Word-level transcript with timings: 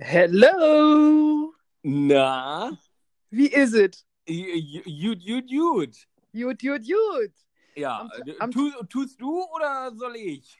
Hello! 0.00 1.54
Na? 1.82 2.70
Wie 3.30 3.46
ist 3.48 3.72
es? 3.72 4.06
Jut, 4.26 5.22
jut, 5.22 5.50
jut. 5.50 5.96
Jut, 6.32 6.62
jut, 6.62 6.84
jut. 6.84 7.32
Ja, 7.74 8.00
Am- 8.00 8.10
äh, 8.26 8.34
am- 8.40 8.50
tu, 8.50 8.70
tust 8.90 9.18
du 9.18 9.42
oder 9.54 9.90
soll 9.94 10.16
ich? 10.16 10.58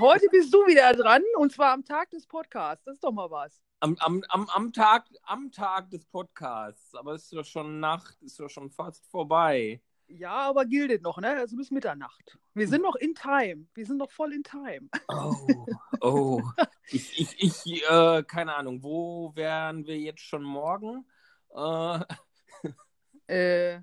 Heute 0.00 0.26
bist 0.32 0.52
du 0.52 0.66
wieder 0.66 0.92
dran 0.94 1.22
und 1.36 1.52
zwar 1.52 1.72
am 1.74 1.84
Tag 1.84 2.10
des 2.10 2.26
Podcasts. 2.26 2.84
Das 2.84 2.94
ist 2.94 3.04
doch 3.04 3.12
mal 3.12 3.30
was. 3.30 3.62
Am, 3.78 3.96
am, 4.00 4.24
am, 4.30 4.48
am, 4.48 4.72
Tag, 4.72 5.06
am 5.22 5.52
Tag 5.52 5.88
des 5.90 6.04
Podcasts, 6.04 6.96
aber 6.96 7.12
es 7.14 7.22
ist 7.22 7.32
doch 7.34 7.44
schon 7.44 7.78
Nacht, 7.78 8.20
ist 8.22 8.40
doch 8.40 8.50
schon 8.50 8.68
fast 8.70 9.06
vorbei. 9.06 9.80
Ja, 10.14 10.48
aber 10.48 10.66
gildet 10.66 11.02
noch, 11.02 11.18
ne? 11.18 11.28
Also 11.38 11.56
bis 11.56 11.70
Mitternacht. 11.70 12.38
Wir 12.54 12.68
sind 12.68 12.82
noch 12.82 12.96
in 12.96 13.14
Time. 13.14 13.66
Wir 13.74 13.86
sind 13.86 13.96
noch 13.96 14.10
voll 14.10 14.32
in 14.32 14.42
Time. 14.44 14.88
Oh, 15.08 15.66
oh. 16.00 16.42
Ich, 16.90 17.18
ich, 17.18 17.42
ich 17.66 17.82
äh, 17.90 18.22
keine 18.24 18.54
Ahnung, 18.54 18.82
wo 18.82 19.32
wären 19.34 19.86
wir 19.86 19.98
jetzt 19.98 20.20
schon 20.22 20.42
morgen? 20.42 21.06
Äh, 21.54 22.00
Äh, 23.26 23.82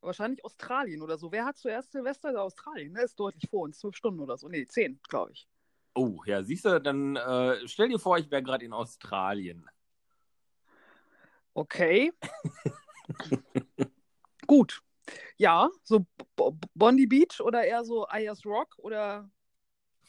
wahrscheinlich 0.00 0.44
Australien 0.44 1.02
oder 1.02 1.18
so. 1.18 1.32
Wer 1.32 1.44
hat 1.44 1.58
zuerst 1.58 1.92
Silvester? 1.92 2.40
Australien, 2.42 2.92
ne? 2.92 3.02
Ist 3.02 3.18
deutlich 3.20 3.48
vor 3.50 3.62
uns. 3.62 3.78
Zwölf 3.78 3.96
Stunden 3.96 4.20
oder 4.20 4.36
so. 4.38 4.48
Nee, 4.48 4.66
zehn, 4.66 5.00
glaube 5.08 5.32
ich. 5.32 5.48
oh, 5.94 6.22
ja, 6.26 6.42
siehst 6.42 6.64
du, 6.64 6.80
dann 6.80 7.16
äh, 7.16 7.66
stell 7.68 7.88
dir 7.88 7.98
vor, 7.98 8.18
ich 8.18 8.30
wäre 8.30 8.42
gerade 8.42 8.64
in 8.64 8.72
Australien. 8.72 9.68
Okay. 11.54 12.12
Gut. 14.46 14.82
Ja, 15.38 15.70
so 15.84 16.00
B- 16.36 16.50
Bondi 16.74 17.06
Beach 17.06 17.40
oder 17.40 17.64
eher 17.64 17.84
so 17.84 18.06
Ayers 18.08 18.44
Rock 18.44 18.74
oder 18.78 19.30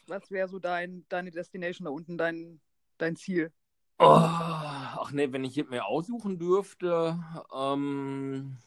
was 0.07 0.29
wäre 0.31 0.47
so 0.47 0.59
dein, 0.59 1.05
deine 1.09 1.31
Destination 1.31 1.85
da 1.85 1.91
unten, 1.91 2.17
dein, 2.17 2.61
dein 2.97 3.15
Ziel? 3.15 3.51
Oh, 3.99 4.05
ach 4.07 5.11
nee, 5.11 5.31
wenn 5.31 5.43
ich 5.43 5.55
mir 5.69 5.85
aussuchen 5.85 6.39
dürfte, 6.39 7.19
ähm, 7.53 8.57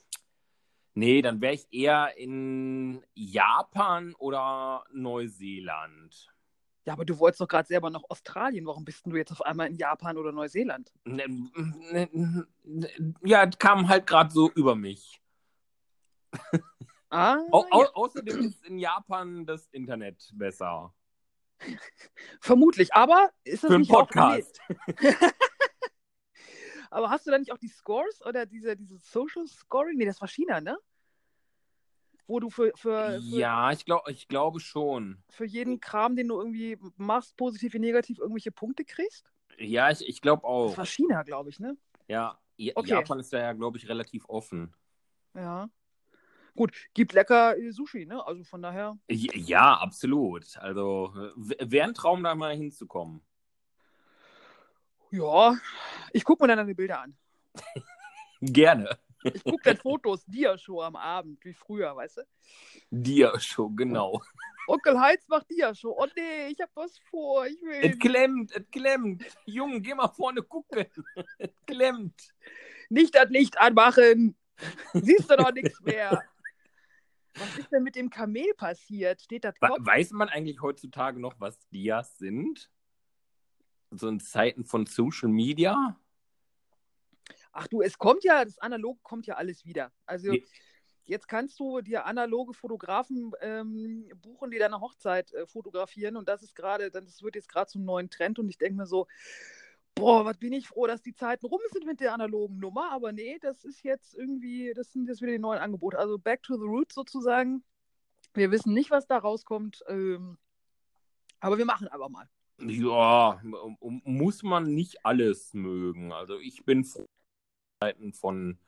nee, 0.94 1.22
dann 1.22 1.40
wäre 1.40 1.54
ich 1.54 1.66
eher 1.72 2.16
in 2.16 3.02
Japan 3.14 4.14
oder 4.18 4.84
Neuseeland. 4.92 6.28
Ja, 6.86 6.92
aber 6.92 7.04
du 7.04 7.18
wolltest 7.18 7.40
doch 7.40 7.48
gerade 7.48 7.66
selber 7.66 7.90
nach 7.90 8.02
Australien. 8.08 8.66
Warum 8.66 8.84
bist 8.84 9.06
du 9.06 9.16
jetzt 9.16 9.32
auf 9.32 9.42
einmal 9.42 9.68
in 9.68 9.76
Japan 9.76 10.18
oder 10.18 10.32
Neuseeland? 10.32 10.92
Ne, 11.06 11.24
ne, 11.92 12.08
ne, 12.12 12.88
Ja, 13.24 13.44
es 13.44 13.58
kam 13.58 13.88
halt 13.88 14.06
gerade 14.06 14.30
so 14.32 14.50
über 14.52 14.74
mich. 14.74 15.20
Ah, 17.10 17.38
Au, 17.52 17.64
ja. 17.70 17.90
außerdem 17.94 18.40
ist 18.48 18.64
in 18.64 18.78
Japan 18.78 19.46
das 19.46 19.66
Internet 19.68 20.30
besser. 20.34 20.92
vermutlich. 22.40 22.92
Aber 22.94 23.30
ist 23.44 23.62
das 23.62 23.68
Für 23.68 23.74
einen 23.74 23.82
nicht 23.82 23.92
auch... 23.92 24.08
Podcast. 24.08 24.60
Aber 26.90 27.10
hast 27.10 27.26
du 27.26 27.30
da 27.30 27.38
nicht 27.38 27.52
auch 27.52 27.58
die 27.58 27.68
Scores 27.68 28.24
oder 28.24 28.46
diese, 28.46 28.76
diese 28.76 28.98
Social 28.98 29.46
Scoring? 29.46 29.96
Nee, 29.96 30.04
das 30.06 30.20
war 30.20 30.28
China, 30.28 30.60
ne? 30.60 30.78
Wo 32.26 32.40
du 32.40 32.50
für, 32.50 32.72
für, 32.76 33.20
für 33.20 33.36
Ja, 33.36 33.70
ich, 33.72 33.84
glaub, 33.84 34.08
ich 34.08 34.28
glaube 34.28 34.60
schon. 34.60 35.22
für 35.28 35.44
jeden 35.44 35.80
Kram, 35.80 36.16
den 36.16 36.28
du 36.28 36.38
irgendwie 36.38 36.78
machst, 36.96 37.36
positiv 37.36 37.74
wie 37.74 37.78
negativ, 37.80 38.18
irgendwelche 38.18 38.52
Punkte 38.52 38.84
kriegst? 38.84 39.30
Ja, 39.58 39.90
ich, 39.90 40.08
ich 40.08 40.20
glaube 40.20 40.42
Das 40.42 40.48
auch. 40.50 40.76
war 40.78 40.86
China, 40.86 41.22
glaube 41.22 41.50
ich, 41.50 41.58
ne? 41.60 41.76
Ja, 42.08 42.38
Ja- 42.56 42.72
Okay. 42.76 42.90
Japan 42.90 43.18
ist 43.20 43.32
da 43.32 43.38
ja, 43.40 43.52
glaube 43.52 43.76
ich, 43.78 43.88
relativ 43.88 44.24
offen. 44.28 44.74
Ja. 45.34 45.68
Gut, 46.56 46.72
gibt 46.94 47.12
lecker 47.12 47.56
äh, 47.56 47.72
Sushi, 47.72 48.06
ne? 48.06 48.24
Also 48.24 48.44
von 48.44 48.62
daher. 48.62 48.96
Ja, 49.08 49.74
absolut. 49.74 50.56
Also 50.58 51.12
wäre 51.36 51.88
ein 51.88 51.94
Traum, 51.94 52.22
da 52.22 52.34
mal 52.34 52.54
hinzukommen. 52.54 53.20
Ja, 55.10 55.56
ich 56.12 56.24
gucke 56.24 56.42
mir 56.42 56.48
dann 56.48 56.58
deine 56.58 56.74
Bilder 56.74 57.00
an. 57.00 57.16
Gerne. 58.40 58.98
Ich 59.22 59.42
gucke 59.42 59.62
dann 59.62 59.76
Fotos 59.76 60.24
Dia-Show 60.26 60.82
am 60.82 60.96
Abend, 60.96 61.42
wie 61.44 61.54
früher, 61.54 61.94
weißt 61.96 62.18
du? 62.18 62.22
Dir 62.90 63.38
schon, 63.40 63.74
genau. 63.74 64.20
Onkel 64.66 64.98
Heinz 65.00 65.26
macht 65.28 65.50
Dia-Show. 65.50 65.96
Oh 65.98 66.06
nee, 66.16 66.48
ich 66.48 66.60
hab 66.60 66.70
was 66.74 66.98
vor. 67.10 67.46
Ich 67.46 67.60
will. 67.62 67.90
Es 67.92 67.98
klemmt, 67.98 68.52
es 68.54 68.70
klemmt. 68.70 69.24
Junge, 69.46 69.80
geh 69.80 69.94
mal 69.94 70.08
vorne 70.08 70.42
gucken. 70.42 70.86
Es 71.38 71.50
klemmt. 71.66 72.34
Nicht 72.90 73.14
das 73.14 73.30
Licht 73.30 73.58
anmachen. 73.58 74.36
Siehst 74.92 75.30
du 75.30 75.36
doch 75.36 75.52
nichts 75.52 75.80
mehr. 75.80 76.22
Was 77.36 77.56
ist 77.58 77.72
denn 77.72 77.82
mit 77.82 77.96
dem 77.96 78.10
Kamel 78.10 78.54
passiert? 78.54 79.22
Steht 79.22 79.44
We- 79.60 79.68
Kopf? 79.68 79.78
Weiß 79.80 80.10
man 80.12 80.28
eigentlich 80.28 80.62
heutzutage 80.62 81.20
noch, 81.20 81.34
was 81.40 81.58
Dias 81.68 82.16
sind? 82.18 82.70
So 83.90 84.08
in 84.08 84.20
Zeiten 84.20 84.64
von 84.64 84.86
Social 84.86 85.28
Media? 85.28 85.98
Ach 87.52 87.68
du, 87.68 87.82
es 87.82 87.98
kommt 87.98 88.24
ja, 88.24 88.44
das 88.44 88.58
Analog 88.58 89.02
kommt 89.02 89.26
ja 89.26 89.36
alles 89.36 89.64
wieder. 89.64 89.92
Also 90.06 90.32
Nee. 90.32 90.44
jetzt 91.04 91.28
kannst 91.28 91.58
du 91.60 91.80
dir 91.80 92.04
analoge 92.06 92.54
Fotografen 92.54 93.32
ähm, 93.40 94.08
buchen, 94.16 94.50
die 94.50 94.58
deine 94.58 94.80
Hochzeit 94.80 95.32
äh, 95.32 95.46
fotografieren 95.46 96.16
und 96.16 96.28
das 96.28 96.42
ist 96.42 96.54
gerade, 96.54 96.90
das 96.90 97.22
wird 97.22 97.36
jetzt 97.36 97.48
gerade 97.48 97.70
zum 97.70 97.84
neuen 97.84 98.10
Trend 98.10 98.38
und 98.38 98.48
ich 98.48 98.58
denke 98.58 98.76
mir 98.76 98.86
so, 98.86 99.06
boah, 99.94 100.24
was 100.24 100.38
bin 100.38 100.52
ich 100.52 100.68
froh, 100.68 100.86
dass 100.86 101.02
die 101.02 101.14
Zeiten 101.14 101.46
rum 101.46 101.60
sind 101.70 101.86
mit 101.86 102.00
der 102.00 102.14
analogen 102.14 102.58
Nummer, 102.58 102.90
aber 102.90 103.12
nee, 103.12 103.38
das 103.40 103.64
ist 103.64 103.82
jetzt 103.82 104.14
irgendwie, 104.14 104.72
das 104.74 104.92
sind 104.92 105.08
jetzt 105.08 105.22
wieder 105.22 105.32
die 105.32 105.38
neuen 105.38 105.60
Angebote. 105.60 105.98
Also 105.98 106.18
back 106.18 106.42
to 106.42 106.56
the 106.56 106.66
roots 106.66 106.94
sozusagen. 106.94 107.64
Wir 108.34 108.50
wissen 108.50 108.74
nicht, 108.74 108.90
was 108.90 109.06
da 109.06 109.18
rauskommt, 109.18 109.84
ähm, 109.88 110.38
aber 111.40 111.58
wir 111.58 111.64
machen 111.64 111.88
aber 111.88 112.08
mal. 112.08 112.28
Ja, 112.58 113.40
muss 113.80 114.42
man 114.42 114.74
nicht 114.74 115.04
alles 115.04 115.54
mögen. 115.54 116.12
Also 116.12 116.38
ich 116.38 116.64
bin 116.64 116.84
froh, 116.84 117.06
Zeiten 117.80 118.12
von 118.12 118.58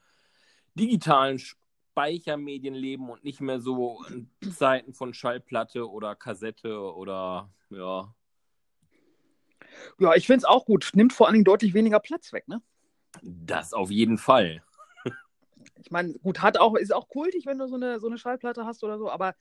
digitalen 0.75 1.39
Speichermedien 1.39 2.75
leben 2.75 3.09
und 3.09 3.23
nicht 3.23 3.41
mehr 3.41 3.59
so 3.59 4.03
in 4.09 4.29
Zeiten 4.53 4.93
von 4.93 5.13
Schallplatte 5.13 5.89
oder 5.89 6.15
Kassette 6.15 6.93
oder 6.93 7.51
ja. 7.69 8.13
Ja, 9.99 10.15
ich 10.15 10.27
finde 10.27 10.39
es 10.39 10.45
auch 10.45 10.65
gut. 10.65 10.91
Nimmt 10.93 11.13
vor 11.13 11.27
allen 11.27 11.33
Dingen 11.33 11.45
deutlich 11.45 11.73
weniger 11.73 11.99
Platz 11.99 12.33
weg, 12.33 12.47
ne? 12.47 12.61
Das 13.21 13.73
auf 13.73 13.89
jeden 13.91 14.17
Fall. 14.17 14.63
Ich 15.81 15.91
meine, 15.91 16.13
gut, 16.15 16.41
hat 16.41 16.57
auch, 16.57 16.75
ist 16.75 16.93
auch 16.93 17.07
kultig, 17.07 17.45
wenn 17.45 17.59
du 17.59 17.67
so 17.67 17.75
eine, 17.75 17.99
so 17.99 18.07
eine 18.07 18.17
Schallplatte 18.17 18.65
hast 18.65 18.83
oder 18.83 18.97
so, 18.97 19.09
aber 19.09 19.35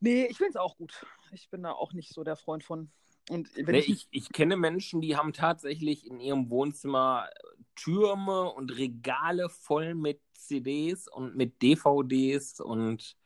nee, 0.00 0.26
ich 0.26 0.36
finde 0.36 0.50
es 0.50 0.56
auch 0.56 0.76
gut. 0.76 1.04
Ich 1.32 1.50
bin 1.50 1.62
da 1.62 1.72
auch 1.72 1.92
nicht 1.92 2.12
so 2.12 2.24
der 2.24 2.36
Freund 2.36 2.64
von. 2.64 2.90
Und 3.30 3.50
Nee, 3.56 3.78
ich, 3.78 3.88
ich, 3.88 4.08
ich 4.10 4.28
kenne 4.32 4.56
Menschen, 4.56 5.00
die 5.00 5.16
haben 5.16 5.32
tatsächlich 5.32 6.06
in 6.06 6.20
ihrem 6.20 6.50
Wohnzimmer 6.50 7.28
Türme 7.76 8.52
und 8.52 8.76
Regale 8.76 9.48
voll 9.48 9.94
mit 9.94 10.20
CDs 10.32 11.08
und 11.08 11.36
mit 11.36 11.62
DVDs 11.62 12.60
und 12.60 13.16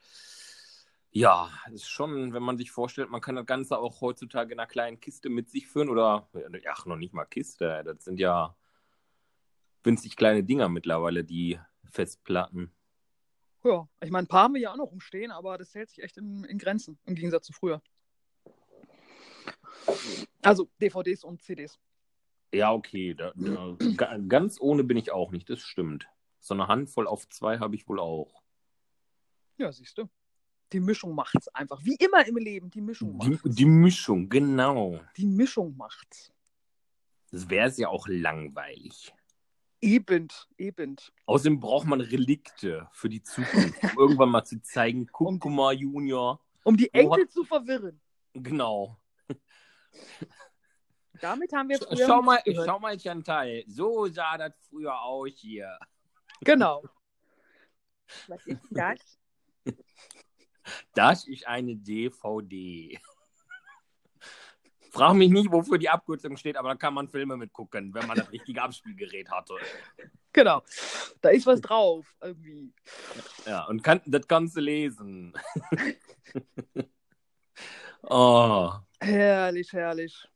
ja, 1.16 1.50
es 1.69 1.75
ist 1.82 1.88
schon, 1.88 2.34
wenn 2.34 2.43
man 2.43 2.59
sich 2.59 2.71
vorstellt, 2.71 3.09
man 3.09 3.22
kann 3.22 3.37
das 3.37 3.47
Ganze 3.47 3.78
auch 3.78 4.03
heutzutage 4.03 4.53
in 4.53 4.60
einer 4.60 4.66
kleinen 4.66 5.00
Kiste 5.00 5.31
mit 5.31 5.49
sich 5.49 5.66
führen 5.66 5.88
oder, 5.88 6.28
ach, 6.69 6.84
noch 6.84 6.97
nicht 6.97 7.15
mal 7.15 7.25
Kiste, 7.25 7.82
das 7.84 8.04
sind 8.04 8.21
ja 8.21 8.54
winzig 9.82 10.15
kleine 10.16 10.44
Dinger 10.44 10.69
mittlerweile, 10.69 11.25
die 11.25 11.59
Festplatten. 11.84 12.71
ja, 13.65 13.88
ich 14.03 14.10
meine, 14.10 14.27
ein 14.27 14.28
paar 14.28 14.43
haben 14.44 14.54
wir 14.54 14.60
ja 14.60 14.72
auch 14.72 14.77
noch 14.77 14.91
rumstehen, 14.91 15.31
aber 15.31 15.56
das 15.56 15.75
hält 15.75 15.88
sich 15.88 16.03
echt 16.04 16.19
in, 16.19 16.44
in 16.44 16.59
Grenzen, 16.59 16.99
im 17.06 17.15
Gegensatz 17.15 17.47
zu 17.47 17.54
früher. 17.54 17.81
Also 20.43 20.69
DVDs 20.83 21.25
und 21.25 21.41
CDs. 21.43 21.78
Ja, 22.53 22.72
okay, 22.72 23.15
da, 23.15 23.33
da, 23.34 23.77
ga- 23.97 24.19
ganz 24.28 24.60
ohne 24.60 24.84
bin 24.84 24.98
ich 24.98 25.12
auch 25.12 25.31
nicht, 25.31 25.48
das 25.48 25.60
stimmt. 25.60 26.09
So 26.41 26.53
eine 26.53 26.69
Handvoll 26.69 27.06
auf 27.06 27.27
zwei 27.31 27.59
habe 27.59 27.75
ich 27.75 27.88
wohl 27.88 28.00
auch. 28.00 28.43
Ja, 29.56 29.72
siehst 29.72 29.97
du. 29.97 30.09
Die 30.72 30.81
Mischung 30.81 31.15
macht's 31.15 31.49
einfach. 31.49 31.81
Wie 31.84 31.94
immer 31.97 32.27
im 32.27 32.37
Leben, 32.37 32.71
die 32.71 32.81
Mischung 32.81 33.19
Die, 33.21 33.31
macht's. 33.31 33.54
die 33.54 33.65
Mischung, 33.65 34.28
genau. 34.28 35.01
Die 35.16 35.27
Mischung 35.27 35.77
macht's. 35.77 36.33
Das 37.30 37.48
wäre 37.48 37.68
es 37.68 37.77
ja 37.77 37.89
auch 37.89 38.07
langweilig. 38.09 39.13
Eben, 39.80 40.28
eben. 40.57 40.97
Außerdem 41.27 41.60
braucht 41.60 41.86
man 41.86 42.01
Relikte 42.01 42.89
für 42.92 43.09
die 43.09 43.22
Zukunft, 43.22 43.83
um 43.83 43.91
irgendwann 43.98 44.30
mal 44.30 44.45
zu 44.45 44.60
zeigen, 44.63 45.07
guck 45.13 45.45
Um- 45.45 45.54
mal, 45.54 45.72
Junior. 45.74 46.41
Um 46.65 46.77
die 46.77 46.92
Enkel 46.92 47.22
hat- 47.24 47.30
zu 47.30 47.45
verwirren. 47.45 48.01
Genau. 48.33 48.98
Damit 51.21 51.53
haben 51.53 51.68
wir 51.68 51.78
früher 51.78 52.07
Schau 52.07 52.21
mal, 52.22 52.42
gehört. 52.45 52.66
schau 52.66 52.78
mal, 52.78 52.98
Chantal. 52.98 53.65
So 53.66 54.07
sah 54.09 54.36
das 54.36 54.53
früher 54.68 55.01
aus 55.01 55.30
hier. 55.36 55.78
Genau. 56.42 56.83
Was 58.28 58.47
ist 58.47 58.60
das? 58.71 59.18
Das 60.95 61.27
ist 61.27 61.47
eine 61.47 61.77
DVD. 61.77 62.98
Frag 64.91 65.15
mich 65.15 65.30
nicht, 65.30 65.53
wofür 65.53 65.77
die 65.78 65.91
Abkürzung 65.91 66.36
steht, 66.39 66.57
aber 66.57 66.71
da 66.71 66.74
kann 66.77 66.95
man 66.95 67.09
Filme 67.09 67.36
mitgucken, 67.36 67.92
wenn 67.92 68.07
man 68.07 68.16
das 68.16 68.33
richtige 68.33 68.63
Abspielgerät 68.63 69.30
hatte. 69.30 69.54
Genau. 70.33 70.63
Da 71.21 71.28
ist 71.30 71.47
was 71.47 71.60
drauf, 71.60 72.15
irgendwie. 72.22 72.72
Ja, 73.47 73.65
und 73.66 73.83
kann 73.83 74.01
das 74.07 74.27
Ganze 74.27 74.60
lesen. 74.60 75.34
oh, 78.03 78.72
Herrlich, 79.01 79.72
herrlich. 79.72 80.27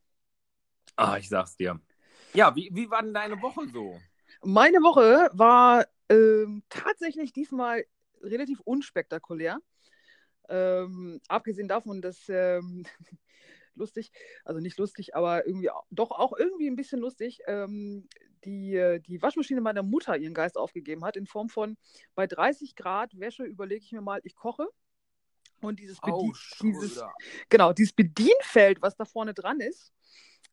ah, 0.97 1.17
ich 1.17 1.29
sag's 1.29 1.57
dir. 1.57 1.81
Ja, 2.35 2.55
wie, 2.55 2.71
wie 2.73 2.91
war 2.91 3.03
denn 3.03 3.15
deine 3.15 3.41
Woche 3.41 3.67
so? 3.73 3.99
Meine 4.43 4.79
Woche 4.79 5.31
war 5.33 5.87
ähm, 6.09 6.63
tatsächlich 6.69 7.33
diesmal 7.33 7.85
relativ 8.23 8.61
unspektakulär. 8.61 9.61
Ähm, 10.51 11.21
abgesehen 11.29 11.69
davon, 11.69 12.03
dass 12.03 12.29
ähm, 12.29 12.85
lustig, 13.75 14.11
also 14.45 14.61
nicht 14.61 14.79
lustig, 14.79 15.15
aber 15.15 15.47
irgendwie 15.47 15.71
doch 15.91 16.11
auch 16.11 16.33
irgendwie 16.37 16.69
ein 16.69 16.77
bisschen 16.77 17.01
lustig, 17.01 17.41
ähm, 17.47 18.09
die, 18.45 19.01
die 19.07 19.23
Waschmaschine 19.23 19.61
meiner 19.61 19.83
Mutter 19.83 20.17
ihren 20.17 20.35
Geist 20.35 20.57
aufgegeben 20.57 21.05
hat, 21.05 21.17
in 21.17 21.27
Form 21.27 21.49
von 21.49 21.77
bei 22.15 22.27
30 22.27 22.75
Grad 22.75 23.19
Wäsche 23.19 23.45
überlege 23.45 23.85
ich 23.85 23.93
mir 23.93 24.01
mal, 24.01 24.21
ich 24.25 24.35
koche. 24.35 24.69
Und 25.61 25.79
dieses, 25.79 26.01
Bedien 26.01 26.33
Oh, 26.33 26.63
dieses, 26.63 27.03
genau, 27.49 27.73
dieses 27.73 27.93
Bedienfeld, 27.93 28.81
was 28.81 28.97
da 28.97 29.05
vorne 29.05 29.35
dran 29.35 29.61
ist, 29.61 29.93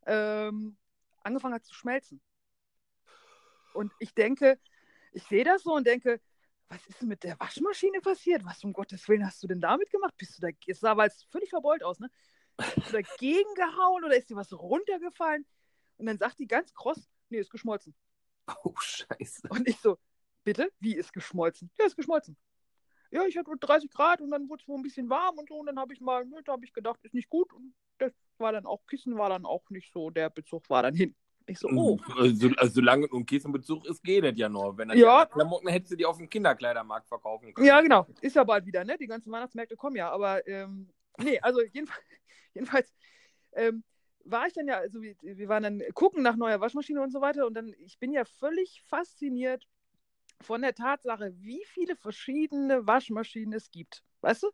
ähm, 0.06 0.78
angefangen 1.24 1.56
hat 1.56 1.66
zu 1.66 1.74
schmelzen. 1.74 2.22
Und 3.74 3.94
ich 4.00 4.14
denke, 4.14 4.60
ich 5.14 5.24
sehe 5.24 5.44
das 5.46 5.64
so 5.64 5.74
und 5.74 5.88
denke, 5.88 6.20
was 6.70 6.86
ist 6.88 7.02
denn 7.02 7.08
mit 7.08 7.24
der 7.24 7.40
Waschmaschine 7.40 8.02
passiert? 8.02 8.44
Was 8.46 8.64
um 8.64 8.74
Gottes 8.74 9.08
Willen 9.08 9.26
hast 9.26 9.42
du 9.44 9.48
denn 9.48 9.62
damit 9.62 9.90
gemacht? 9.90 10.14
Bist 10.18 10.38
du 10.38 10.42
da, 10.42 10.50
es 10.66 10.80
sah 10.80 10.92
aber 10.92 11.06
jetzt 11.06 11.26
völlig 11.32 11.50
verbeult 11.50 11.84
aus, 11.84 12.00
ne? 12.00 12.10
Bist 12.58 12.90
du 12.90 12.92
dagegen 12.92 13.54
gehauen 13.56 14.04
oder 14.04 14.18
ist 14.18 14.30
dir 14.30 14.36
was 14.36 14.52
runtergefallen? 14.52 15.46
Und 15.98 16.06
dann 16.06 16.18
sagt 16.18 16.40
die 16.40 16.48
ganz 16.48 16.74
kross, 16.74 17.10
nee, 17.30 17.40
ist 17.40 17.50
geschmolzen. 17.50 17.96
Oh, 18.64 18.74
scheiße. 18.78 19.48
Und 19.50 19.68
ich 19.68 19.78
so, 19.80 19.98
bitte? 20.44 20.72
Wie 20.80 20.96
ist 20.96 21.14
geschmolzen? 21.14 21.70
Ja, 21.78 21.86
ist 21.86 21.96
geschmolzen. 21.96 22.38
Ja, 23.12 23.26
ich 23.26 23.38
hatte 23.38 23.52
30 23.60 23.90
Grad 23.92 24.22
und 24.22 24.32
dann 24.32 24.50
wurde 24.50 24.62
es 24.62 24.68
wohl 24.68 24.78
ein 24.78 24.84
bisschen 24.84 25.10
warm 25.10 25.38
und 25.38 25.50
so. 25.50 25.56
Und 25.56 25.68
dann 25.68 25.80
habe 25.80 25.94
ich 25.94 26.02
mal, 26.02 26.26
ne, 26.26 26.42
da 26.44 26.54
habe 26.54 26.66
ich 26.66 26.74
gedacht, 26.74 27.00
ist 27.04 27.14
nicht 27.14 27.30
gut. 27.30 27.54
Und 27.54 27.74
das 27.98 28.14
war 28.38 28.52
dann 28.52 28.66
auch, 28.66 28.86
Kissen 28.88 29.18
war 29.18 29.30
dann 29.30 29.46
auch 29.46 29.70
nicht 29.70 29.92
so, 29.92 30.10
der 30.10 30.30
Bezug 30.30 30.70
war 30.70 30.84
dann 30.84 30.96
hin. 30.96 31.16
Ich 31.48 31.60
so, 31.60 31.70
oh. 31.70 31.98
Also, 32.18 32.50
also, 32.58 32.74
solange 32.74 33.08
ein 33.12 33.26
Kissenbezug 33.26 33.86
ist, 33.86 34.04
geht 34.04 34.24
das 34.24 34.38
ja 34.38 34.50
noch. 34.50 34.78
Wenn 34.78 34.90
er 34.90 34.98
Ja. 34.98 35.26
Klamotten 35.26 35.70
hättest 35.70 35.94
du 35.94 35.96
die 35.96 36.06
auf 36.06 36.18
dem 36.18 36.30
Kinderkleidermarkt 36.30 37.08
verkaufen 37.08 37.54
können. 37.54 37.68
Ja, 37.68 37.80
genau. 37.82 38.06
Ist 38.22 38.36
ja 38.36 38.44
bald 38.44 38.66
wieder, 38.66 38.84
ne? 38.84 38.98
Die 38.98 39.08
ganzen 39.08 39.32
Weihnachtsmärkte 39.32 39.78
kommen 39.78 39.96
ja. 39.96 40.12
Aber 40.12 40.46
ähm, 40.48 40.90
nee, 41.18 41.40
also 41.40 41.62
jedenfalls, 41.62 42.04
jedenfalls 42.54 42.94
ähm, 43.54 43.84
war 44.26 44.46
ich 44.46 44.54
dann 44.54 44.68
ja, 44.68 44.78
also 44.78 45.02
wir, 45.02 45.16
wir 45.22 45.48
waren 45.48 45.64
dann 45.64 45.84
gucken 45.94 46.22
nach 46.22 46.36
neuer 46.36 46.60
Waschmaschine 46.60 47.02
und 47.02 47.12
so 47.12 47.22
weiter. 47.22 47.48
Und 47.48 47.54
dann, 47.54 47.74
ich 47.80 47.98
bin 47.98 48.12
ja 48.12 48.26
völlig 48.26 48.84
fasziniert 48.88 49.66
von 50.42 50.62
der 50.62 50.76
Tatsache, 50.76 51.34
wie 51.40 51.64
viele 51.66 51.96
verschiedene 51.96 52.86
Waschmaschinen 52.86 53.54
es 53.54 53.72
gibt. 53.72 54.04
Weißt 54.22 54.44
du? 54.44 54.52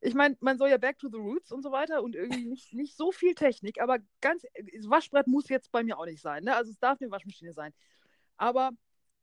Ich 0.00 0.14
meine, 0.14 0.36
man 0.40 0.56
soll 0.56 0.70
ja 0.70 0.78
back 0.78 0.98
to 0.98 1.08
the 1.10 1.18
roots 1.18 1.52
und 1.52 1.62
so 1.62 1.72
weiter 1.72 2.02
und 2.02 2.14
irgendwie 2.14 2.46
nicht, 2.46 2.72
nicht 2.72 2.96
so 2.96 3.12
viel 3.12 3.34
Technik, 3.34 3.80
aber 3.80 3.98
ganz, 4.20 4.44
das 4.74 4.88
Waschbrett 4.88 5.26
muss 5.26 5.48
jetzt 5.48 5.70
bei 5.72 5.82
mir 5.82 5.98
auch 5.98 6.06
nicht 6.06 6.22
sein. 6.22 6.44
Ne? 6.44 6.56
Also 6.56 6.70
es 6.70 6.78
darf 6.78 7.00
eine 7.00 7.10
Waschmaschine 7.10 7.52
sein. 7.52 7.74
Aber 8.36 8.70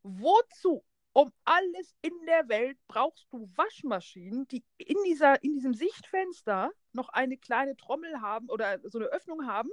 wozu 0.03 0.83
um 1.13 1.33
alles 1.45 1.95
in 2.03 2.13
der 2.27 2.47
Welt 2.47 2.77
brauchst 2.87 3.25
du 3.31 3.49
Waschmaschinen, 3.55 4.47
die 4.49 4.63
in, 4.77 4.97
dieser, 5.03 5.43
in 5.43 5.55
diesem 5.55 5.73
Sichtfenster 5.73 6.71
noch 6.93 7.09
eine 7.09 7.37
kleine 7.37 7.75
Trommel 7.75 8.21
haben 8.21 8.47
oder 8.49 8.79
so 8.83 8.99
eine 8.99 9.07
Öffnung 9.07 9.47
haben, 9.47 9.71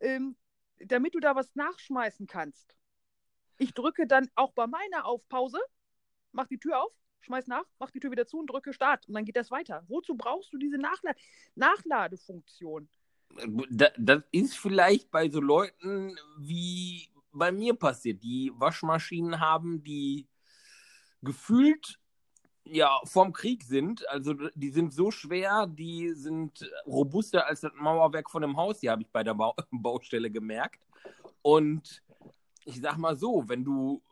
ähm, 0.00 0.36
damit 0.78 1.14
du 1.14 1.20
da 1.20 1.36
was 1.36 1.54
nachschmeißen 1.54 2.26
kannst. 2.26 2.76
Ich 3.58 3.74
drücke 3.74 4.08
dann 4.08 4.28
auch 4.34 4.52
bei 4.54 4.66
meiner 4.66 5.06
auf 5.06 5.28
Pause, 5.28 5.60
mach 6.32 6.48
die 6.48 6.58
Tür 6.58 6.82
auf, 6.82 6.92
schmeiß 7.26 7.46
nach, 7.48 7.64
mach 7.78 7.90
die 7.90 8.00
Tür 8.00 8.10
wieder 8.10 8.26
zu 8.26 8.38
und 8.38 8.46
drücke 8.48 8.72
Start 8.72 9.06
und 9.08 9.14
dann 9.14 9.24
geht 9.24 9.36
das 9.36 9.50
weiter. 9.50 9.84
Wozu 9.88 10.16
brauchst 10.16 10.52
du 10.52 10.58
diese 10.58 10.78
Nachla 10.78 11.12
Nachladefunktion? 11.54 12.88
Da- 13.70 13.92
Das 13.98 14.22
ist 14.32 14.56
vielleicht 14.56 15.10
bei 15.10 15.28
so 15.28 15.40
Leuten 15.40 16.16
wie 16.38 17.08
bei 17.32 17.52
mir 17.52 17.74
passiert, 17.74 18.22
die 18.22 18.52
Waschmaschinen 18.56 19.40
haben, 19.40 19.82
die 19.82 20.26
gefühlt 21.22 21.98
ja 22.64 22.98
vorm 23.04 23.32
Krieg 23.32 23.62
sind. 23.64 24.08
Also 24.08 24.34
die 24.54 24.70
sind 24.70 24.92
so 24.94 25.10
schwer, 25.10 25.66
die 25.66 26.14
sind 26.14 26.68
robuster 26.86 27.46
als 27.46 27.60
das 27.60 27.72
Mauerwerk 27.74 28.30
von 28.30 28.42
einem 28.42 28.56
Haus. 28.56 28.80
Die 28.80 28.88
habe 28.88 29.02
ich 29.02 29.08
bei 29.10 29.22
der 29.22 29.34
Bau 29.34 29.54
Baustelle 29.70 30.30
gemerkt. 30.30 30.80
Und 31.42 32.02
ich 32.64 32.80
sag 32.80 32.96
mal 32.96 33.16
so, 33.16 33.44
wenn 33.48 33.64
du 33.64 34.02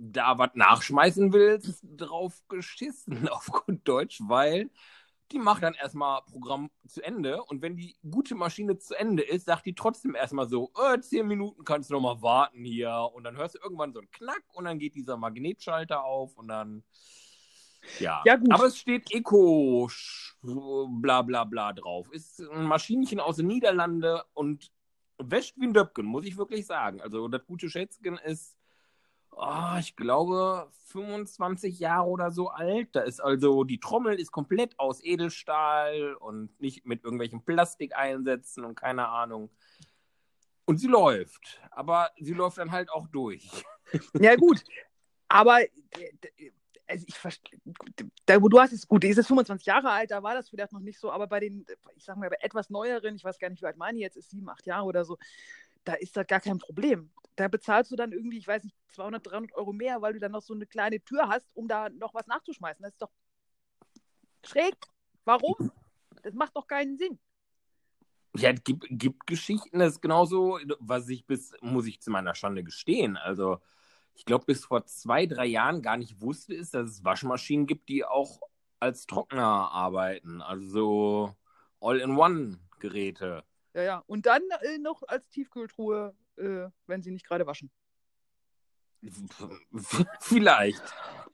da 0.00 0.38
was 0.38 0.50
nachschmeißen 0.54 1.32
willst, 1.32 1.84
drauf 1.96 2.42
geschissen 2.48 3.28
auf 3.28 3.46
gut 3.46 3.80
Deutsch, 3.84 4.20
weil 4.24 4.70
die 5.32 5.38
macht 5.38 5.62
dann 5.62 5.74
erstmal 5.74 6.22
Programm 6.22 6.70
zu 6.88 7.02
Ende 7.02 7.44
und 7.44 7.62
wenn 7.62 7.76
die 7.76 7.96
gute 8.10 8.34
Maschine 8.34 8.78
zu 8.78 8.98
Ende 8.98 9.22
ist, 9.22 9.46
sagt 9.46 9.66
die 9.66 9.74
trotzdem 9.74 10.16
erstmal 10.16 10.48
so, 10.48 10.72
äh, 10.76 10.98
zehn 11.00 11.28
Minuten 11.28 11.64
kannst 11.64 11.90
du 11.90 11.94
noch 11.94 12.00
mal 12.00 12.20
warten 12.20 12.64
hier 12.64 13.10
und 13.14 13.22
dann 13.24 13.36
hörst 13.36 13.54
du 13.54 13.60
irgendwann 13.62 13.92
so 13.92 14.00
einen 14.00 14.10
Knack 14.10 14.42
und 14.54 14.64
dann 14.64 14.78
geht 14.78 14.96
dieser 14.96 15.16
Magnetschalter 15.16 16.02
auf 16.02 16.36
und 16.36 16.48
dann 16.48 16.82
ja. 17.98 18.22
Ja, 18.26 18.36
gut. 18.36 18.52
Aber 18.52 18.66
es 18.66 18.78
steht 18.78 19.10
Eco 19.10 19.88
bla 20.42 21.22
bla 21.22 21.44
bla 21.44 21.72
drauf. 21.72 22.10
Ist 22.12 22.40
ein 22.40 22.64
Maschinchen 22.64 23.20
aus 23.20 23.36
den 23.36 23.46
Niederlanden 23.46 24.20
und 24.34 24.70
wäscht 25.18 25.56
wie 25.56 25.66
ein 25.66 25.72
Döpken, 25.72 26.04
muss 26.04 26.26
ich 26.26 26.36
wirklich 26.36 26.66
sagen. 26.66 27.00
Also 27.00 27.28
das 27.28 27.46
gute 27.46 27.70
Schätzchen 27.70 28.18
ist 28.18 28.59
oh, 29.32 29.76
ich 29.78 29.96
glaube, 29.96 30.70
25 30.86 31.78
Jahre 31.78 32.08
oder 32.08 32.30
so 32.30 32.48
alt. 32.48 32.88
Da 32.92 33.02
ist 33.02 33.20
also, 33.20 33.64
die 33.64 33.80
Trommel 33.80 34.18
ist 34.18 34.32
komplett 34.32 34.78
aus 34.78 35.02
Edelstahl 35.02 36.14
und 36.14 36.58
nicht 36.60 36.86
mit 36.86 37.04
irgendwelchen 37.04 37.44
Plastikeinsätzen 37.44 38.64
und 38.64 38.74
keine 38.74 39.08
Ahnung. 39.08 39.50
Und 40.64 40.78
sie 40.78 40.86
läuft. 40.86 41.60
Aber 41.70 42.10
sie 42.18 42.34
läuft 42.34 42.58
dann 42.58 42.70
halt 42.70 42.90
auch 42.90 43.08
durch. 43.08 43.50
Ja, 44.20 44.36
gut. 44.36 44.62
Aber 45.26 45.62
äh, 45.62 45.68
also 46.86 47.04
ich 47.08 47.18
verstehe, 47.18 47.58
du 48.26 48.60
hast 48.60 48.72
es 48.72 48.86
gut, 48.86 49.04
ist 49.04 49.16
jetzt 49.16 49.26
25 49.26 49.66
Jahre 49.66 49.90
alt, 49.90 50.10
da 50.10 50.22
war 50.22 50.34
das 50.34 50.48
vielleicht 50.48 50.72
noch 50.72 50.80
nicht 50.80 50.98
so, 50.98 51.10
aber 51.10 51.26
bei 51.26 51.40
den, 51.40 51.64
ich 51.96 52.04
sag 52.04 52.16
mal, 52.16 52.28
bei 52.28 52.36
etwas 52.40 52.70
neueren, 52.70 53.16
ich 53.16 53.24
weiß 53.24 53.38
gar 53.38 53.48
nicht, 53.48 53.62
wie 53.62 53.66
alt 53.66 53.76
meine 53.76 53.98
jetzt 53.98 54.16
ist, 54.16 54.30
sieben, 54.30 54.48
acht 54.48 54.66
Jahre 54.66 54.84
oder 54.84 55.04
so, 55.04 55.16
da 55.84 55.94
ist 55.94 56.16
das 56.16 56.26
gar 56.26 56.40
kein 56.40 56.58
Problem. 56.58 57.10
Da 57.40 57.48
bezahlst 57.48 57.90
du 57.90 57.96
dann 57.96 58.12
irgendwie, 58.12 58.38
ich 58.38 58.46
weiß 58.46 58.64
nicht, 58.64 58.76
200, 58.88 59.26
300 59.26 59.54
Euro 59.54 59.72
mehr, 59.72 60.02
weil 60.02 60.12
du 60.12 60.18
dann 60.18 60.32
noch 60.32 60.42
so 60.42 60.52
eine 60.52 60.66
kleine 60.66 61.00
Tür 61.00 61.28
hast, 61.28 61.54
um 61.54 61.68
da 61.68 61.88
noch 61.88 62.14
was 62.14 62.26
nachzuschmeißen. 62.26 62.82
Das 62.82 62.92
ist 62.92 63.02
doch 63.02 63.10
schräg. 64.44 64.74
Warum? 65.24 65.72
Das 66.22 66.34
macht 66.34 66.54
doch 66.54 66.66
keinen 66.66 66.98
Sinn. 66.98 67.18
Ja, 68.36 68.50
es 68.50 68.62
gibt, 68.62 68.86
gibt 68.90 69.26
Geschichten, 69.26 69.78
das 69.78 69.94
ist 69.94 70.02
genauso, 70.02 70.58
was 70.78 71.08
ich 71.08 71.26
bis, 71.26 71.54
muss 71.62 71.86
ich 71.86 72.00
zu 72.00 72.10
meiner 72.10 72.34
Schande 72.34 72.62
gestehen. 72.62 73.16
Also, 73.16 73.58
ich 74.14 74.24
glaube, 74.24 74.44
bis 74.44 74.66
vor 74.66 74.84
zwei, 74.84 75.26
drei 75.26 75.46
Jahren 75.46 75.82
gar 75.82 75.96
nicht 75.96 76.20
wusste, 76.20 76.54
ist, 76.54 76.74
dass 76.74 76.90
es 76.90 77.04
Waschmaschinen 77.04 77.66
gibt, 77.66 77.88
die 77.88 78.04
auch 78.04 78.40
als 78.78 79.06
Trockner 79.06 79.70
arbeiten. 79.72 80.42
Also 80.42 80.68
so 80.68 81.36
All-in-One-Geräte. 81.80 83.44
Ja, 83.74 83.82
ja. 83.82 84.04
Und 84.06 84.26
dann 84.26 84.42
äh, 84.62 84.78
noch 84.78 85.02
als 85.06 85.28
Tiefkühltruhe, 85.30 86.14
äh, 86.40 86.70
wenn 86.86 87.02
sie 87.02 87.10
nicht 87.10 87.26
gerade 87.26 87.46
waschen. 87.46 87.70
Vielleicht. 90.20 90.82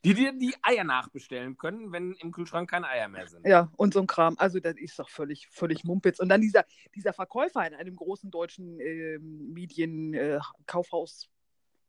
Die 0.04 0.14
dir 0.14 0.32
die 0.32 0.54
Eier 0.62 0.84
nachbestellen 0.84 1.56
können, 1.56 1.90
wenn 1.90 2.12
im 2.14 2.30
Kühlschrank 2.30 2.70
keine 2.70 2.86
Eier 2.88 3.08
mehr 3.08 3.26
sind. 3.26 3.44
Ja, 3.46 3.72
und 3.76 3.92
so 3.92 4.00
ein 4.00 4.06
Kram. 4.06 4.36
Also, 4.38 4.60
das 4.60 4.76
ist 4.76 4.98
doch 4.98 5.08
völlig, 5.08 5.48
völlig 5.48 5.82
Mumpitz. 5.82 6.20
Und 6.20 6.28
dann 6.28 6.40
dieser, 6.40 6.64
dieser 6.94 7.12
Verkäufer 7.12 7.66
in 7.66 7.74
einem 7.74 7.96
großen 7.96 8.30
deutschen 8.30 8.78
ähm, 8.78 9.52
Medienkaufhaus. 9.52 11.28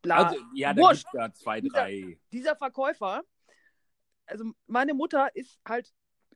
Bla. 0.02 0.28
Also, 0.28 0.40
ja, 0.54 0.74
da 0.74 0.90
gibt 0.92 1.04
da 1.12 1.32
zwei, 1.32 1.60
Dieser- 1.60 1.74
drei. 1.78 2.18
dieser 2.32 2.56
Verkäufer, 2.56 3.22
also 4.26 4.52
meine 4.66 4.94
Mutter 4.94 5.34
ist 5.34 5.60
halt 5.66 5.92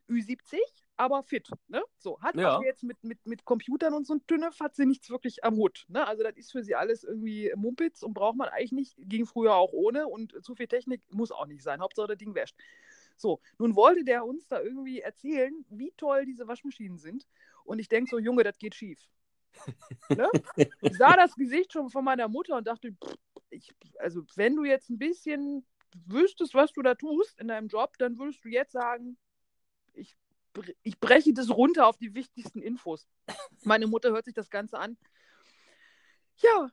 Ü70, 0.09 0.59
aber 0.97 1.23
fit. 1.23 1.51
Ne? 1.69 1.83
So, 1.99 2.21
hat 2.21 2.37
Ja. 2.37 2.57
aber 2.57 2.65
jetzt 2.65 2.83
mit, 2.83 3.03
mit, 3.03 3.25
mit 3.27 3.45
Computern 3.45 3.95
und 3.95 4.07
so 4.07 4.15
ein 4.15 4.27
Tünnef 4.27 4.61
hat 4.61 4.75
sie 4.77 4.87
nichts 4.87 5.11
wirklich 5.11 5.45
am 5.45 5.57
Hut. 5.57 5.85
Ne? 5.89 6.07
Also 6.07 6.23
das 6.23 6.37
ist 6.37 6.53
für 6.53 6.63
sie 6.63 6.75
alles 6.75 7.05
irgendwie 7.05 7.53
Mumpitz 7.57 8.03
und 8.03 8.15
braucht 8.15 8.37
man 8.37 8.49
eigentlich 8.49 8.73
nicht. 8.73 8.95
Ging 8.99 9.27
früher 9.27 9.55
auch 9.55 9.73
ohne 9.73 10.07
und 10.07 10.45
zu 10.45 10.55
viel 10.55 10.69
Technik 10.69 11.03
muss 11.11 11.33
auch 11.33 11.47
nicht 11.47 11.63
sein. 11.63 11.81
Hauptsache 11.81 12.09
das 12.09 12.19
Ding 12.19 12.35
wäscht. 12.35 12.57
So, 13.17 13.41
nun 13.59 13.77
wollte 13.77 14.05
der 14.05 14.25
uns 14.25 14.49
da 14.49 14.61
irgendwie 14.61 15.01
erzählen, 15.01 15.65
wie 15.69 15.93
toll 15.97 16.25
diese 16.25 16.49
Waschmaschinen 16.49 16.99
sind. 16.99 17.27
Und 17.65 17.79
ich 17.79 17.89
denke 17.89 18.11
so, 18.11 18.19
Junge, 18.19 18.43
das 18.45 18.59
geht 18.59 18.75
schief. 18.75 18.99
ne? 20.09 20.29
Ich 20.81 20.97
sah 20.97 21.15
das 21.17 21.35
Gesicht 21.35 21.73
schon 21.73 21.91
von 21.91 22.05
meiner 22.05 22.29
Mutter 22.29 22.57
und 22.57 22.67
dachte, 22.67 22.93
pff, 22.93 23.17
ich, 23.51 23.75
also 23.99 24.23
wenn 24.37 24.57
du 24.57 24.65
jetzt 24.65 24.89
ein 24.91 24.99
bisschen 24.99 25.65
wüsstest, 26.07 26.55
was 26.55 26.73
du 26.73 26.83
da 26.83 26.95
tust 26.95 27.39
in 27.39 27.49
deinem 27.49 27.69
Job, 27.69 27.97
dann 27.99 28.19
würdest 28.19 28.45
du 28.45 28.49
jetzt 28.49 28.73
sagen, 28.73 29.19
ich, 29.93 30.17
ich 30.83 30.99
breche 31.01 31.33
das 31.33 31.51
runter 31.51 31.87
auf 31.87 31.97
die 31.97 32.15
wichtigsten 32.15 32.61
Infos. 32.61 33.09
Meine 33.65 33.87
Mutter 33.87 34.11
hört 34.11 34.25
sich 34.25 34.35
das 34.35 34.51
Ganze 34.51 34.79
an. 34.79 34.97
Ja, 36.37 36.71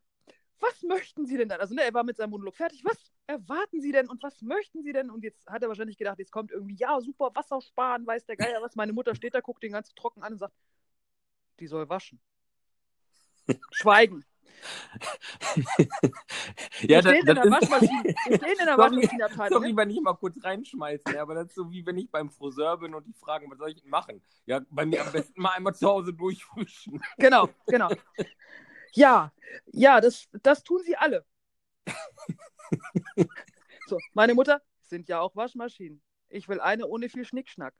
was 0.59 0.83
möchten 0.83 1.25
Sie 1.25 1.37
denn 1.37 1.49
dann? 1.49 1.61
Also, 1.61 1.73
ne, 1.73 1.83
er 1.83 1.93
war 1.93 2.03
mit 2.03 2.17
seinem 2.17 2.31
Monolog 2.31 2.55
fertig. 2.55 2.83
Was 2.83 2.97
erwarten 3.27 3.81
Sie 3.81 3.91
denn 3.91 4.09
und 4.09 4.21
was 4.23 4.41
möchten 4.41 4.83
Sie 4.83 4.91
denn? 4.91 5.09
Und 5.09 5.23
jetzt 5.23 5.47
hat 5.47 5.61
er 5.63 5.69
wahrscheinlich 5.69 5.97
gedacht, 5.97 6.19
jetzt 6.19 6.31
kommt 6.31 6.51
irgendwie, 6.51 6.75
ja, 6.75 6.99
super, 6.99 7.31
Wasser 7.33 7.61
sparen, 7.61 8.05
weiß 8.05 8.25
der 8.25 8.35
Geier 8.35 8.61
was. 8.61 8.75
Meine 8.75 8.93
Mutter 8.93 9.15
steht 9.15 9.35
da, 9.35 9.39
guckt 9.39 9.63
den 9.63 9.71
ganz 9.71 9.93
trocken 9.95 10.23
an 10.23 10.33
und 10.33 10.39
sagt, 10.39 10.53
die 11.59 11.67
soll 11.67 11.87
waschen. 11.89 12.19
Schweigen. 13.71 14.25
Ja, 16.81 16.89
wir 16.89 17.01
stehen 17.01 17.15
in 17.15 17.25
das 17.25 17.35
der 17.35 17.43
ist, 17.45 17.51
Waschmaschine. 17.51 18.03
Wir 18.27 18.37
stehen 18.37 18.59
in 18.59 18.65
der 18.65 18.77
Waschmaschinenabteilung. 18.77 19.57
sorry, 19.57 19.71
ne? 19.71 19.77
wenn 19.77 19.89
ich 19.89 20.01
mal 20.01 20.13
kurz 20.13 20.43
reinschmeiße, 20.43 21.21
aber 21.21 21.35
das 21.35 21.47
ist 21.47 21.55
so 21.55 21.71
wie 21.71 21.85
wenn 21.85 21.97
ich 21.97 22.09
beim 22.09 22.29
Friseur 22.29 22.77
bin 22.77 22.93
und 22.93 23.05
die 23.05 23.13
fragen, 23.13 23.49
was 23.49 23.57
soll 23.57 23.71
ich 23.71 23.81
denn 23.81 23.89
machen? 23.89 24.21
Ja, 24.45 24.61
bei 24.69 24.85
mir 24.85 25.05
am 25.05 25.11
besten 25.11 25.41
mal 25.41 25.51
einmal 25.51 25.75
zu 25.75 25.87
Hause 25.87 26.13
durchfrischen. 26.13 27.01
Genau, 27.17 27.49
genau. 27.67 27.89
Ja, 28.93 29.31
ja, 29.67 30.01
das, 30.01 30.27
das 30.41 30.63
tun 30.63 30.81
sie 30.83 30.95
alle. 30.95 31.25
So, 33.89 33.97
meine 34.13 34.35
Mutter 34.35 34.61
sind 34.81 35.07
ja 35.07 35.19
auch 35.19 35.35
Waschmaschinen. 35.35 36.01
Ich 36.29 36.47
will 36.47 36.59
eine 36.59 36.85
ohne 36.87 37.09
viel 37.09 37.25
Schnickschnack. 37.25 37.73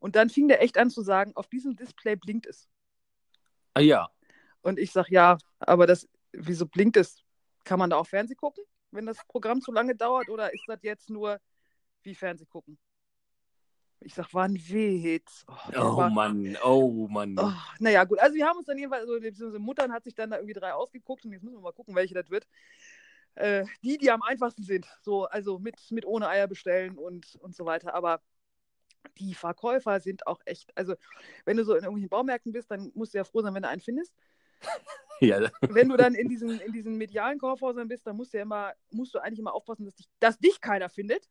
Und 0.00 0.16
dann 0.16 0.28
fing 0.28 0.48
der 0.48 0.60
echt 0.60 0.76
an 0.76 0.90
zu 0.90 1.02
sagen, 1.02 1.32
auf 1.36 1.46
diesem 1.46 1.76
Display 1.76 2.16
blinkt 2.16 2.46
es. 2.46 2.68
Ah, 3.74 3.80
ja, 3.80 4.10
Und 4.62 4.78
ich 4.78 4.92
sage, 4.92 5.12
ja, 5.12 5.38
aber 5.58 5.86
das, 5.86 6.08
wieso 6.32 6.66
blinkt 6.66 6.96
es? 6.96 7.22
Kann 7.64 7.78
man 7.78 7.90
da 7.90 7.96
auch 7.96 8.06
Fernseh 8.06 8.34
gucken, 8.34 8.64
wenn 8.90 9.06
das 9.06 9.18
Programm 9.28 9.60
zu 9.60 9.72
lange 9.72 9.94
dauert? 9.94 10.28
Oder 10.28 10.52
ist 10.52 10.64
das 10.66 10.82
jetzt 10.82 11.10
nur 11.10 11.38
wie 12.02 12.14
Fernseh 12.14 12.46
gucken? 12.46 12.78
Ich 14.02 14.14
sage, 14.14 14.32
war 14.32 14.44
ein 14.44 14.56
Witz. 14.56 15.44
Oh, 15.46 15.54
oh 15.76 15.96
war, 15.98 16.10
Mann, 16.10 16.56
oh 16.64 17.06
Mann. 17.08 17.38
Oh, 17.38 17.52
naja, 17.78 18.04
gut. 18.04 18.18
Also 18.18 18.34
wir 18.34 18.46
haben 18.46 18.56
uns 18.56 18.66
dann 18.66 18.78
jedenfalls, 18.78 19.02
also 19.02 19.20
beziehungsweise 19.20 19.58
Muttern 19.58 19.92
hat 19.92 20.04
sich 20.04 20.14
dann 20.14 20.30
da 20.30 20.36
irgendwie 20.36 20.54
drei 20.54 20.72
ausgeguckt 20.72 21.24
und 21.24 21.32
jetzt 21.32 21.42
müssen 21.42 21.56
wir 21.56 21.62
mal 21.62 21.72
gucken, 21.72 21.94
welche 21.94 22.14
das 22.14 22.30
wird. 22.30 22.46
Äh, 23.34 23.64
die, 23.82 23.98
die 23.98 24.10
am 24.10 24.22
einfachsten 24.22 24.62
sind. 24.62 24.86
So, 25.02 25.26
also 25.26 25.58
mit, 25.58 25.78
mit 25.90 26.06
ohne 26.06 26.28
Eier 26.28 26.46
bestellen 26.46 26.96
und, 26.96 27.36
und 27.36 27.54
so 27.54 27.66
weiter. 27.66 27.94
Aber 27.94 28.22
die 29.18 29.34
Verkäufer 29.34 30.00
sind 30.00 30.26
auch 30.26 30.40
echt, 30.46 30.76
also 30.76 30.94
wenn 31.44 31.58
du 31.58 31.64
so 31.64 31.72
in 31.72 31.82
irgendwelchen 31.82 32.08
Baumärkten 32.08 32.52
bist, 32.52 32.70
dann 32.70 32.90
musst 32.94 33.12
du 33.12 33.18
ja 33.18 33.24
froh 33.24 33.42
sein, 33.42 33.54
wenn 33.54 33.62
du 33.62 33.68
einen 33.68 33.80
findest. 33.82 34.14
Ja, 35.22 35.50
Wenn 35.60 35.90
du 35.90 35.98
dann 35.98 36.14
in 36.14 36.30
diesen, 36.30 36.60
in 36.60 36.72
diesen 36.72 36.96
medialen 36.96 37.38
Kaufhäusern 37.38 37.88
bist, 37.88 38.06
dann 38.06 38.16
musst 38.16 38.32
du 38.32 38.38
ja 38.38 38.42
immer, 38.42 38.72
musst 38.90 39.14
du 39.14 39.18
eigentlich 39.18 39.38
immer 39.38 39.52
aufpassen, 39.52 39.84
dass 39.84 39.94
dich, 39.94 40.08
dass 40.18 40.38
dich 40.38 40.62
keiner 40.62 40.88
findet. 40.88 41.28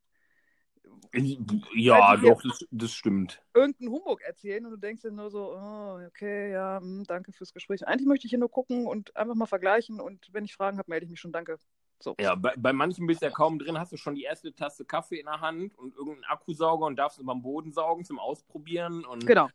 ja 1.74 2.16
doch, 2.18 2.40
das, 2.44 2.66
das 2.70 2.92
stimmt. 2.92 3.42
irgendeinen 3.56 3.92
Humbug 3.92 4.22
erzählen 4.22 4.64
und 4.64 4.74
du 4.74 4.78
denkst 4.78 5.02
dir 5.02 5.12
nur 5.12 5.32
so, 5.32 5.56
oh, 5.56 6.00
okay, 6.06 6.52
ja, 6.52 6.80
hm, 6.80 7.04
danke 7.06 7.32
fürs 7.32 7.52
Gespräch. 7.52 7.88
Eigentlich 7.88 8.08
möchte 8.08 8.28
ich 8.28 8.30
hier 8.30 8.38
nur 8.38 8.52
gucken 8.52 8.86
und 8.86 9.16
einfach 9.16 9.34
mal 9.34 9.48
vergleichen 9.48 10.00
und 10.00 10.28
wenn 10.34 10.46
ich 10.46 10.54
Fragen 10.54 10.78
habe, 10.78 10.90
melde 10.90 11.06
ich 11.06 11.10
mich 11.10 11.20
schon, 11.20 11.32
danke. 11.32 11.58
So. 12.00 12.16
Ja, 12.20 12.36
bei, 12.36 12.54
bei 12.58 12.74
manchen 12.74 13.08
bist 13.08 13.22
du 13.22 13.26
ja 13.26 13.32
kaum 13.32 13.58
drin, 13.58 13.80
hast 13.80 13.92
du 13.92 13.98
schon 13.98 14.16
die 14.16 14.24
erste 14.24 14.54
Tasse 14.54 14.86
Kaffee 14.86 15.20
in 15.20 15.26
der 15.26 15.42
Hand 15.42 15.76
und 15.78 15.96
irgendeinen 15.96 16.26
Akkusauger 16.26 16.86
und 16.86 16.96
darfst 16.96 17.18
über 17.18 17.34
den 17.34 17.42
Boden 17.42 17.72
saugen 17.72 18.06
zum 18.06 18.20
Ausprobieren. 18.20 19.04
Und 19.04 19.26
Genau. 19.26 19.50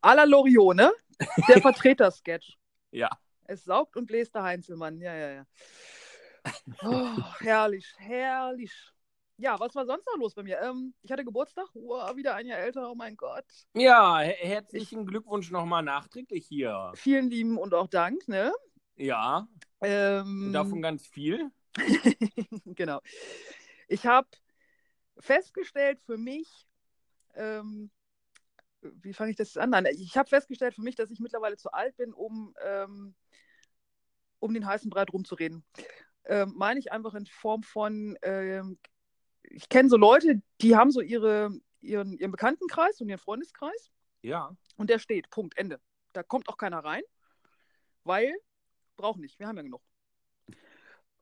A 0.00 0.14
la 0.14 0.24
Loriot, 0.24 0.76
ne? 0.76 0.92
Der 1.48 1.60
Vertreter-Sketch. 1.62 2.58
Ja, 2.92 3.08
Es 3.44 3.64
saugt 3.64 3.96
und 3.96 4.06
bläst 4.06 4.34
der 4.34 4.42
Heinzelmann. 4.44 5.00
Ja, 5.00 5.14
ja, 5.14 5.30
ja. 5.32 5.46
Oh, 6.84 7.22
herrlich, 7.40 7.86
herrlich. 7.98 8.72
Ja, 9.36 9.58
was 9.58 9.74
war 9.74 9.86
sonst 9.86 10.06
noch 10.06 10.16
los 10.18 10.34
bei 10.34 10.42
mir? 10.42 10.60
Ähm, 10.60 10.94
ich 11.02 11.10
hatte 11.10 11.24
Geburtstag, 11.24 11.68
wow, 11.74 12.14
wieder 12.16 12.34
ein 12.34 12.46
Jahr 12.46 12.58
älter, 12.58 12.90
oh 12.90 12.94
mein 12.94 13.16
Gott. 13.16 13.44
ja 13.74 14.18
her 14.18 14.36
herzlichen 14.38 15.06
Glückwunsch 15.06 15.50
nochmal 15.50 15.82
nachträglich 15.82 16.46
hier. 16.46 16.92
Vielen 16.94 17.30
lieben 17.30 17.58
und 17.58 17.74
auch 17.74 17.88
Dank, 17.88 18.28
ne? 18.28 18.52
Ja, 18.96 19.48
Ähm, 19.80 20.52
davon 20.52 20.82
ganz 20.82 21.06
viel. 21.06 21.50
genau. 22.66 23.00
Ich 23.88 24.06
habe 24.06 24.28
festgestellt 25.18 26.00
für 26.04 26.18
mich, 26.18 26.68
ähm, 27.34 27.90
wie 28.82 29.12
fange 29.12 29.30
ich 29.30 29.36
das 29.36 29.56
an? 29.56 29.70
Nein, 29.70 29.86
ich 29.86 30.16
habe 30.16 30.28
festgestellt 30.28 30.74
für 30.74 30.82
mich, 30.82 30.96
dass 30.96 31.10
ich 31.10 31.20
mittlerweile 31.20 31.56
zu 31.56 31.72
alt 31.72 31.96
bin, 31.96 32.12
um, 32.12 32.54
ähm, 32.64 33.14
um 34.38 34.54
den 34.54 34.66
heißen 34.66 34.90
Brei 34.90 35.04
rumzureden. 35.04 35.64
Ähm, 36.24 36.52
meine 36.56 36.78
ich 36.80 36.92
einfach 36.92 37.14
in 37.14 37.26
Form 37.26 37.62
von, 37.62 38.16
ähm, 38.22 38.78
ich 39.42 39.68
kenne 39.68 39.88
so 39.88 39.96
Leute, 39.96 40.42
die 40.60 40.76
haben 40.76 40.90
so 40.90 41.00
ihre, 41.00 41.50
ihren, 41.80 42.18
ihren 42.18 42.30
Bekanntenkreis 42.30 43.00
und 43.00 43.08
ihren 43.08 43.18
Freundeskreis 43.18 43.90
Ja, 44.22 44.54
und 44.76 44.90
der 44.90 44.98
steht, 44.98 45.30
Punkt, 45.30 45.56
Ende. 45.56 45.80
Da 46.12 46.22
kommt 46.22 46.48
auch 46.48 46.56
keiner 46.56 46.84
rein, 46.84 47.02
weil, 48.04 48.34
braucht 48.96 49.18
nicht, 49.18 49.38
wir 49.38 49.46
haben 49.46 49.56
ja 49.56 49.62
genug. 49.62 49.82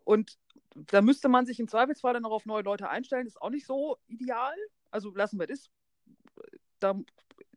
Und 0.04 0.38
da 0.74 1.02
müsste 1.02 1.28
man 1.28 1.46
sich 1.46 1.60
im 1.60 1.68
Zweifelsfall 1.68 2.14
dann 2.14 2.24
auch 2.24 2.32
auf 2.32 2.46
neue 2.46 2.62
Leute 2.62 2.88
einstellen, 2.88 3.26
ist 3.26 3.40
auch 3.40 3.50
nicht 3.50 3.66
so 3.66 3.98
ideal. 4.06 4.54
Also 4.90 5.14
lassen 5.14 5.38
wir 5.38 5.46
das. 5.46 5.70
Da, 6.80 6.98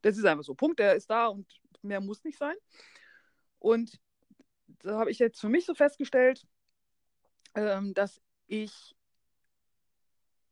das 0.01 0.17
ist 0.17 0.25
einfach 0.25 0.43
so, 0.43 0.53
Punkt, 0.53 0.79
der 0.79 0.95
ist 0.95 1.09
da 1.09 1.27
und 1.27 1.47
mehr 1.81 2.01
muss 2.01 2.23
nicht 2.23 2.37
sein. 2.37 2.55
Und 3.59 3.99
da 4.83 4.99
habe 4.99 5.11
ich 5.11 5.19
jetzt 5.19 5.39
für 5.39 5.49
mich 5.49 5.65
so 5.65 5.73
festgestellt, 5.73 6.45
ähm, 7.55 7.93
dass 7.93 8.21
ich 8.47 8.95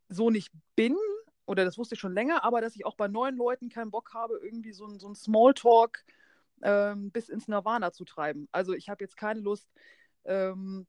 so 0.09 0.29
nicht 0.29 0.51
bin, 0.75 0.95
oder 1.45 1.65
das 1.65 1.77
wusste 1.77 1.95
ich 1.95 2.01
schon 2.01 2.13
länger, 2.13 2.43
aber 2.43 2.61
dass 2.61 2.75
ich 2.75 2.85
auch 2.85 2.95
bei 2.95 3.07
neuen 3.07 3.35
Leuten 3.35 3.69
keinen 3.69 3.91
Bock 3.91 4.13
habe, 4.13 4.39
irgendwie 4.41 4.73
so 4.73 4.85
ein, 4.85 4.99
so 4.99 5.09
ein 5.09 5.15
Smalltalk 5.15 6.03
ähm, 6.61 7.11
bis 7.11 7.29
ins 7.29 7.47
Nirvana 7.47 7.91
zu 7.91 8.05
treiben. 8.05 8.47
Also 8.51 8.73
ich 8.73 8.89
habe 8.89 9.03
jetzt 9.03 9.17
keine 9.17 9.39
Lust, 9.39 9.69
ähm, 10.25 10.87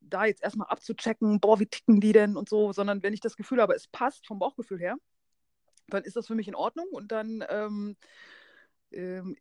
da 0.00 0.24
jetzt 0.24 0.42
erstmal 0.42 0.68
abzuchecken, 0.68 1.40
boah, 1.40 1.60
wie 1.60 1.66
ticken 1.66 2.00
die 2.00 2.12
denn 2.12 2.36
und 2.36 2.48
so, 2.48 2.72
sondern 2.72 3.02
wenn 3.02 3.14
ich 3.14 3.20
das 3.20 3.36
Gefühl 3.36 3.60
habe, 3.60 3.74
es 3.74 3.86
passt 3.86 4.26
vom 4.26 4.38
Bauchgefühl 4.38 4.80
her, 4.80 4.96
dann 5.94 6.04
ist 6.04 6.16
das 6.16 6.26
für 6.26 6.34
mich 6.34 6.48
in 6.48 6.54
Ordnung 6.54 6.86
und 6.90 7.12
dann 7.12 7.44
ähm, 7.48 7.96
ähm, 8.92 9.36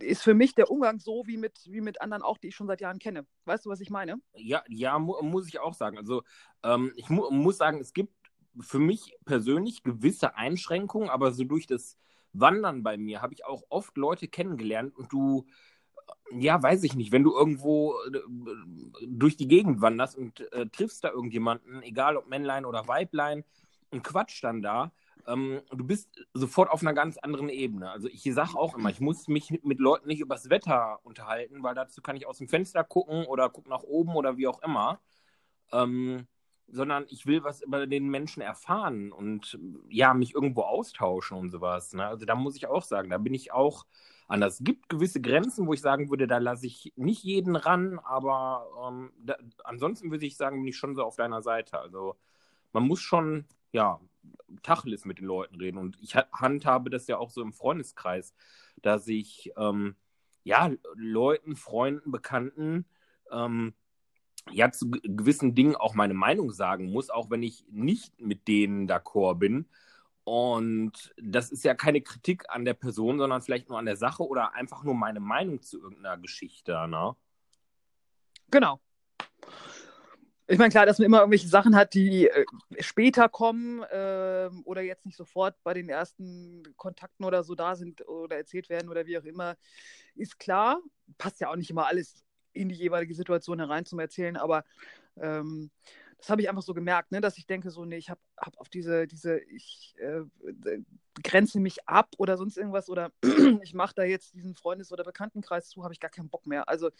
ist 0.00 0.22
für 0.22 0.34
mich 0.34 0.54
der 0.54 0.70
Umgang 0.70 0.98
so 0.98 1.24
wie 1.26 1.36
mit, 1.36 1.60
wie 1.66 1.80
mit 1.80 2.00
anderen 2.00 2.22
auch, 2.22 2.38
die 2.38 2.48
ich 2.48 2.54
schon 2.54 2.66
seit 2.66 2.80
Jahren 2.80 2.98
kenne. 2.98 3.26
Weißt 3.44 3.66
du, 3.66 3.70
was 3.70 3.80
ich 3.80 3.90
meine? 3.90 4.20
ja, 4.34 4.62
ja, 4.68 4.98
mu 4.98 5.20
muss 5.22 5.48
ich 5.48 5.58
auch 5.58 5.74
sagen. 5.74 5.98
Also 5.98 6.22
ähm, 6.62 6.92
ich 6.96 7.08
mu 7.10 7.30
muss 7.30 7.58
sagen, 7.58 7.80
es 7.80 7.92
gibt 7.92 8.14
für 8.58 8.78
mich 8.78 9.14
persönlich 9.24 9.82
gewisse 9.82 10.36
Einschränkungen, 10.36 11.08
aber 11.08 11.32
so 11.32 11.44
durch 11.44 11.66
das 11.66 11.96
Wandern 12.32 12.82
bei 12.82 12.96
mir 12.96 13.22
habe 13.22 13.34
ich 13.34 13.44
auch 13.44 13.62
oft 13.68 13.96
Leute 13.96 14.28
kennengelernt 14.28 14.96
und 14.96 15.12
du, 15.12 15.46
ja, 16.32 16.62
weiß 16.62 16.84
ich 16.84 16.94
nicht, 16.94 17.12
wenn 17.12 17.24
du 17.24 17.34
irgendwo 17.34 17.94
äh, 18.12 18.20
durch 19.06 19.36
die 19.36 19.48
Gegend 19.48 19.80
wanderst 19.80 20.16
und 20.16 20.40
äh, 20.52 20.66
triffst 20.68 21.04
da 21.04 21.10
irgendjemanden, 21.10 21.82
egal 21.82 22.16
ob 22.16 22.28
Männlein 22.28 22.64
oder 22.64 22.86
Weiblein, 22.86 23.44
und 23.90 24.04
quatscht 24.04 24.44
dann 24.44 24.62
da, 24.62 24.92
ähm, 25.26 25.60
du 25.70 25.84
bist 25.84 26.08
sofort 26.34 26.70
auf 26.70 26.82
einer 26.82 26.94
ganz 26.94 27.18
anderen 27.18 27.48
Ebene. 27.48 27.90
Also 27.90 28.08
ich 28.08 28.22
sage 28.22 28.56
auch 28.56 28.76
immer, 28.76 28.90
ich 28.90 29.00
muss 29.00 29.28
mich 29.28 29.60
mit 29.62 29.78
Leuten 29.80 30.08
nicht 30.08 30.20
übers 30.20 30.50
Wetter 30.50 31.00
unterhalten, 31.04 31.62
weil 31.62 31.74
dazu 31.74 32.02
kann 32.02 32.16
ich 32.16 32.26
aus 32.26 32.38
dem 32.38 32.48
Fenster 32.48 32.84
gucken 32.84 33.26
oder 33.26 33.48
guck 33.50 33.68
nach 33.68 33.82
oben 33.82 34.14
oder 34.16 34.36
wie 34.36 34.48
auch 34.48 34.62
immer. 34.62 35.00
Ähm, 35.72 36.26
sondern 36.72 37.06
ich 37.08 37.26
will 37.26 37.42
was 37.44 37.62
über 37.62 37.86
den 37.86 38.08
Menschen 38.08 38.42
erfahren 38.42 39.12
und 39.12 39.58
ja, 39.88 40.14
mich 40.14 40.34
irgendwo 40.34 40.62
austauschen 40.62 41.36
und 41.36 41.50
sowas. 41.50 41.92
Ne? 41.92 42.06
Also 42.06 42.26
da 42.26 42.34
muss 42.34 42.56
ich 42.56 42.66
auch 42.66 42.84
sagen, 42.84 43.10
da 43.10 43.18
bin 43.18 43.34
ich 43.34 43.52
auch 43.52 43.86
anders. 44.28 44.54
Es 44.54 44.64
gibt 44.64 44.88
gewisse 44.88 45.20
Grenzen, 45.20 45.66
wo 45.66 45.72
ich 45.72 45.80
sagen 45.80 46.10
würde, 46.10 46.26
da 46.26 46.38
lasse 46.38 46.66
ich 46.66 46.92
nicht 46.96 47.22
jeden 47.24 47.56
ran, 47.56 47.98
aber 48.00 48.66
ähm, 48.88 49.12
da, 49.18 49.36
ansonsten 49.64 50.10
würde 50.10 50.26
ich 50.26 50.36
sagen, 50.36 50.58
bin 50.58 50.68
ich 50.68 50.76
schon 50.76 50.94
so 50.94 51.04
auf 51.04 51.16
deiner 51.16 51.42
Seite. 51.42 51.78
Also 51.78 52.16
man 52.72 52.86
muss 52.86 53.00
schon, 53.00 53.46
ja, 53.72 54.00
Tacheles 54.62 55.04
mit 55.04 55.18
den 55.18 55.26
Leuten 55.26 55.56
reden. 55.56 55.78
Und 55.78 55.96
ich 56.00 56.16
handhabe 56.16 56.90
das 56.90 57.06
ja 57.06 57.18
auch 57.18 57.30
so 57.30 57.42
im 57.42 57.52
Freundeskreis, 57.52 58.34
dass 58.82 59.06
ich 59.08 59.52
ähm, 59.56 59.96
ja 60.44 60.70
Leuten, 60.94 61.56
Freunden, 61.56 62.10
Bekannten 62.10 62.86
ähm, 63.30 63.74
ja 64.50 64.70
zu 64.72 64.90
gewissen 64.90 65.54
Dingen 65.54 65.76
auch 65.76 65.94
meine 65.94 66.14
Meinung 66.14 66.50
sagen 66.50 66.90
muss, 66.90 67.10
auch 67.10 67.30
wenn 67.30 67.42
ich 67.42 67.64
nicht 67.70 68.20
mit 68.20 68.48
denen 68.48 68.88
d'accord 68.88 69.36
bin. 69.36 69.66
Und 70.24 71.14
das 71.16 71.50
ist 71.50 71.64
ja 71.64 71.74
keine 71.74 72.02
Kritik 72.02 72.44
an 72.48 72.64
der 72.64 72.74
Person, 72.74 73.18
sondern 73.18 73.42
vielleicht 73.42 73.68
nur 73.68 73.78
an 73.78 73.86
der 73.86 73.96
Sache 73.96 74.22
oder 74.26 74.54
einfach 74.54 74.84
nur 74.84 74.94
meine 74.94 75.20
Meinung 75.20 75.62
zu 75.62 75.80
irgendeiner 75.80 76.18
Geschichte. 76.18 76.86
Ne? 76.88 77.16
Genau. 78.50 78.80
Ich 80.50 80.58
meine, 80.58 80.70
klar, 80.70 80.84
dass 80.84 80.98
man 80.98 81.06
immer 81.06 81.18
irgendwelche 81.20 81.46
Sachen 81.46 81.76
hat, 81.76 81.94
die 81.94 82.26
äh, 82.26 82.44
später 82.80 83.28
kommen 83.28 83.84
äh, 83.84 84.50
oder 84.64 84.82
jetzt 84.82 85.06
nicht 85.06 85.16
sofort 85.16 85.54
bei 85.62 85.74
den 85.74 85.88
ersten 85.88 86.64
Kontakten 86.76 87.24
oder 87.24 87.44
so 87.44 87.54
da 87.54 87.76
sind 87.76 88.06
oder 88.08 88.36
erzählt 88.36 88.68
werden 88.68 88.90
oder 88.90 89.06
wie 89.06 89.16
auch 89.16 89.22
immer, 89.22 89.56
ist 90.16 90.40
klar. 90.40 90.80
Passt 91.18 91.38
ja 91.40 91.50
auch 91.50 91.56
nicht 91.56 91.70
immer 91.70 91.86
alles 91.86 92.24
in 92.52 92.68
die 92.68 92.74
jeweilige 92.74 93.14
Situation 93.14 93.60
herein 93.60 93.86
zum 93.86 94.00
Erzählen, 94.00 94.36
aber 94.36 94.64
ähm, 95.20 95.70
das 96.18 96.30
habe 96.30 96.42
ich 96.42 96.48
einfach 96.48 96.62
so 96.62 96.74
gemerkt, 96.74 97.12
ne, 97.12 97.20
dass 97.20 97.38
ich 97.38 97.46
denke, 97.46 97.70
so, 97.70 97.84
nee, 97.84 97.96
ich 97.98 98.10
habe 98.10 98.20
hab 98.36 98.58
auf 98.58 98.68
diese, 98.68 99.06
diese, 99.06 99.38
ich 99.38 99.94
äh, 99.98 100.22
grenze 101.22 101.60
mich 101.60 101.88
ab 101.88 102.08
oder 102.18 102.36
sonst 102.36 102.58
irgendwas 102.58 102.90
oder 102.90 103.12
ich 103.62 103.72
mache 103.72 103.94
da 103.94 104.02
jetzt 104.02 104.34
diesen 104.34 104.56
Freundes- 104.56 104.90
oder 104.90 105.04
Bekanntenkreis 105.04 105.68
zu, 105.68 105.84
habe 105.84 105.94
ich 105.94 106.00
gar 106.00 106.10
keinen 106.10 106.28
Bock 106.28 106.44
mehr. 106.44 106.68
Also 106.68 106.90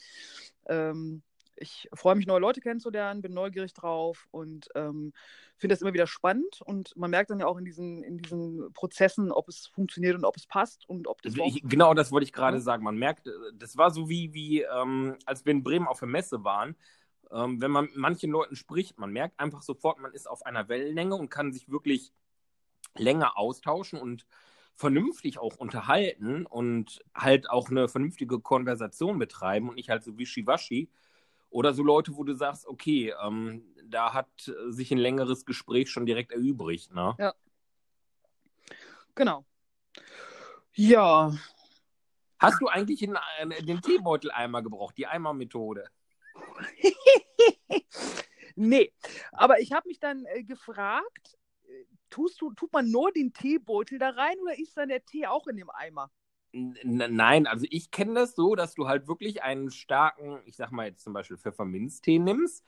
ähm, 0.66 1.24
ich 1.60 1.88
freue 1.92 2.16
mich, 2.16 2.26
neue 2.26 2.40
Leute 2.40 2.60
kennenzulernen, 2.60 3.22
bin 3.22 3.34
neugierig 3.34 3.72
drauf 3.74 4.26
und 4.30 4.68
ähm, 4.74 5.12
finde 5.56 5.74
das 5.74 5.82
immer 5.82 5.92
wieder 5.92 6.06
spannend. 6.06 6.60
Und 6.64 6.96
man 6.96 7.10
merkt 7.10 7.30
dann 7.30 7.40
ja 7.40 7.46
auch 7.46 7.58
in 7.58 7.64
diesen, 7.64 8.02
in 8.02 8.18
diesen 8.18 8.72
Prozessen, 8.72 9.30
ob 9.30 9.48
es 9.48 9.66
funktioniert 9.66 10.16
und 10.16 10.24
ob 10.24 10.36
es 10.36 10.46
passt 10.46 10.88
und 10.88 11.06
ob 11.06 11.22
das. 11.22 11.34
Ich, 11.36 11.62
genau, 11.62 11.94
das 11.94 12.10
wollte 12.10 12.24
ich 12.24 12.32
gerade 12.32 12.56
ja. 12.56 12.62
sagen. 12.62 12.82
Man 12.82 12.96
merkt, 12.96 13.26
äh, 13.26 13.32
das 13.54 13.76
war 13.76 13.90
so 13.90 14.08
wie, 14.08 14.32
wie 14.32 14.62
ähm, 14.62 15.16
als 15.26 15.44
wir 15.44 15.52
in 15.52 15.62
Bremen 15.62 15.86
auf 15.86 16.00
der 16.00 16.08
Messe 16.08 16.42
waren. 16.44 16.76
Ähm, 17.30 17.60
wenn 17.60 17.70
man 17.70 17.84
mit 17.84 17.96
manchen 17.96 18.30
Leuten 18.30 18.56
spricht, 18.56 18.98
man 18.98 19.12
merkt 19.12 19.38
einfach 19.38 19.62
sofort, 19.62 20.00
man 20.00 20.12
ist 20.12 20.28
auf 20.28 20.44
einer 20.44 20.68
Wellenlänge 20.68 21.14
und 21.14 21.30
kann 21.30 21.52
sich 21.52 21.68
wirklich 21.68 22.12
länger 22.96 23.38
austauschen 23.38 24.00
und 24.00 24.26
vernünftig 24.74 25.38
auch 25.38 25.56
unterhalten 25.56 26.46
und 26.46 27.04
halt 27.14 27.50
auch 27.50 27.70
eine 27.70 27.88
vernünftige 27.88 28.40
Konversation 28.40 29.18
betreiben 29.18 29.68
und 29.68 29.74
nicht 29.74 29.90
halt 29.90 30.02
so 30.02 30.18
wischiwaschi. 30.18 30.90
Oder 31.50 31.74
so 31.74 31.82
Leute, 31.82 32.16
wo 32.16 32.24
du 32.24 32.34
sagst, 32.34 32.66
okay, 32.66 33.12
ähm, 33.22 33.64
da 33.84 34.14
hat 34.14 34.28
sich 34.68 34.92
ein 34.92 34.98
längeres 34.98 35.44
Gespräch 35.44 35.90
schon 35.90 36.06
direkt 36.06 36.32
erübrigt. 36.32 36.94
Ne? 36.94 37.14
Ja. 37.18 37.34
Genau. 39.14 39.44
Ja. 40.74 41.32
Hast 42.38 42.60
du 42.62 42.68
eigentlich 42.68 43.02
in, 43.02 43.18
in, 43.42 43.50
äh, 43.50 43.62
den 43.62 43.82
Teebeuteleimer 43.82 44.62
gebraucht, 44.62 44.96
die 44.96 45.06
Eimermethode? 45.06 45.90
nee, 48.54 48.92
aber 49.32 49.60
ich 49.60 49.72
habe 49.72 49.88
mich 49.88 49.98
dann 49.98 50.24
äh, 50.26 50.42
gefragt, 50.42 51.36
tust 52.08 52.40
du, 52.40 52.52
tut 52.52 52.72
man 52.72 52.90
nur 52.90 53.12
den 53.12 53.32
Teebeutel 53.32 53.98
da 53.98 54.10
rein 54.10 54.38
oder 54.42 54.58
ist 54.58 54.76
dann 54.76 54.88
der 54.88 55.04
Tee 55.04 55.26
auch 55.26 55.46
in 55.48 55.56
dem 55.56 55.70
Eimer? 55.70 56.10
Nein, 56.52 57.46
also 57.46 57.66
ich 57.70 57.90
kenne 57.90 58.14
das 58.14 58.34
so, 58.34 58.54
dass 58.54 58.74
du 58.74 58.88
halt 58.88 59.06
wirklich 59.06 59.42
einen 59.42 59.70
starken, 59.70 60.40
ich 60.46 60.56
sag 60.56 60.72
mal 60.72 60.86
jetzt 60.86 61.04
zum 61.04 61.12
Beispiel 61.12 61.36
Pfefferminztee 61.36 62.18
nimmst, 62.18 62.64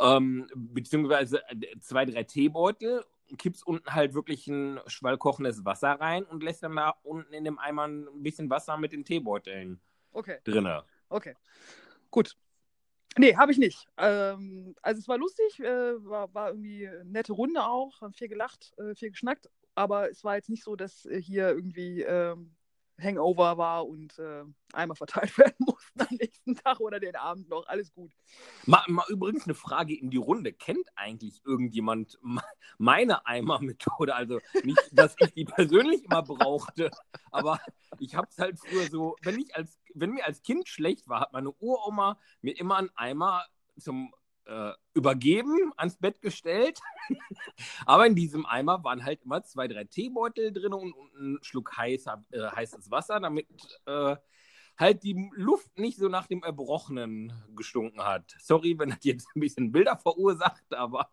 ähm, 0.00 0.48
beziehungsweise 0.54 1.42
äh, 1.48 1.78
zwei, 1.80 2.04
drei 2.04 2.24
Teebeutel, 2.24 3.04
kippst 3.38 3.66
unten 3.66 3.92
halt 3.92 4.14
wirklich 4.14 4.46
ein 4.46 4.80
schwallkochendes 4.86 5.64
Wasser 5.64 5.92
rein 5.92 6.24
und 6.24 6.42
lässt 6.42 6.62
dann 6.62 6.76
da 6.76 6.94
unten 7.02 7.32
in 7.32 7.44
dem 7.44 7.58
Eimer 7.58 7.88
ein 7.88 8.22
bisschen 8.22 8.50
Wasser 8.50 8.76
mit 8.76 8.92
den 8.92 9.04
Teebeuteln 9.04 9.80
okay. 10.12 10.38
drinne. 10.44 10.84
Okay, 11.08 11.34
gut. 12.10 12.36
Nee, 13.18 13.34
habe 13.36 13.50
ich 13.50 13.58
nicht. 13.58 13.88
Ähm, 13.96 14.76
also 14.82 14.98
es 15.00 15.08
war 15.08 15.16
lustig, 15.16 15.58
äh, 15.60 16.04
war, 16.04 16.32
war 16.34 16.50
irgendwie 16.50 16.86
eine 16.86 17.04
nette 17.06 17.32
Runde 17.32 17.64
auch, 17.64 18.00
haben 18.02 18.12
viel 18.12 18.28
gelacht, 18.28 18.74
äh, 18.76 18.94
viel 18.94 19.10
geschnackt, 19.10 19.48
aber 19.74 20.10
es 20.10 20.22
war 20.22 20.36
jetzt 20.36 20.50
nicht 20.50 20.62
so, 20.62 20.76
dass 20.76 21.06
äh, 21.06 21.20
hier 21.20 21.48
irgendwie 21.48 22.02
ähm, 22.02 22.54
Hangover 22.98 23.58
war 23.58 23.86
und 23.86 24.18
äh, 24.18 24.44
Eimer 24.72 24.96
verteilt 24.96 25.36
werden 25.38 25.56
mussten 25.58 26.00
am 26.00 26.08
nächsten 26.10 26.56
Tag 26.56 26.80
oder 26.80 26.98
den 26.98 27.16
Abend 27.16 27.48
noch. 27.48 27.66
Alles 27.66 27.92
gut. 27.92 28.12
Mal, 28.64 28.82
mal 28.88 29.04
übrigens 29.08 29.44
eine 29.44 29.54
Frage 29.54 29.98
in 29.98 30.10
die 30.10 30.16
Runde. 30.16 30.52
Kennt 30.52 30.88
eigentlich 30.96 31.42
irgendjemand 31.44 32.18
meine 32.78 33.26
Eimermethode? 33.26 34.14
Also 34.14 34.40
nicht, 34.64 34.90
dass 34.92 35.14
ich 35.18 35.32
die 35.34 35.44
persönlich 35.44 36.04
immer 36.04 36.22
brauchte, 36.22 36.90
aber 37.30 37.60
ich 37.98 38.14
habe 38.14 38.28
es 38.30 38.38
halt 38.38 38.58
früher 38.58 38.88
so, 38.88 39.16
wenn 39.22 39.38
ich 39.38 39.54
als, 39.54 39.78
wenn 39.94 40.10
mir 40.10 40.24
als 40.24 40.42
Kind 40.42 40.68
schlecht 40.68 41.08
war, 41.08 41.20
hat 41.20 41.32
meine 41.32 41.52
Uroma 41.52 42.18
mir 42.40 42.58
immer 42.58 42.76
einen 42.76 42.90
Eimer 42.94 43.44
zum 43.78 44.14
äh, 44.46 44.72
übergeben, 44.94 45.72
ans 45.76 45.96
Bett 45.96 46.20
gestellt. 46.22 46.80
Aber 47.86 48.06
in 48.06 48.14
diesem 48.14 48.46
Eimer 48.46 48.82
waren 48.84 49.04
halt 49.04 49.22
immer 49.22 49.42
zwei, 49.42 49.68
drei 49.68 49.84
Teebeutel 49.84 50.52
drin 50.52 50.72
und, 50.72 50.94
ein 51.18 51.38
Schluck 51.42 51.76
heißer, 51.76 52.24
äh, 52.30 52.48
heißes 52.48 52.90
Wasser, 52.90 53.20
damit 53.20 53.46
äh, 53.86 54.16
halt 54.78 55.02
die 55.02 55.30
Luft 55.34 55.78
nicht 55.78 55.98
so 55.98 56.08
nach 56.08 56.26
dem 56.26 56.42
Erbrochenen 56.42 57.32
gestunken 57.54 58.02
hat. 58.02 58.34
Sorry, 58.38 58.78
wenn 58.78 58.90
das 58.90 58.98
jetzt 59.02 59.28
ein 59.34 59.40
bisschen 59.40 59.72
Bilder 59.72 59.96
verursacht, 59.96 60.74
aber 60.74 61.10